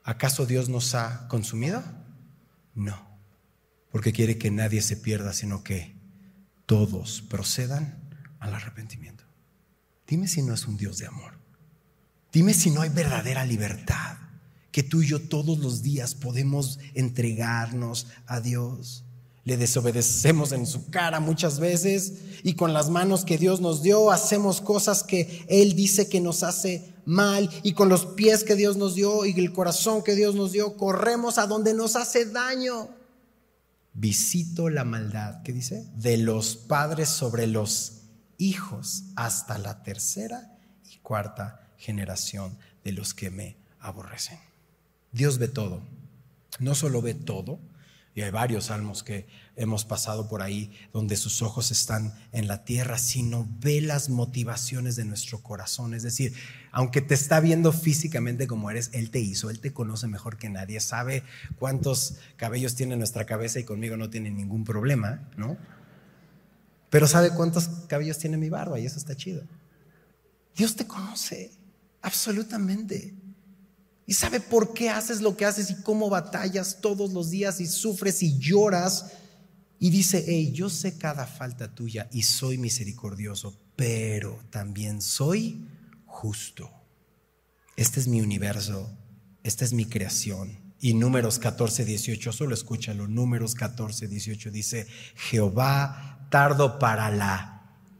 ¿acaso 0.03 0.45
Dios 0.45 0.69
nos 0.69 0.95
ha 0.95 1.27
consumido? 1.27 1.83
No, 2.75 2.97
porque 3.91 4.13
quiere 4.13 4.37
que 4.37 4.51
nadie 4.51 4.81
se 4.81 4.97
pierda, 4.97 5.33
sino 5.33 5.63
que 5.63 5.95
todos 6.65 7.21
procedan 7.21 7.99
al 8.39 8.53
arrepentimiento. 8.53 9.23
Dime 10.07 10.27
si 10.27 10.41
no 10.41 10.53
es 10.53 10.65
un 10.67 10.77
Dios 10.77 10.97
de 10.97 11.07
amor. 11.07 11.39
Dime 12.31 12.53
si 12.53 12.71
no 12.71 12.81
hay 12.81 12.89
verdadera 12.89 13.45
libertad, 13.45 14.17
que 14.71 14.83
tú 14.83 15.01
y 15.01 15.07
yo 15.07 15.21
todos 15.21 15.59
los 15.59 15.83
días 15.83 16.15
podemos 16.15 16.79
entregarnos 16.93 18.07
a 18.25 18.39
Dios. 18.39 19.05
Le 19.43 19.57
desobedecemos 19.57 20.51
en 20.51 20.67
su 20.67 20.89
cara 20.89 21.19
muchas 21.19 21.59
veces 21.59 22.13
y 22.43 22.53
con 22.53 22.73
las 22.73 22.89
manos 22.89 23.25
que 23.25 23.39
Dios 23.39 23.59
nos 23.59 23.81
dio 23.81 24.11
hacemos 24.11 24.61
cosas 24.61 25.03
que 25.03 25.45
Él 25.49 25.75
dice 25.75 26.07
que 26.07 26.21
nos 26.21 26.43
hace 26.43 26.93
mal 27.05 27.49
y 27.63 27.73
con 27.73 27.89
los 27.89 28.05
pies 28.05 28.43
que 28.43 28.55
Dios 28.55 28.77
nos 28.77 28.93
dio 28.93 29.25
y 29.25 29.31
el 29.39 29.51
corazón 29.51 30.03
que 30.03 30.15
Dios 30.15 30.35
nos 30.35 30.51
dio 30.51 30.77
corremos 30.77 31.39
a 31.39 31.47
donde 31.47 31.73
nos 31.73 31.95
hace 31.95 32.25
daño. 32.25 32.89
Visito 33.93 34.69
la 34.69 34.83
maldad, 34.83 35.41
¿qué 35.43 35.53
dice? 35.53 35.85
De 35.95 36.17
los 36.17 36.55
padres 36.55 37.09
sobre 37.09 37.47
los 37.47 38.03
hijos 38.37 39.03
hasta 39.15 39.57
la 39.57 39.83
tercera 39.83 40.57
y 40.89 40.97
cuarta 40.97 41.71
generación 41.77 42.57
de 42.83 42.91
los 42.91 43.13
que 43.13 43.31
me 43.31 43.57
aborrecen. 43.79 44.39
Dios 45.11 45.39
ve 45.39 45.47
todo. 45.47 45.81
No 46.59 46.75
solo 46.75 47.01
ve 47.01 47.13
todo, 47.13 47.59
y 48.13 48.21
hay 48.21 48.31
varios 48.31 48.65
salmos 48.65 49.03
que 49.03 49.25
hemos 49.55 49.85
pasado 49.85 50.27
por 50.27 50.41
ahí 50.41 50.71
donde 50.91 51.15
sus 51.15 51.41
ojos 51.41 51.71
están 51.71 52.13
en 52.31 52.47
la 52.47 52.65
tierra, 52.65 52.97
sino 52.97 53.47
ve 53.59 53.79
las 53.79 54.09
motivaciones 54.09 54.95
de 54.95 55.05
nuestro 55.05 55.41
corazón. 55.41 55.93
Es 55.93 56.03
decir, 56.03 56.33
aunque 56.71 57.01
te 57.01 57.13
está 57.13 57.39
viendo 57.39 57.71
físicamente 57.71 58.47
como 58.47 58.69
eres, 58.69 58.89
Él 58.93 59.11
te 59.11 59.19
hizo, 59.19 59.49
Él 59.49 59.59
te 59.59 59.71
conoce 59.71 60.07
mejor 60.07 60.37
que 60.37 60.49
nadie, 60.49 60.79
sabe 60.81 61.23
cuántos 61.57 62.15
cabellos 62.35 62.75
tiene 62.75 62.97
nuestra 62.97 63.25
cabeza 63.25 63.59
y 63.59 63.63
conmigo 63.63 63.95
no 63.95 64.09
tiene 64.09 64.29
ningún 64.29 64.65
problema, 64.65 65.29
¿no? 65.37 65.57
Pero 66.89 67.07
sabe 67.07 67.29
cuántos 67.29 67.69
cabellos 67.87 68.17
tiene 68.17 68.35
mi 68.37 68.49
barba 68.49 68.77
y 68.77 68.85
eso 68.85 68.97
está 68.97 69.15
chido. 69.15 69.43
Dios 70.55 70.75
te 70.75 70.85
conoce, 70.85 71.51
absolutamente. 72.01 73.13
Y 74.11 74.13
sabe 74.13 74.41
por 74.41 74.73
qué 74.73 74.89
haces 74.89 75.21
lo 75.21 75.37
que 75.37 75.45
haces 75.45 75.71
y 75.71 75.83
cómo 75.83 76.09
batallas 76.09 76.79
todos 76.81 77.13
los 77.13 77.29
días 77.29 77.61
y 77.61 77.65
sufres 77.65 78.21
y 78.21 78.37
lloras. 78.39 79.13
Y 79.79 79.89
dice, 79.89 80.25
hey, 80.27 80.51
yo 80.51 80.69
sé 80.69 80.97
cada 80.97 81.25
falta 81.25 81.73
tuya 81.73 82.09
y 82.11 82.23
soy 82.23 82.57
misericordioso, 82.57 83.57
pero 83.77 84.37
también 84.49 85.01
soy 85.01 85.65
justo. 86.05 86.69
Este 87.77 88.01
es 88.01 88.09
mi 88.09 88.19
universo, 88.19 88.91
esta 89.43 89.63
es 89.63 89.71
mi 89.71 89.85
creación. 89.85 90.59
Y 90.81 90.93
números 90.93 91.39
14, 91.39 91.85
18, 91.85 92.33
solo 92.33 92.53
escúchalo, 92.53 93.07
números 93.07 93.55
14, 93.55 94.09
18 94.09 94.51
dice, 94.51 94.87
Jehová 95.15 96.27
tardo 96.29 96.79
para 96.79 97.09
la 97.11 97.50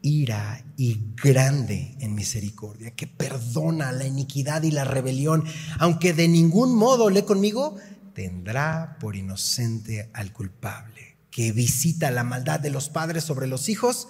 ira 0.02 0.64
y 0.76 1.00
grande 1.22 1.96
en 2.00 2.14
misericordia, 2.14 2.90
que 2.90 3.06
perdona 3.06 3.92
la 3.92 4.04
iniquidad 4.04 4.62
y 4.64 4.70
la 4.70 4.84
rebelión, 4.84 5.44
aunque 5.78 6.12
de 6.12 6.28
ningún 6.28 6.74
modo 6.76 7.08
le 7.08 7.24
conmigo, 7.24 7.76
tendrá 8.14 8.96
por 9.00 9.16
inocente 9.16 10.10
al 10.12 10.32
culpable, 10.32 11.16
que 11.30 11.52
visita 11.52 12.10
la 12.10 12.24
maldad 12.24 12.60
de 12.60 12.70
los 12.70 12.88
padres 12.88 13.24
sobre 13.24 13.46
los 13.46 13.68
hijos 13.68 14.08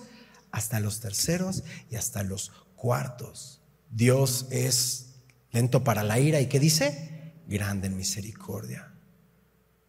hasta 0.50 0.80
los 0.80 1.00
terceros 1.00 1.62
y 1.90 1.96
hasta 1.96 2.22
los 2.22 2.50
cuartos. 2.74 3.60
Dios 3.90 4.46
es 4.50 5.14
lento 5.50 5.84
para 5.84 6.02
la 6.02 6.18
ira 6.18 6.40
y 6.40 6.46
¿qué 6.46 6.58
dice? 6.58 7.34
Grande 7.46 7.88
en 7.88 7.96
misericordia. 7.96 8.92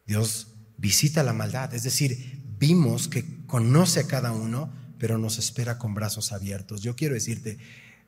Dios 0.05 0.47
visita 0.77 1.23
la 1.23 1.33
maldad, 1.33 1.73
es 1.73 1.83
decir, 1.83 2.43
vimos 2.59 3.07
que 3.07 3.45
conoce 3.45 4.01
a 4.01 4.07
cada 4.07 4.31
uno, 4.31 4.71
pero 5.03 5.17
nos 5.17 5.37
espera 5.37 5.77
con 5.77 5.93
brazos 5.93 6.31
abiertos. 6.31 6.81
Yo 6.81 6.95
quiero 6.95 7.13
decirte, 7.13 7.57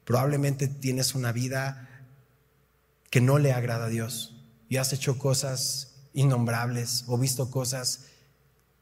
probablemente 0.06 0.70
tienes 0.70 1.14
una 1.14 1.34
vida 1.34 1.90
que 3.10 3.20
no 3.20 3.38
le 3.38 3.52
agrada 3.52 3.88
a 3.88 3.90
Dios 3.90 4.42
y 4.70 4.78
has 4.78 4.94
hecho 4.94 5.18
cosas 5.18 6.08
innombrables 6.14 7.04
o 7.08 7.18
visto 7.18 7.52
cosas 7.52 8.06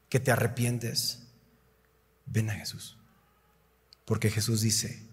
que 0.08 0.20
te 0.20 0.30
arrepientes. 0.30 1.26
Ven 2.26 2.50
a 2.50 2.54
Jesús. 2.54 2.98
Porque 4.04 4.30
Jesús 4.30 4.60
dice 4.60 5.08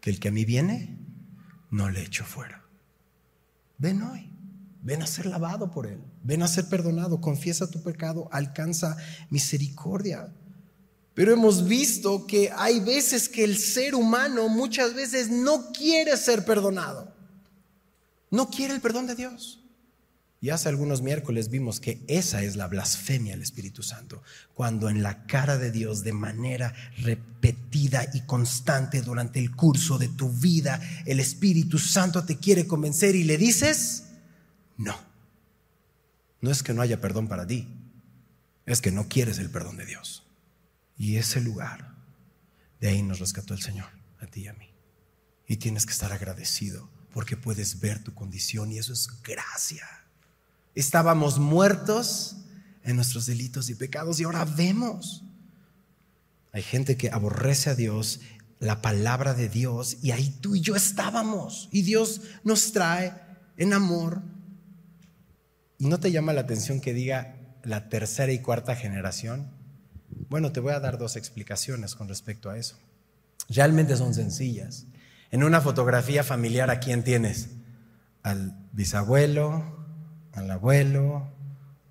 que 0.00 0.08
el 0.08 0.18
que 0.18 0.28
a 0.28 0.32
mí 0.32 0.46
viene, 0.46 0.98
no 1.70 1.90
le 1.90 2.04
echo 2.04 2.24
fuera. 2.24 2.64
Ven 3.76 4.00
hoy. 4.00 4.32
Ven 4.80 5.02
a 5.02 5.06
ser 5.06 5.26
lavado 5.26 5.70
por 5.70 5.86
Él. 5.86 6.02
Ven 6.22 6.42
a 6.42 6.48
ser 6.48 6.70
perdonado. 6.70 7.20
Confiesa 7.20 7.70
tu 7.70 7.82
pecado. 7.82 8.30
Alcanza 8.32 8.96
misericordia. 9.28 10.32
Pero 11.16 11.32
hemos 11.32 11.66
visto 11.66 12.26
que 12.26 12.52
hay 12.54 12.78
veces 12.78 13.30
que 13.30 13.42
el 13.42 13.56
ser 13.56 13.94
humano 13.94 14.50
muchas 14.50 14.92
veces 14.92 15.30
no 15.30 15.72
quiere 15.72 16.14
ser 16.18 16.44
perdonado. 16.44 17.10
No 18.30 18.50
quiere 18.50 18.74
el 18.74 18.82
perdón 18.82 19.06
de 19.06 19.14
Dios. 19.14 19.58
Y 20.42 20.50
hace 20.50 20.68
algunos 20.68 21.00
miércoles 21.00 21.48
vimos 21.48 21.80
que 21.80 22.04
esa 22.06 22.42
es 22.42 22.56
la 22.56 22.66
blasfemia 22.66 23.32
del 23.32 23.40
Espíritu 23.40 23.82
Santo, 23.82 24.22
cuando 24.52 24.90
en 24.90 25.02
la 25.02 25.26
cara 25.26 25.56
de 25.56 25.70
Dios 25.70 26.04
de 26.04 26.12
manera 26.12 26.74
repetida 26.98 28.06
y 28.12 28.20
constante 28.26 29.00
durante 29.00 29.38
el 29.38 29.56
curso 29.56 29.96
de 29.96 30.08
tu 30.08 30.28
vida, 30.28 30.82
el 31.06 31.18
Espíritu 31.18 31.78
Santo 31.78 32.26
te 32.26 32.36
quiere 32.36 32.66
convencer 32.66 33.16
y 33.16 33.24
le 33.24 33.38
dices, 33.38 34.08
no, 34.76 34.94
no 36.42 36.50
es 36.50 36.62
que 36.62 36.74
no 36.74 36.82
haya 36.82 37.00
perdón 37.00 37.26
para 37.26 37.46
ti, 37.46 37.66
es 38.66 38.82
que 38.82 38.92
no 38.92 39.08
quieres 39.08 39.38
el 39.38 39.48
perdón 39.48 39.78
de 39.78 39.86
Dios. 39.86 40.25
Y 40.96 41.16
ese 41.16 41.40
lugar, 41.40 41.94
de 42.80 42.88
ahí 42.88 43.02
nos 43.02 43.18
rescató 43.18 43.54
el 43.54 43.62
Señor, 43.62 43.88
a 44.18 44.26
ti 44.26 44.42
y 44.42 44.48
a 44.48 44.54
mí. 44.54 44.70
Y 45.46 45.56
tienes 45.56 45.86
que 45.86 45.92
estar 45.92 46.12
agradecido 46.12 46.90
porque 47.12 47.36
puedes 47.36 47.80
ver 47.80 48.02
tu 48.02 48.14
condición 48.14 48.72
y 48.72 48.78
eso 48.78 48.92
es 48.92 49.08
gracia. 49.22 49.86
Estábamos 50.74 51.38
muertos 51.38 52.36
en 52.82 52.96
nuestros 52.96 53.26
delitos 53.26 53.70
y 53.70 53.74
pecados 53.74 54.20
y 54.20 54.24
ahora 54.24 54.44
vemos. 54.44 55.24
Hay 56.52 56.62
gente 56.62 56.96
que 56.96 57.10
aborrece 57.10 57.70
a 57.70 57.74
Dios, 57.74 58.20
la 58.58 58.82
palabra 58.82 59.34
de 59.34 59.48
Dios, 59.48 59.98
y 60.02 60.10
ahí 60.10 60.30
tú 60.40 60.54
y 60.56 60.60
yo 60.60 60.76
estábamos. 60.76 61.68
Y 61.72 61.82
Dios 61.82 62.20
nos 62.44 62.72
trae 62.72 63.14
en 63.56 63.72
amor. 63.72 64.22
¿Y 65.78 65.86
no 65.86 65.98
te 66.00 66.12
llama 66.12 66.32
la 66.32 66.42
atención 66.42 66.80
que 66.80 66.94
diga 66.94 67.36
la 67.62 67.88
tercera 67.88 68.32
y 68.32 68.40
cuarta 68.40 68.76
generación? 68.76 69.55
Bueno, 70.28 70.52
te 70.52 70.60
voy 70.60 70.72
a 70.72 70.80
dar 70.80 70.98
dos 70.98 71.16
explicaciones 71.16 71.94
con 71.94 72.08
respecto 72.08 72.50
a 72.50 72.58
eso. 72.58 72.76
Realmente 73.48 73.96
son 73.96 74.14
sencillas. 74.14 74.86
En 75.30 75.44
una 75.44 75.60
fotografía 75.60 76.24
familiar, 76.24 76.70
¿a 76.70 76.80
quién 76.80 77.04
tienes? 77.04 77.50
Al 78.22 78.56
bisabuelo, 78.72 79.86
al 80.32 80.50
abuelo, 80.50 81.30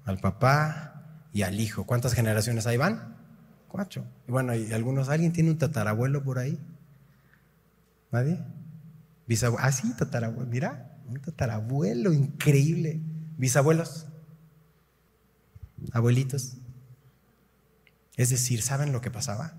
al 0.06 0.20
papá 0.20 1.28
y 1.34 1.44
al 1.44 1.60
hijo. 1.60 1.86
¿Cuántas 1.86 2.14
generaciones 2.14 2.68
ahí 2.68 2.78
van? 2.78 3.16
Cuatro. 3.68 4.06
Y 4.28 4.32
bueno, 4.32 4.56
y 4.56 4.72
algunos, 4.74 5.10
¿alguien 5.10 5.34
tiene 5.34 5.52
un 5.52 5.58
tatarabuelo 5.58 6.24
por 6.24 6.40
ahí? 6.40 6.60
¿Nadie? 8.12 8.40
Ah, 9.60 9.72
sí, 9.72 9.94
tatarabuelo. 9.98 10.50
Mira, 10.50 10.98
un 11.08 11.20
tatarabuelo 11.20 12.14
increíble. 12.14 13.02
Bisabuelos. 13.38 14.08
Abuelitos. 15.92 16.58
Es 18.18 18.30
decir, 18.30 18.62
¿saben 18.62 18.92
lo 18.92 19.02
que 19.02 19.12
pasaba? 19.12 19.54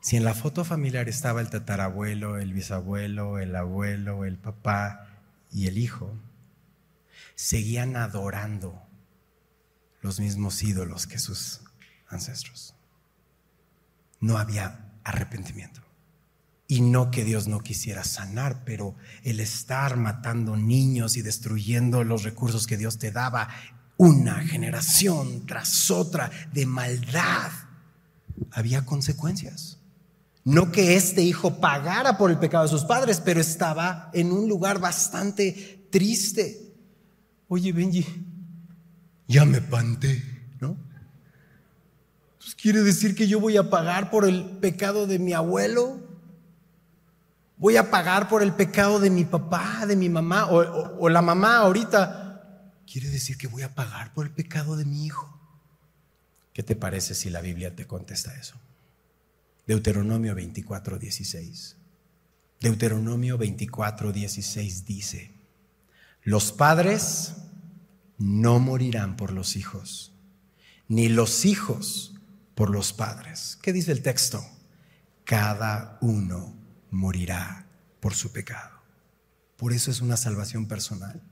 Si 0.00 0.16
en 0.16 0.24
la 0.24 0.34
foto 0.34 0.64
familiar 0.64 1.08
estaba 1.08 1.40
el 1.40 1.50
tatarabuelo, 1.50 2.38
el 2.38 2.52
bisabuelo, 2.52 3.38
el 3.38 3.54
abuelo, 3.54 4.24
el 4.24 4.38
papá 4.38 5.06
y 5.50 5.66
el 5.66 5.78
hijo, 5.78 6.16
seguían 7.34 7.96
adorando 7.96 8.82
los 10.00 10.20
mismos 10.20 10.62
ídolos 10.62 11.06
que 11.06 11.18
sus 11.18 11.60
ancestros. 12.08 12.74
No 14.20 14.38
había 14.38 14.92
arrepentimiento. 15.04 15.82
Y 16.66 16.82
no 16.82 17.10
que 17.10 17.24
Dios 17.24 17.48
no 17.48 17.60
quisiera 17.60 18.04
sanar, 18.04 18.64
pero 18.64 18.94
el 19.22 19.40
estar 19.40 19.96
matando 19.96 20.56
niños 20.56 21.16
y 21.16 21.22
destruyendo 21.22 22.04
los 22.04 22.24
recursos 22.24 22.66
que 22.66 22.76
Dios 22.76 22.98
te 22.98 23.10
daba 23.10 23.48
una 23.98 24.36
generación 24.36 25.44
tras 25.44 25.90
otra 25.90 26.30
de 26.52 26.64
maldad, 26.64 27.50
había 28.52 28.86
consecuencias. 28.86 29.78
No 30.44 30.72
que 30.72 30.96
este 30.96 31.20
hijo 31.20 31.60
pagara 31.60 32.16
por 32.16 32.30
el 32.30 32.38
pecado 32.38 32.62
de 32.62 32.70
sus 32.70 32.84
padres, 32.84 33.20
pero 33.20 33.40
estaba 33.40 34.08
en 34.14 34.32
un 34.32 34.48
lugar 34.48 34.78
bastante 34.78 35.86
triste. 35.90 36.72
Oye, 37.48 37.72
Benji, 37.72 38.06
ya 39.26 39.44
me 39.44 39.60
panté, 39.60 40.22
¿no? 40.60 40.76
Pues 42.38 42.54
quiere 42.54 42.82
decir 42.82 43.14
que 43.16 43.26
yo 43.26 43.40
voy 43.40 43.56
a 43.56 43.68
pagar 43.68 44.10
por 44.10 44.24
el 44.24 44.44
pecado 44.44 45.08
de 45.08 45.18
mi 45.18 45.32
abuelo. 45.32 46.00
Voy 47.56 47.76
a 47.76 47.90
pagar 47.90 48.28
por 48.28 48.44
el 48.44 48.52
pecado 48.52 49.00
de 49.00 49.10
mi 49.10 49.24
papá, 49.24 49.84
de 49.86 49.96
mi 49.96 50.08
mamá, 50.08 50.46
o, 50.46 50.98
o 51.00 51.08
la 51.08 51.20
mamá 51.20 51.58
ahorita 51.58 52.17
quiere 52.90 53.10
decir 53.10 53.36
que 53.36 53.46
voy 53.46 53.62
a 53.62 53.74
pagar 53.74 54.14
por 54.14 54.26
el 54.26 54.32
pecado 54.32 54.76
de 54.76 54.84
mi 54.84 55.04
hijo. 55.04 55.38
¿Qué 56.52 56.62
te 56.62 56.74
parece 56.74 57.14
si 57.14 57.30
la 57.30 57.40
Biblia 57.40 57.76
te 57.76 57.86
contesta 57.86 58.34
eso? 58.38 58.56
Deuteronomio 59.66 60.34
24, 60.34 60.98
16. 60.98 61.76
Deuteronomio 62.60 63.38
24, 63.38 64.12
16 64.12 64.84
dice, 64.84 65.32
los 66.22 66.50
padres 66.50 67.34
no 68.16 68.58
morirán 68.58 69.16
por 69.16 69.32
los 69.32 69.54
hijos, 69.54 70.12
ni 70.88 71.08
los 71.08 71.44
hijos 71.44 72.14
por 72.54 72.70
los 72.70 72.92
padres. 72.92 73.58
¿Qué 73.62 73.72
dice 73.72 73.92
el 73.92 74.02
texto? 74.02 74.44
Cada 75.24 75.98
uno 76.00 76.56
morirá 76.90 77.66
por 78.00 78.14
su 78.14 78.32
pecado. 78.32 78.80
Por 79.56 79.72
eso 79.72 79.90
es 79.90 80.00
una 80.00 80.16
salvación 80.16 80.66
personal. 80.66 81.22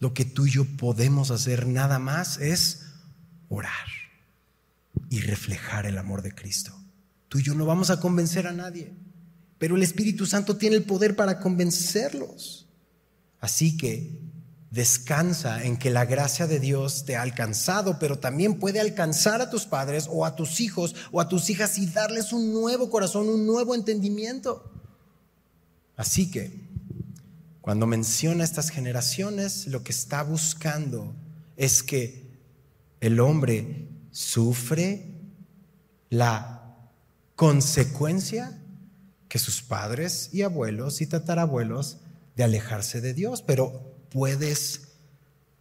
Lo 0.00 0.14
que 0.14 0.24
tú 0.24 0.46
y 0.46 0.50
yo 0.50 0.64
podemos 0.64 1.30
hacer 1.30 1.66
nada 1.66 1.98
más 1.98 2.38
es 2.38 2.86
orar 3.48 3.86
y 5.10 5.20
reflejar 5.20 5.86
el 5.86 5.98
amor 5.98 6.22
de 6.22 6.34
Cristo. 6.34 6.74
Tú 7.28 7.38
y 7.38 7.42
yo 7.42 7.54
no 7.54 7.66
vamos 7.66 7.90
a 7.90 8.00
convencer 8.00 8.46
a 8.46 8.52
nadie, 8.52 8.92
pero 9.58 9.76
el 9.76 9.82
Espíritu 9.82 10.26
Santo 10.26 10.56
tiene 10.56 10.76
el 10.76 10.84
poder 10.84 11.14
para 11.16 11.38
convencerlos. 11.38 12.66
Así 13.40 13.76
que 13.76 14.18
descansa 14.70 15.64
en 15.64 15.76
que 15.76 15.90
la 15.90 16.06
gracia 16.06 16.46
de 16.46 16.60
Dios 16.60 17.04
te 17.04 17.16
ha 17.16 17.22
alcanzado, 17.22 17.98
pero 17.98 18.18
también 18.18 18.58
puede 18.58 18.80
alcanzar 18.80 19.42
a 19.42 19.50
tus 19.50 19.66
padres 19.66 20.06
o 20.08 20.24
a 20.24 20.34
tus 20.34 20.60
hijos 20.60 20.94
o 21.12 21.20
a 21.20 21.28
tus 21.28 21.50
hijas 21.50 21.76
y 21.76 21.86
darles 21.86 22.32
un 22.32 22.52
nuevo 22.52 22.88
corazón, 22.88 23.28
un 23.28 23.46
nuevo 23.46 23.74
entendimiento. 23.74 24.72
Así 25.96 26.30
que 26.30 26.69
cuando 27.60 27.86
menciona 27.86 28.44
estas 28.44 28.70
generaciones, 28.70 29.66
lo 29.66 29.82
que 29.82 29.92
está 29.92 30.22
buscando 30.22 31.14
es 31.56 31.82
que 31.82 32.30
el 33.00 33.20
hombre 33.20 33.88
sufre 34.10 35.06
la 36.08 36.76
consecuencia 37.36 38.58
que 39.28 39.38
sus 39.38 39.62
padres 39.62 40.30
y 40.32 40.42
abuelos 40.42 41.00
y 41.00 41.06
tatarabuelos 41.06 41.98
de 42.36 42.44
alejarse 42.44 43.00
de 43.00 43.14
Dios. 43.14 43.42
Pero 43.42 43.94
puedes 44.10 44.88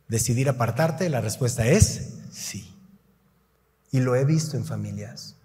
decidir 0.08 0.50
apartarte. 0.50 1.10
La 1.10 1.22
respuesta 1.22 1.68
es 1.68 2.14
sí. 2.32 2.74
Y 3.92 4.00
lo 4.00 4.16
he 4.16 4.26
visto 4.26 4.58
en 4.58 4.66
familias. 4.66 5.36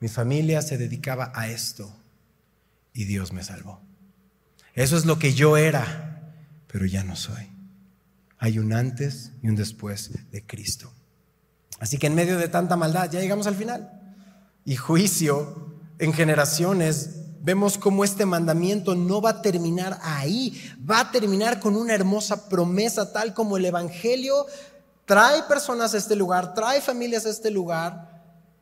Mi 0.00 0.08
familia 0.08 0.62
se 0.62 0.78
dedicaba 0.78 1.32
a 1.34 1.48
esto 1.48 1.92
y 2.94 3.04
Dios 3.04 3.32
me 3.32 3.42
salvó. 3.42 3.89
Eso 4.74 4.96
es 4.96 5.04
lo 5.04 5.18
que 5.18 5.34
yo 5.34 5.56
era, 5.56 6.34
pero 6.66 6.86
ya 6.86 7.04
no 7.04 7.16
soy. 7.16 7.50
Hay 8.38 8.58
un 8.58 8.72
antes 8.72 9.32
y 9.42 9.48
un 9.48 9.56
después 9.56 10.10
de 10.30 10.46
Cristo. 10.46 10.92
Así 11.78 11.98
que 11.98 12.06
en 12.06 12.14
medio 12.14 12.38
de 12.38 12.48
tanta 12.48 12.76
maldad, 12.76 13.10
ya 13.10 13.20
llegamos 13.20 13.46
al 13.46 13.56
final. 13.56 13.90
Y 14.64 14.76
juicio 14.76 15.74
en 15.98 16.12
generaciones, 16.12 17.20
vemos 17.42 17.78
cómo 17.78 18.04
este 18.04 18.26
mandamiento 18.26 18.94
no 18.94 19.20
va 19.20 19.30
a 19.30 19.42
terminar 19.42 19.98
ahí, 20.02 20.60
va 20.88 21.00
a 21.00 21.10
terminar 21.10 21.60
con 21.60 21.76
una 21.76 21.94
hermosa 21.94 22.48
promesa, 22.48 23.12
tal 23.12 23.34
como 23.34 23.56
el 23.56 23.64
Evangelio 23.64 24.46
trae 25.06 25.42
personas 25.44 25.92
a 25.94 25.98
este 25.98 26.14
lugar, 26.14 26.54
trae 26.54 26.80
familias 26.80 27.26
a 27.26 27.30
este 27.30 27.50
lugar. 27.50 28.08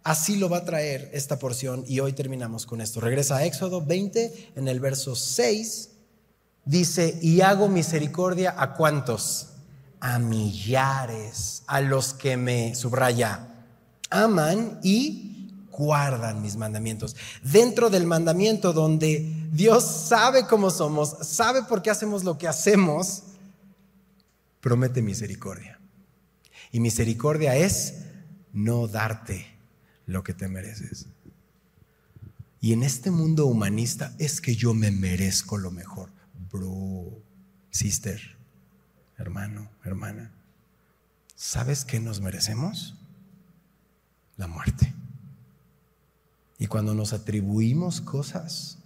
Así 0.03 0.37
lo 0.37 0.49
va 0.49 0.59
a 0.59 0.65
traer 0.65 1.11
esta 1.13 1.39
porción 1.39 1.85
y 1.87 2.01
hoy 2.01 2.15
terminamos 2.15 2.65
con 2.65 2.81
esto. 2.81 3.01
Regresa 3.01 3.37
a 3.37 3.45
Éxodo 3.45 3.85
20 3.85 4.53
en 4.57 4.69
el 4.69 4.81
verso 4.81 5.15
6 5.15 5.91
dice, 6.69 7.19
y 7.23 7.41
hago 7.41 7.69
misericordia 7.69 8.55
a 8.57 8.75
cuántos? 8.75 9.49
A 10.01 10.19
millares, 10.19 11.63
a 11.67 11.81
los 11.81 12.13
que 12.13 12.37
me, 12.37 12.75
subraya, 12.75 13.49
aman 14.11 14.79
y 14.83 15.51
guardan 15.73 16.43
mis 16.43 16.57
mandamientos. 16.57 17.17
Dentro 17.43 17.89
del 17.89 18.07
mandamiento 18.07 18.73
donde 18.73 19.49
Dios 19.51 19.85
sabe 19.85 20.47
cómo 20.47 20.71
somos, 20.71 21.17
sabe 21.27 21.63
por 21.63 21.81
qué 21.83 21.91
hacemos 21.91 22.23
lo 22.23 22.37
que 22.37 22.47
hacemos, 22.47 23.23
promete 24.61 25.01
misericordia. 25.01 25.81
Y 26.71 26.81
misericordia 26.81 27.57
es 27.57 27.95
no 28.53 28.89
darte 28.89 29.47
lo 30.05 30.23
que 30.23 30.35
te 30.35 30.49
mereces. 30.49 31.07
Y 32.61 32.75
en 32.75 32.83
este 32.83 33.11
mundo 33.11 33.47
humanista 33.47 34.15
es 34.19 34.43
que 34.43 34.55
yo 34.55 34.75
me 34.75 34.91
merezco 34.91 35.57
lo 35.57 35.71
mejor 35.71 36.18
bro, 36.51 37.23
sister, 37.71 38.21
hermano, 39.17 39.71
hermana, 39.85 40.33
¿sabes 41.35 41.85
qué 41.85 42.01
nos 42.01 42.21
merecemos? 42.21 42.95
La 44.37 44.47
muerte. 44.47 44.95
Y 46.59 46.67
cuando 46.67 46.95
nos 46.95 47.13
atribuimos 47.13 48.01
cosas 48.01 48.79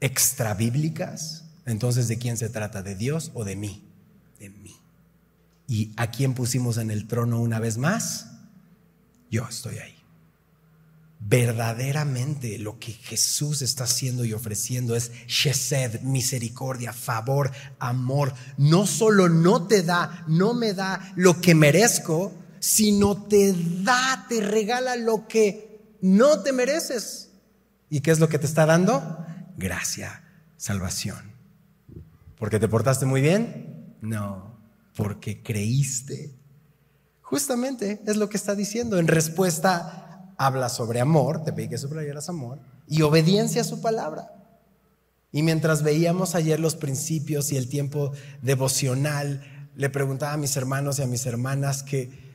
extrabíblicas, 0.00 1.44
entonces 1.66 2.08
¿de 2.08 2.18
quién 2.18 2.36
se 2.36 2.48
trata? 2.48 2.82
¿De 2.82 2.94
Dios 2.94 3.30
o 3.34 3.44
de 3.44 3.56
mí? 3.56 3.84
De 4.38 4.50
mí. 4.50 4.74
¿Y 5.66 5.92
a 5.96 6.10
quién 6.10 6.34
pusimos 6.34 6.78
en 6.78 6.90
el 6.90 7.06
trono 7.06 7.40
una 7.40 7.58
vez 7.58 7.76
más? 7.76 8.30
Yo 9.30 9.46
estoy 9.46 9.78
ahí 9.78 9.97
verdaderamente 11.20 12.58
lo 12.58 12.78
que 12.78 12.92
Jesús 12.92 13.62
está 13.62 13.84
haciendo 13.84 14.24
y 14.24 14.32
ofreciendo 14.32 14.94
es 14.94 15.10
Shesed, 15.26 16.00
misericordia, 16.02 16.92
favor, 16.92 17.50
amor. 17.78 18.32
No 18.56 18.86
solo 18.86 19.28
no 19.28 19.66
te 19.66 19.82
da, 19.82 20.24
no 20.28 20.54
me 20.54 20.74
da 20.74 21.12
lo 21.16 21.40
que 21.40 21.54
merezco, 21.54 22.32
sino 22.60 23.24
te 23.24 23.54
da, 23.82 24.26
te 24.28 24.40
regala 24.40 24.96
lo 24.96 25.26
que 25.26 25.96
no 26.00 26.40
te 26.40 26.52
mereces. 26.52 27.30
¿Y 27.90 28.00
qué 28.00 28.10
es 28.10 28.20
lo 28.20 28.28
que 28.28 28.38
te 28.38 28.46
está 28.46 28.66
dando? 28.66 29.24
Gracia, 29.56 30.22
salvación. 30.56 31.32
¿Porque 32.36 32.60
te 32.60 32.68
portaste 32.68 33.06
muy 33.06 33.20
bien? 33.20 33.96
No, 34.00 34.56
porque 34.94 35.42
creíste. 35.42 36.34
Justamente 37.22 38.00
es 38.06 38.16
lo 38.16 38.28
que 38.28 38.36
está 38.36 38.54
diciendo 38.54 38.98
en 38.98 39.08
respuesta 39.08 40.07
habla 40.38 40.68
sobre 40.68 41.00
amor, 41.00 41.42
te 41.42 41.52
pedí 41.52 41.68
que 41.68 41.78
subrayaras 41.78 42.28
amor, 42.28 42.60
y 42.86 43.02
obediencia 43.02 43.60
a 43.60 43.64
su 43.64 43.82
palabra. 43.82 44.32
Y 45.32 45.42
mientras 45.42 45.82
veíamos 45.82 46.34
ayer 46.34 46.58
los 46.58 46.76
principios 46.76 47.52
y 47.52 47.56
el 47.56 47.68
tiempo 47.68 48.12
devocional, 48.40 49.70
le 49.74 49.90
preguntaba 49.90 50.32
a 50.32 50.38
mis 50.38 50.56
hermanos 50.56 50.98
y 50.98 51.02
a 51.02 51.06
mis 51.06 51.26
hermanas 51.26 51.82
que 51.82 52.28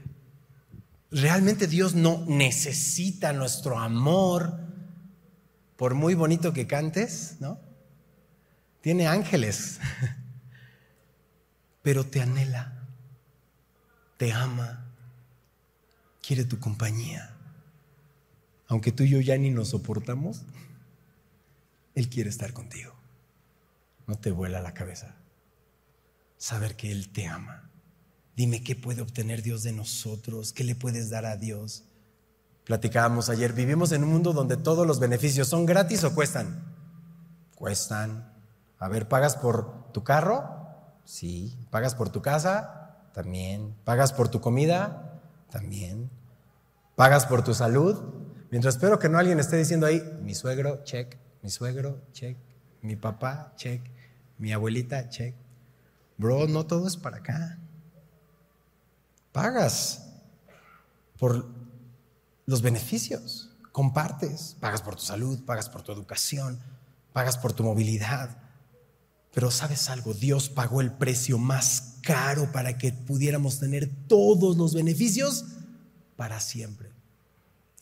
realmente 1.10 1.66
Dios 1.66 1.96
no 1.96 2.24
necesita 2.28 3.34
nuestro 3.34 3.80
amor, 3.80 4.60
por 5.78 5.96
muy 5.96 6.14
bonito 6.14 6.54
que 6.54 6.68
cantes, 6.68 7.38
¿no? 7.40 7.58
Tiene 8.82 9.08
ángeles, 9.08 9.80
pero 11.82 12.06
te 12.06 12.22
anhela, 12.22 12.86
te 14.18 14.34
ama, 14.34 14.86
quiere 16.22 16.44
tu 16.44 16.60
compañía 16.60 17.33
aunque 18.74 18.92
tú 18.92 19.04
y 19.04 19.10
yo 19.10 19.22
ya 19.22 19.38
ni 19.38 19.52
nos 19.52 19.70
soportamos, 19.70 20.42
Él 21.94 22.10
quiere 22.10 22.32
estar 22.32 22.54
contigo. 22.54 22.96
No 24.08 24.16
te 24.16 24.32
vuela 24.32 24.62
la 24.62 24.74
cabeza. 24.74 25.16
Saber 26.38 26.76
que 26.76 26.92
Él 26.92 27.10
te 27.10 27.28
ama. 27.28 27.70
Dime 28.36 28.64
qué 28.64 28.76
puede 28.76 29.04
obtener 29.04 29.44
Dios 29.44 29.62
de 29.62 29.74
nosotros, 29.74 30.54
qué 30.54 30.64
le 30.64 30.74
puedes 30.74 31.12
dar 31.12 31.28
a 31.28 31.38
Dios. 31.38 31.84
Platicábamos 32.64 33.30
ayer, 33.30 33.54
vivimos 33.54 33.92
en 33.92 34.04
un 34.04 34.10
mundo 34.10 34.34
donde 34.34 34.58
todos 34.58 34.88
los 34.88 35.00
beneficios 35.00 35.48
son 35.48 35.68
gratis 35.68 36.04
o 36.04 36.16
cuestan. 36.16 36.64
Cuestan. 37.54 38.34
A 38.80 38.88
ver, 38.88 39.08
¿pagas 39.08 39.36
por 39.36 39.92
tu 39.92 40.04
carro? 40.04 40.50
Sí. 41.06 41.56
¿Pagas 41.70 41.94
por 41.94 42.10
tu 42.10 42.24
casa? 42.24 42.98
También. 43.14 43.76
¿Pagas 43.84 44.14
por 44.14 44.30
tu 44.30 44.42
comida? 44.42 45.22
También. 45.52 46.10
¿Pagas 46.96 47.28
por 47.28 47.44
tu 47.44 47.54
salud? 47.54 48.23
Mientras 48.54 48.76
espero 48.76 49.00
que 49.00 49.10
no 49.10 49.18
alguien 49.18 49.40
esté 49.40 49.58
diciendo 49.58 49.88
ahí, 49.88 50.00
mi 50.22 50.36
suegro, 50.36 50.84
check, 50.84 51.18
mi 51.42 51.50
suegro, 51.50 52.04
check, 52.12 52.38
mi 52.84 52.96
papá, 52.96 53.52
check, 53.56 53.82
mi 54.38 54.54
abuelita, 54.54 55.10
check. 55.10 55.34
Bro, 56.20 56.48
no 56.50 56.68
todo 56.68 56.88
es 56.88 56.96
para 56.96 57.18
acá. 57.18 57.58
Pagas 59.32 60.06
por 61.18 61.48
los 62.46 62.62
beneficios, 62.62 63.50
compartes, 63.72 64.56
pagas 64.60 64.84
por 64.84 64.98
tu 64.98 65.02
salud, 65.02 65.44
pagas 65.46 65.68
por 65.68 65.82
tu 65.82 65.92
educación, 65.92 66.60
pagas 67.12 67.40
por 67.40 67.54
tu 67.54 67.64
movilidad. 67.64 68.38
Pero 69.34 69.50
sabes 69.50 69.90
algo, 69.90 70.14
Dios 70.14 70.50
pagó 70.50 70.82
el 70.82 70.92
precio 70.92 71.40
más 71.40 71.96
caro 72.04 72.52
para 72.52 72.78
que 72.78 72.94
pudiéramos 72.94 73.60
tener 73.60 73.90
todos 74.08 74.58
los 74.58 74.76
beneficios 74.76 75.44
para 76.16 76.40
siempre. 76.40 76.93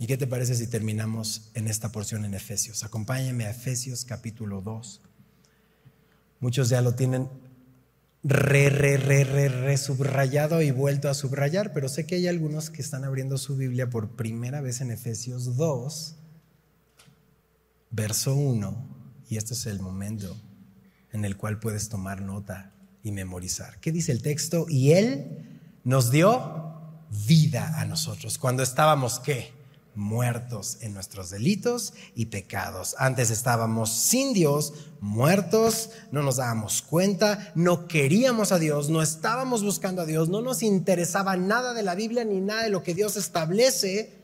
¿Y 0.02 0.08
qué 0.08 0.18
te 0.18 0.26
parece 0.26 0.56
si 0.56 0.66
terminamos 0.66 1.52
en 1.54 1.68
esta 1.68 1.92
porción 1.92 2.26
en 2.26 2.34
Efesios? 2.34 2.84
Acompáñame 2.84 3.46
a 3.46 3.52
Efesios 3.52 4.04
capítulo 4.04 4.60
2. 4.62 5.00
Muchos 6.40 6.70
ya 6.70 6.82
lo 6.82 6.96
tienen 6.96 7.30
re, 8.24 8.72
re, 8.72 8.98
re, 8.98 9.24
re, 9.26 9.50
re 9.50 9.78
subrayado 9.78 10.64
y 10.64 10.72
vuelto 10.72 11.08
a 11.08 11.14
subrayar, 11.14 11.72
pero 11.72 11.88
sé 11.88 12.08
que 12.08 12.16
hay 12.16 12.28
algunos 12.28 12.72
que 12.72 12.82
están 12.82 13.04
abriendo 13.04 13.38
su 13.38 13.56
Biblia 13.56 13.92
por 13.92 14.16
primera 14.16 14.60
vez 14.60 14.82
en 14.82 14.90
Efesios 14.90 15.56
2, 15.56 16.16
verso 17.92 18.34
1, 18.34 18.88
y 19.30 19.38
este 19.38 19.54
es 19.54 19.68
el 19.68 19.82
momento 19.82 20.36
en 21.12 21.26
el 21.26 21.38
cual 21.38 21.60
puedes 21.60 21.90
tomar 21.90 22.24
nota 22.24 22.74
y 23.04 23.12
memorizar. 23.12 23.80
¿Qué 23.80 23.92
dice 23.92 24.12
el 24.12 24.24
texto? 24.24 24.66
Y 24.68 24.94
Él 24.94 25.60
nos 25.84 26.10
dio 26.10 27.06
vida 27.28 27.80
a 27.80 27.86
nosotros. 27.86 28.40
Cuando 28.40 28.64
estábamos, 28.64 29.20
¿qué? 29.20 29.61
Muertos 29.96 30.78
en 30.82 30.94
nuestros 30.94 31.30
delitos 31.30 31.94
y 32.16 32.28
pecados. 32.28 32.96
Antes 32.98 33.30
estábamos 33.30 33.92
sin 33.92 34.34
Dios, 34.34 34.74
muertos, 35.00 35.90
no 36.12 36.24
nos 36.24 36.38
dábamos 36.38 36.82
cuenta, 36.82 37.52
no 37.56 37.88
queríamos 37.88 38.52
a 38.52 38.60
Dios, 38.60 38.90
no 38.90 39.02
estábamos 39.02 39.64
buscando 39.64 40.02
a 40.02 40.06
Dios, 40.06 40.30
no 40.30 40.42
nos 40.42 40.64
interesaba 40.64 41.36
nada 41.36 41.74
de 41.74 41.84
la 41.84 41.96
Biblia 41.96 42.24
ni 42.24 42.40
nada 42.40 42.64
de 42.64 42.70
lo 42.70 42.84
que 42.84 42.94
Dios 42.94 43.18
establece. 43.18 44.20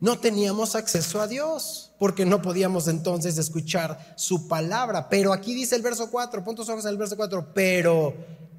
No 0.00 0.18
teníamos 0.18 0.74
acceso 0.74 1.20
a 1.20 1.28
Dios 1.28 1.92
porque 1.98 2.24
no 2.24 2.42
podíamos 2.42 2.88
entonces 2.88 3.38
escuchar 3.38 4.14
su 4.16 4.48
palabra. 4.48 5.08
Pero 5.08 5.32
aquí 5.32 5.54
dice 5.54 5.76
el 5.76 5.82
verso 5.82 6.10
4, 6.10 6.42
puntos 6.42 6.68
ojos 6.68 6.84
en 6.84 6.90
el 6.90 6.96
verso 6.96 7.16
4, 7.16 7.52
pero 7.54 8.12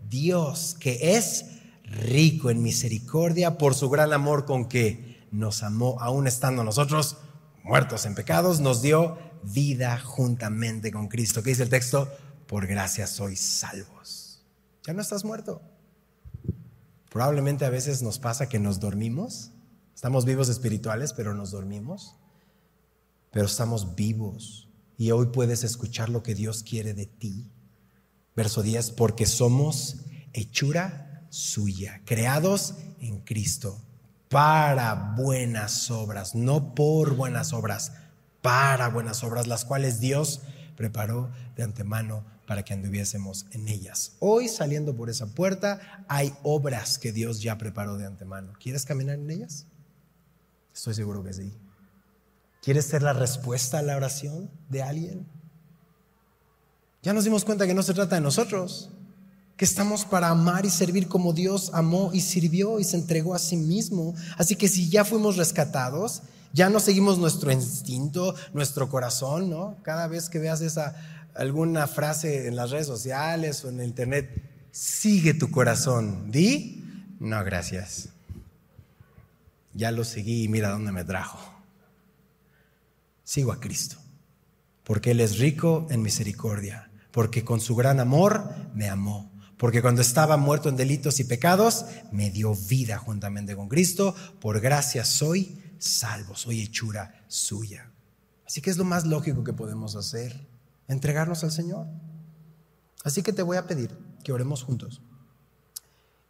Dios 0.08 0.78
que 0.80 1.18
es 1.18 1.46
rico 1.84 2.50
en 2.50 2.64
misericordia 2.64 3.58
por 3.58 3.76
su 3.76 3.90
gran 3.90 4.14
amor 4.14 4.46
con 4.46 4.70
que 4.70 5.13
nos 5.34 5.64
amó, 5.64 5.98
aún 6.00 6.28
estando 6.28 6.64
nosotros 6.64 7.18
muertos 7.64 8.06
en 8.06 8.14
pecados, 8.14 8.60
nos 8.60 8.82
dio 8.82 9.18
vida 9.42 10.00
juntamente 10.00 10.92
con 10.92 11.08
Cristo. 11.08 11.42
¿Qué 11.42 11.50
dice 11.50 11.64
el 11.64 11.70
texto? 11.70 12.08
Por 12.48 12.68
gracia 12.68 13.08
sois 13.08 13.40
salvos. 13.40 14.46
Ya 14.86 14.94
no 14.94 15.02
estás 15.02 15.26
muerto. 15.26 15.62
Probablemente 17.10 17.66
a 17.66 17.70
veces 17.70 18.04
nos 18.04 18.20
pasa 18.20 18.48
que 18.48 18.60
nos 18.60 18.80
dormimos. 18.80 19.52
Estamos 19.96 20.26
vivos 20.26 20.50
espirituales, 20.50 21.14
pero 21.14 21.34
nos 21.34 21.52
dormimos. 21.52 22.16
Pero 23.32 23.48
estamos 23.48 23.96
vivos. 23.96 24.70
Y 24.98 25.12
hoy 25.12 25.28
puedes 25.28 25.64
escuchar 25.64 26.10
lo 26.10 26.22
que 26.22 26.36
Dios 26.36 26.62
quiere 26.62 26.94
de 26.94 27.08
ti. 27.08 27.52
Verso 28.36 28.62
10, 28.62 28.92
porque 28.92 29.26
somos 29.26 29.98
hechura 30.34 31.28
suya, 31.30 32.02
creados 32.06 32.76
en 33.00 33.22
Cristo 33.22 33.82
para 34.34 35.14
buenas 35.16 35.92
obras, 35.92 36.34
no 36.34 36.74
por 36.74 37.16
buenas 37.16 37.54
obras, 37.54 37.92
para 38.42 38.90
buenas 38.90 39.24
obras, 39.24 39.46
las 39.46 39.64
cuales 39.64 40.00
Dios 40.00 40.42
preparó 40.76 41.32
de 41.56 41.62
antemano 41.62 42.26
para 42.48 42.64
que 42.64 42.74
anduviésemos 42.74 43.46
en 43.52 43.68
ellas. 43.68 44.14
Hoy 44.18 44.48
saliendo 44.48 44.96
por 44.96 45.12
esa 45.12 45.28
puerta 45.36 46.04
hay 46.08 46.34
obras 46.42 46.98
que 46.98 47.12
Dios 47.12 47.44
ya 47.44 47.60
preparó 47.60 47.98
de 47.98 48.08
antemano. 48.08 48.54
¿Quieres 48.60 48.86
caminar 48.86 49.20
en 49.20 49.30
ellas? 49.30 49.68
Estoy 50.74 50.96
seguro 50.96 51.24
que 51.24 51.34
sí. 51.34 51.56
¿Quieres 52.64 52.86
ser 52.86 53.04
la 53.04 53.14
respuesta 53.14 53.78
a 53.78 53.84
la 53.84 53.96
oración 53.96 54.50
de 54.68 54.82
alguien? 54.82 55.28
Ya 57.04 57.14
nos 57.14 57.24
dimos 57.24 57.46
cuenta 57.46 57.68
que 57.68 57.76
no 57.76 57.84
se 57.84 57.94
trata 57.94 58.16
de 58.16 58.22
nosotros 58.22 58.90
estamos 59.64 60.06
para 60.06 60.30
amar 60.30 60.66
y 60.66 60.70
servir 60.70 61.08
como 61.08 61.34
Dios 61.34 61.72
amó 61.74 62.12
y 62.14 62.22
sirvió 62.22 62.80
y 62.80 62.84
se 62.84 62.98
entregó 62.98 63.36
a 63.36 63.40
sí 63.40 63.58
mismo. 63.58 64.16
Así 64.38 64.56
que 64.56 64.68
si 64.68 64.90
ya 64.90 65.06
fuimos 65.06 65.38
rescatados, 65.38 66.22
ya 66.54 66.70
no 66.70 66.80
seguimos 66.80 67.18
nuestro 67.18 67.52
instinto, 67.52 68.36
nuestro 68.54 68.90
corazón, 68.90 69.50
¿no? 69.50 69.78
Cada 69.82 70.08
vez 70.08 70.30
que 70.30 70.40
veas 70.40 70.62
esa 70.62 70.96
alguna 71.36 71.88
frase 71.88 72.48
en 72.48 72.56
las 72.56 72.70
redes 72.70 72.88
sociales 72.88 73.66
o 73.66 73.70
en 73.70 73.80
el 73.80 73.88
internet, 73.88 74.30
sigue 74.72 75.34
tu 75.34 75.50
corazón. 75.50 76.32
Di, 76.32 76.84
no, 77.20 77.44
gracias. 77.44 78.10
Ya 79.74 79.92
lo 79.92 80.04
seguí 80.04 80.44
y 80.44 80.48
mira 80.48 80.70
dónde 80.70 80.92
me 80.92 81.04
trajo. 81.04 81.40
Sigo 83.24 83.52
a 83.52 83.60
Cristo, 83.60 83.98
porque 84.84 85.12
Él 85.12 85.22
es 85.22 85.40
rico 85.40 85.88
en 85.90 86.04
misericordia, 86.04 86.92
porque 87.12 87.44
con 87.44 87.60
su 87.60 87.76
gran 87.76 88.00
amor 88.00 88.54
me 88.76 88.90
amó 88.90 89.33
porque 89.64 89.82
cuando 89.82 90.02
estaba 90.02 90.36
muerto 90.36 90.68
en 90.68 90.76
delitos 90.76 91.22
y 91.22 91.24
pecados, 91.24 91.86
me 92.12 92.30
dio 92.30 92.54
vida 92.54 92.98
juntamente 92.98 93.56
con 93.56 93.70
Cristo. 93.70 94.14
Por 94.42 94.60
gracia 94.60 95.06
soy 95.06 95.58
salvo, 95.80 96.36
soy 96.36 96.64
hechura 96.64 97.24
suya. 97.30 97.90
Así 98.46 98.60
que 98.60 98.70
es 98.70 98.76
lo 98.76 98.84
más 98.84 99.06
lógico 99.06 99.46
que 99.46 99.54
podemos 99.54 99.96
hacer, 99.96 100.50
entregarnos 100.90 101.46
al 101.46 101.54
Señor. 101.54 101.88
Así 103.06 103.24
que 103.24 103.32
te 103.32 103.42
voy 103.42 103.56
a 103.56 103.66
pedir 103.66 103.98
que 104.22 104.34
oremos 104.34 104.64
juntos. 104.64 105.02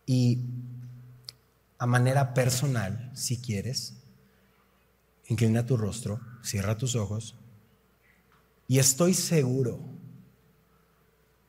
Y 0.05 0.45
a 1.79 1.87
manera 1.87 2.35
personal, 2.35 3.09
si 3.15 3.41
quieres, 3.41 3.95
inclina 5.25 5.65
tu 5.65 5.75
rostro, 5.75 6.19
cierra 6.43 6.77
tus 6.77 6.95
ojos. 6.95 7.35
Y 8.67 8.77
estoy 8.77 9.15
seguro 9.15 9.79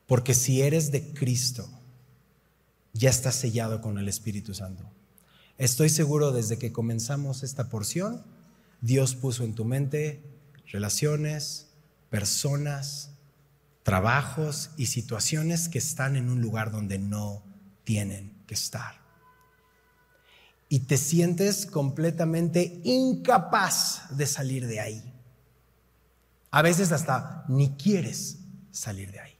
porque 0.07 0.33
si 0.33 0.61
eres 0.61 0.91
de 0.91 1.13
Cristo, 1.13 1.67
ya 2.93 3.09
estás 3.09 3.35
sellado 3.35 3.81
con 3.81 3.97
el 3.97 4.07
Espíritu 4.07 4.53
Santo. 4.53 4.89
Estoy 5.57 5.89
seguro 5.89 6.31
desde 6.31 6.57
que 6.57 6.71
comenzamos 6.71 7.43
esta 7.43 7.69
porción, 7.69 8.23
Dios 8.81 9.15
puso 9.15 9.43
en 9.43 9.55
tu 9.55 9.65
mente 9.65 10.21
relaciones, 10.71 11.67
personas, 12.09 13.11
trabajos 13.83 14.71
y 14.77 14.87
situaciones 14.87 15.69
que 15.69 15.77
están 15.77 16.15
en 16.15 16.29
un 16.29 16.41
lugar 16.41 16.71
donde 16.71 16.99
no 16.99 17.43
tienen 17.83 18.33
que 18.47 18.53
estar. 18.53 18.95
Y 20.67 20.79
te 20.79 20.97
sientes 20.97 21.65
completamente 21.65 22.81
incapaz 22.83 24.15
de 24.17 24.25
salir 24.25 24.65
de 24.67 24.79
ahí. 24.79 25.13
A 26.51 26.61
veces 26.61 26.91
hasta 26.91 27.45
ni 27.47 27.75
quieres 27.75 28.39
salir 28.71 29.11
de 29.11 29.19
ahí. 29.19 29.34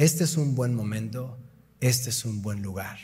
Este 0.00 0.24
es 0.24 0.38
un 0.38 0.54
buen 0.54 0.74
momento, 0.74 1.36
este 1.78 2.08
es 2.08 2.24
un 2.24 2.40
buen 2.40 2.62
lugar. 2.62 2.96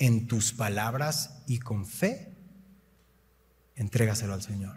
En 0.00 0.26
tus 0.26 0.52
palabras 0.52 1.44
y 1.46 1.60
con 1.60 1.86
fe, 1.86 2.34
entrégaselo 3.76 4.34
al 4.34 4.42
Señor. 4.42 4.74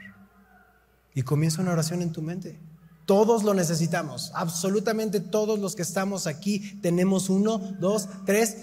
Y 1.16 1.24
comienza 1.24 1.64
una 1.64 1.72
oración 1.72 2.04
en 2.04 2.12
tu 2.12 2.22
mente. 2.22 2.60
Todos 3.08 3.42
lo 3.42 3.56
necesitamos, 3.56 4.32
absolutamente 4.36 5.20
todos 5.20 5.58
los 5.58 5.76
que 5.76 5.82
estamos 5.82 6.28
aquí 6.28 6.80
tenemos 6.84 7.32
uno, 7.32 7.58
dos, 7.80 8.08
tres 8.28 8.58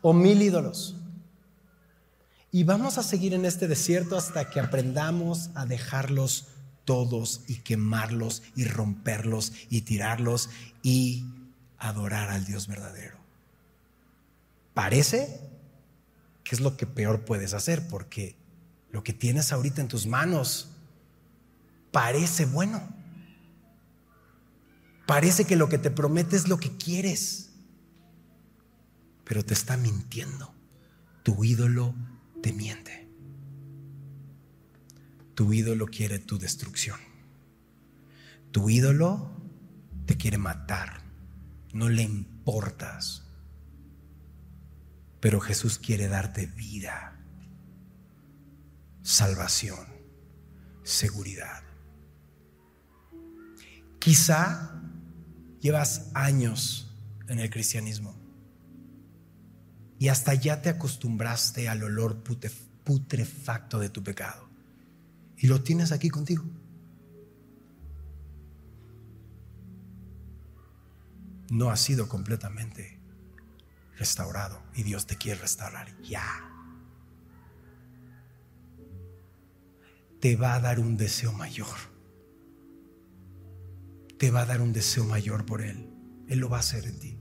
o 0.00 0.14
mil 0.14 0.40
ídolos. 0.40 0.96
Y 2.50 2.64
vamos 2.64 2.96
a 2.96 3.02
seguir 3.02 3.34
en 3.34 3.44
este 3.44 3.68
desierto 3.68 4.16
hasta 4.16 4.48
que 4.48 4.58
aprendamos 4.58 5.50
a 5.54 5.66
dejarlos 5.66 6.46
todos 6.86 7.42
y 7.46 7.56
quemarlos 7.56 8.42
y 8.54 8.64
romperlos 8.64 9.52
y 9.68 9.82
tirarlos 9.82 10.48
y 10.82 11.26
adorar 11.76 12.30
al 12.30 12.46
Dios 12.46 12.66
verdadero. 12.66 13.18
Parece 14.72 15.40
que 16.42 16.54
es 16.54 16.60
lo 16.60 16.78
que 16.78 16.86
peor 16.86 17.26
puedes 17.26 17.52
hacer 17.52 17.86
porque 17.88 18.36
lo 18.90 19.02
que 19.04 19.12
tienes 19.12 19.52
ahorita 19.52 19.82
en 19.82 19.88
tus 19.88 20.06
manos 20.06 20.70
parece 21.92 22.46
bueno. 22.46 22.88
Parece 25.06 25.44
que 25.44 25.56
lo 25.56 25.68
que 25.68 25.78
te 25.78 25.90
promete 25.90 26.36
es 26.36 26.48
lo 26.48 26.58
que 26.58 26.76
quieres, 26.76 27.50
pero 29.24 29.44
te 29.44 29.54
está 29.54 29.76
mintiendo. 29.76 30.54
Tu 31.22 31.44
ídolo 31.44 31.94
te 32.42 32.52
miente. 32.52 33.05
Tu 35.36 35.52
ídolo 35.52 35.86
quiere 35.86 36.18
tu 36.18 36.38
destrucción. 36.38 36.98
Tu 38.52 38.70
ídolo 38.70 39.36
te 40.06 40.16
quiere 40.16 40.38
matar. 40.38 41.02
No 41.74 41.90
le 41.90 42.02
importas. 42.02 43.22
Pero 45.20 45.38
Jesús 45.40 45.78
quiere 45.78 46.08
darte 46.08 46.46
vida, 46.46 47.20
salvación, 49.02 49.86
seguridad. 50.84 51.62
Quizá 53.98 54.80
llevas 55.60 56.10
años 56.14 56.96
en 57.28 57.40
el 57.40 57.50
cristianismo 57.50 58.16
y 59.98 60.08
hasta 60.08 60.32
ya 60.32 60.62
te 60.62 60.70
acostumbraste 60.70 61.68
al 61.68 61.82
olor 61.82 62.22
putrefacto 62.22 63.78
de 63.78 63.90
tu 63.90 64.02
pecado. 64.02 64.45
Y 65.38 65.46
lo 65.48 65.62
tienes 65.62 65.92
aquí 65.92 66.08
contigo. 66.08 66.44
No 71.50 71.70
has 71.70 71.80
sido 71.80 72.08
completamente 72.08 72.98
restaurado 73.98 74.62
y 74.74 74.82
Dios 74.82 75.06
te 75.06 75.16
quiere 75.16 75.40
restaurar 75.40 76.00
ya. 76.02 76.24
Te 80.20 80.36
va 80.36 80.54
a 80.54 80.60
dar 80.60 80.80
un 80.80 80.96
deseo 80.96 81.32
mayor. 81.32 81.76
Te 84.18 84.30
va 84.30 84.42
a 84.42 84.46
dar 84.46 84.60
un 84.60 84.72
deseo 84.72 85.04
mayor 85.04 85.44
por 85.44 85.62
Él. 85.62 85.90
Él 86.26 86.38
lo 86.38 86.48
va 86.48 86.56
a 86.56 86.60
hacer 86.60 86.86
en 86.86 86.98
ti. 86.98 87.18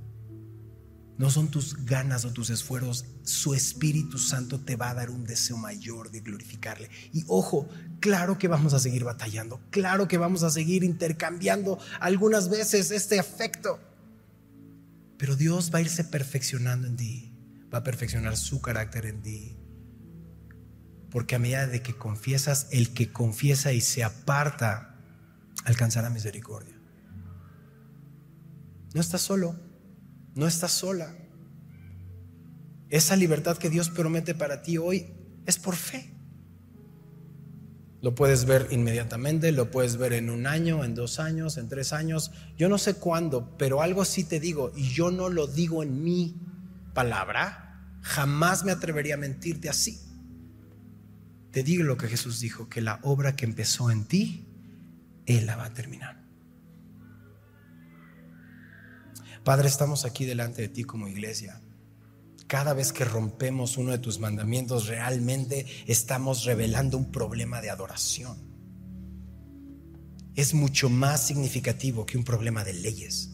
No 1.18 1.30
son 1.30 1.49
tus 1.49 1.86
ganas 1.86 2.26
o 2.26 2.34
tus 2.34 2.49
esfuerzos, 2.49 3.05
su 3.24 3.53
Espíritu 3.53 4.18
Santo 4.18 4.59
te 4.59 4.76
va 4.76 4.89
a 4.89 4.93
dar 4.93 5.09
un 5.09 5.24
deseo 5.24 5.55
mayor 5.55 6.11
de 6.11 6.20
glorificarle. 6.20 6.89
Y 7.13 7.24
ojo, 7.28 7.70
claro 8.01 8.38
que 8.38 8.49
vamos 8.49 8.74
a 8.74 8.80
seguir 8.80 9.05
batallando, 9.05 9.61
claro 9.70 10.07
que 10.09 10.18
vamos 10.18 10.43
a 10.43 10.49
seguir 10.49 10.84
intercambiando 10.84 11.80
algunas 12.01 12.49
veces 12.49 12.91
este 12.91 13.18
afecto, 13.18 13.80
pero 15.18 15.38
Dios 15.38 15.72
va 15.74 15.80
a 15.80 15.82
irse 15.82 16.03
perfeccionando 16.03 16.88
en 16.88 16.97
ti, 16.97 17.34
va 17.74 17.78
a 17.78 17.84
perfeccionar 17.84 18.36
su 18.36 18.61
carácter 18.61 19.05
en 19.05 19.22
ti. 19.22 19.57
Porque 21.09 21.36
a 21.36 21.39
medida 21.39 21.66
de 21.66 21.82
que 21.82 21.95
confiesas, 21.95 22.68
el 22.72 22.93
que 22.93 23.13
confiesa 23.13 23.72
y 23.72 23.80
se 23.80 24.03
aparta, 24.03 24.97
alcanzará 25.63 26.09
misericordia. 26.09 26.76
No 28.93 28.99
estás 28.99 29.22
solo. 29.22 29.64
No 30.36 30.47
estás 30.47 30.71
sola. 30.71 31.15
Esa 32.89 33.15
libertad 33.15 33.57
que 33.57 33.69
Dios 33.69 33.89
promete 33.89 34.36
para 34.36 34.61
ti 34.61 34.77
hoy 34.77 35.07
es 35.45 35.57
por 35.57 35.75
fe. 35.75 36.11
Lo 38.01 38.13
puedes 38.13 38.45
ver 38.45 38.67
inmediatamente, 38.69 39.51
lo 39.51 39.71
puedes 39.71 39.97
ver 39.97 40.13
en 40.13 40.29
un 40.29 40.45
año, 40.45 40.83
en 40.83 40.93
dos 40.93 41.19
años, 41.19 41.57
en 41.57 41.69
tres 41.69 41.91
años. 41.91 42.31
Yo 42.57 42.69
no 42.69 42.77
sé 42.77 42.95
cuándo, 42.95 43.57
pero 43.57 43.81
algo 43.81 44.05
sí 44.05 44.23
te 44.23 44.39
digo, 44.39 44.71
y 44.75 44.89
yo 44.89 45.09
no 45.09 45.29
lo 45.29 45.47
digo 45.47 45.81
en 45.81 46.03
mi 46.03 46.36
palabra, 46.93 47.97
jamás 48.01 48.63
me 48.63 48.71
atrevería 48.71 49.15
a 49.15 49.17
mentirte 49.17 49.69
así. 49.69 49.99
Te 51.49 51.63
digo 51.63 51.83
lo 51.83 51.97
que 51.97 52.07
Jesús 52.07 52.41
dijo, 52.41 52.69
que 52.69 52.81
la 52.81 52.99
obra 53.01 53.36
que 53.36 53.45
empezó 53.45 53.89
en 53.89 54.05
ti, 54.05 54.45
Él 55.25 55.45
la 55.47 55.55
va 55.55 55.65
a 55.65 55.73
terminar. 55.73 56.24
Padre, 59.45 59.67
estamos 59.67 60.05
aquí 60.05 60.25
delante 60.25 60.63
de 60.63 60.69
ti 60.69 60.83
como 60.83 61.07
iglesia. 61.07 61.61
Cada 62.47 62.73
vez 62.73 62.91
que 62.91 63.05
rompemos 63.05 63.77
uno 63.77 63.91
de 63.91 63.99
tus 63.99 64.19
mandamientos, 64.19 64.87
realmente 64.87 65.67
estamos 65.85 66.45
revelando 66.45 66.97
un 66.97 67.11
problema 67.11 67.61
de 67.61 67.69
adoración. 67.69 68.37
Es 70.33 70.55
mucho 70.55 70.89
más 70.89 71.27
significativo 71.27 72.07
que 72.07 72.17
un 72.17 72.23
problema 72.23 72.63
de 72.63 72.73
leyes. 72.73 73.29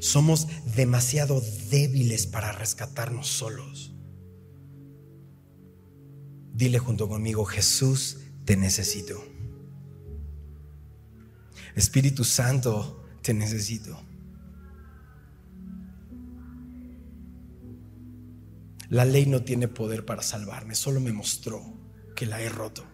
Somos 0.00 0.48
demasiado 0.74 1.42
débiles 1.68 2.26
para 2.26 2.52
rescatarnos 2.52 3.28
solos. 3.28 3.92
Dile 6.54 6.78
junto 6.78 7.06
conmigo, 7.06 7.44
Jesús, 7.44 8.16
te 8.46 8.56
necesito. 8.56 9.22
Espíritu 11.74 12.24
Santo, 12.24 13.04
te 13.20 13.34
necesito. 13.34 14.05
La 18.88 19.04
ley 19.04 19.26
no 19.26 19.42
tiene 19.42 19.68
poder 19.68 20.04
para 20.04 20.22
salvarme, 20.22 20.74
solo 20.74 21.00
me 21.00 21.12
mostró 21.12 21.62
que 22.14 22.26
la 22.26 22.40
he 22.40 22.48
roto. 22.48 22.84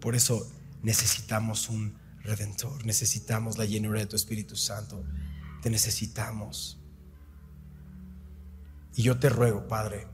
Por 0.00 0.16
eso 0.16 0.50
necesitamos 0.82 1.68
un 1.68 1.96
redentor, 2.22 2.84
necesitamos 2.84 3.58
la 3.58 3.64
llenura 3.64 4.00
de 4.00 4.06
tu 4.06 4.16
Espíritu 4.16 4.56
Santo, 4.56 5.04
te 5.62 5.70
necesitamos. 5.70 6.78
Y 8.96 9.02
yo 9.02 9.18
te 9.18 9.28
ruego, 9.28 9.68
Padre, 9.68 10.08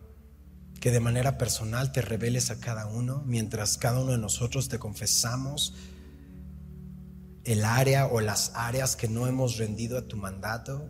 que 0.81 0.91
de 0.91 1.01
manera 1.01 1.39
personal 1.39 1.91
te 1.93 2.03
reveles 2.03 2.51
a 2.51 2.61
cada 2.61 2.87
uno, 2.87 3.23
mientras 3.27 3.79
cada 3.79 4.01
uno 4.01 4.13
de 4.13 4.19
nosotros 4.19 4.69
te 4.69 4.79
confesamos 4.79 5.75
el 7.45 7.65
área 7.65 8.07
o 8.07 8.21
las 8.21 8.53
áreas 8.55 8.95
que 8.95 9.09
no 9.09 9.27
hemos 9.27 9.57
rendido 9.57 9.97
a 9.97 10.07
tu 10.07 10.17
mandato, 10.17 10.87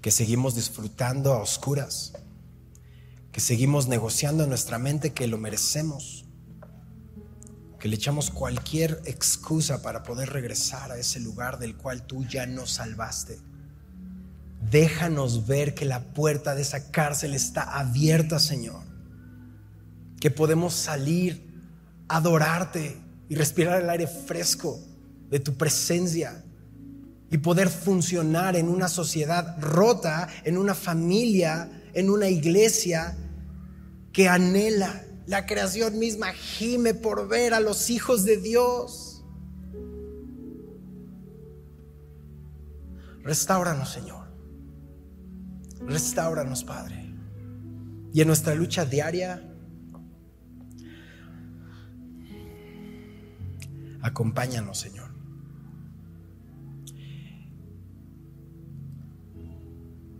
que 0.00 0.10
seguimos 0.10 0.54
disfrutando 0.54 1.32
a 1.34 1.42
oscuras, 1.42 2.14
que 3.32 3.40
seguimos 3.40 3.88
negociando 3.88 4.44
en 4.44 4.50
nuestra 4.50 4.78
mente 4.78 5.12
que 5.12 5.26
lo 5.26 5.38
merecemos, 5.38 6.26
que 7.80 7.88
le 7.88 7.96
echamos 7.96 8.30
cualquier 8.30 9.00
excusa 9.06 9.82
para 9.82 10.02
poder 10.02 10.30
regresar 10.30 10.92
a 10.92 10.98
ese 10.98 11.18
lugar 11.18 11.58
del 11.58 11.74
cual 11.74 12.06
tú 12.06 12.24
ya 12.26 12.46
nos 12.46 12.72
salvaste. 12.72 13.40
Déjanos 14.70 15.46
ver 15.46 15.74
que 15.74 15.86
la 15.86 16.12
puerta 16.12 16.54
de 16.54 16.62
esa 16.62 16.92
cárcel 16.92 17.34
está 17.34 17.62
abierta, 17.62 18.38
Señor. 18.38 18.84
Que 20.20 20.30
podemos 20.30 20.74
salir, 20.74 21.50
adorarte 22.06 23.00
y 23.28 23.34
respirar 23.34 23.82
el 23.82 23.90
aire 23.90 24.06
fresco 24.06 24.78
de 25.30 25.40
tu 25.40 25.54
presencia 25.54 26.44
y 27.30 27.38
poder 27.38 27.70
funcionar 27.70 28.56
en 28.56 28.68
una 28.68 28.88
sociedad 28.88 29.56
rota, 29.60 30.28
en 30.44 30.58
una 30.58 30.74
familia, 30.74 31.68
en 31.94 32.10
una 32.10 32.28
iglesia 32.28 33.16
que 34.12 34.28
anhela. 34.28 35.06
La 35.26 35.46
creación 35.46 35.98
misma 35.98 36.32
gime 36.32 36.94
por 36.94 37.28
ver 37.28 37.54
a 37.54 37.60
los 37.60 37.90
hijos 37.90 38.24
de 38.24 38.38
Dios. 38.38 39.24
Restauranos, 43.22 43.90
Señor. 43.90 44.26
Restauranos, 45.86 46.64
Padre. 46.64 47.14
Y 48.12 48.20
en 48.20 48.26
nuestra 48.26 48.54
lucha 48.54 48.84
diaria, 48.84 49.48
acompáñanos, 54.02 54.78
Señor. 54.78 55.10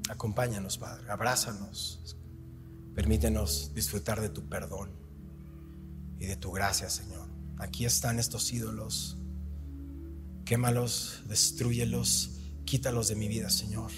Acompáñanos, 0.09 0.79
Padre, 0.79 1.11
abrázanos. 1.11 2.17
Permítenos 2.95 3.73
disfrutar 3.75 4.21
de 4.21 4.29
tu 4.29 4.49
perdón 4.49 4.91
y 6.19 6.27
de 6.27 6.37
tu 6.37 6.53
gracia, 6.53 6.91
Señor. 6.91 7.29
Aquí 7.59 7.85
están 7.85 8.19
estos 8.19 8.53
ídolos. 8.53 9.19
Quémalos, 10.45 11.23
destruyelos, 11.27 12.41
quítalos 12.65 13.09
de 13.09 13.15
mi 13.15 13.29
vida, 13.29 13.51
Señor. 13.51 13.91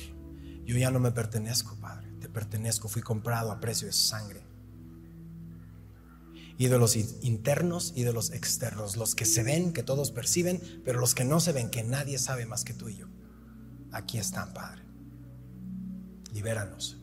Yo 0.65 0.77
ya 0.77 0.91
no 0.91 1.01
me 1.01 1.11
pertenezco, 1.11 1.77
Padre. 1.77 2.09
Te 2.21 2.29
pertenezco, 2.29 2.89
fui 2.89 3.03
comprado 3.03 3.51
a 3.51 3.61
precio 3.61 3.87
de 3.87 3.93
sangre. 3.93 4.43
Ídolos 6.57 6.97
internos, 6.97 7.93
ídolos 7.97 8.31
externos, 8.31 8.97
los 8.97 9.15
que 9.15 9.25
se 9.25 9.43
ven, 9.43 9.73
que 9.73 9.83
todos 9.83 10.13
perciben, 10.13 10.61
pero 10.85 11.01
los 11.01 11.15
que 11.15 11.25
no 11.25 11.41
se 11.41 11.53
ven, 11.53 11.69
que 11.69 11.83
nadie 11.83 12.19
sabe 12.19 12.47
más 12.47 12.65
que 12.65 12.75
tú 12.75 12.89
y 12.89 12.97
yo. 12.97 13.09
Aquí 13.91 14.19
están, 14.19 14.53
Padre 14.55 14.85
libéranos. 16.35 16.99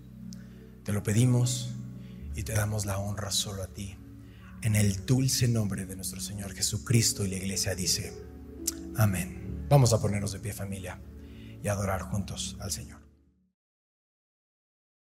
Te 0.83 0.91
lo 0.93 1.01
pedimos 1.01 1.69
y 2.35 2.43
te 2.43 2.53
damos 2.53 2.85
la 2.85 2.97
honra 2.97 3.31
solo 3.31 3.63
a 3.63 3.67
ti. 3.67 3.97
En 4.61 4.75
el 4.75 5.05
dulce 5.05 5.47
nombre 5.47 5.85
de 5.85 5.95
nuestro 5.95 6.21
Señor 6.21 6.53
Jesucristo 6.53 7.25
y 7.25 7.29
la 7.29 7.37
iglesia 7.37 7.75
dice, 7.75 8.13
amén. 8.95 9.65
Vamos 9.69 9.93
a 9.93 10.01
ponernos 10.01 10.33
de 10.33 10.39
pie 10.39 10.53
familia 10.53 11.01
y 11.63 11.67
adorar 11.67 12.01
juntos 12.01 12.57
al 12.59 12.71
Señor. 12.71 13.00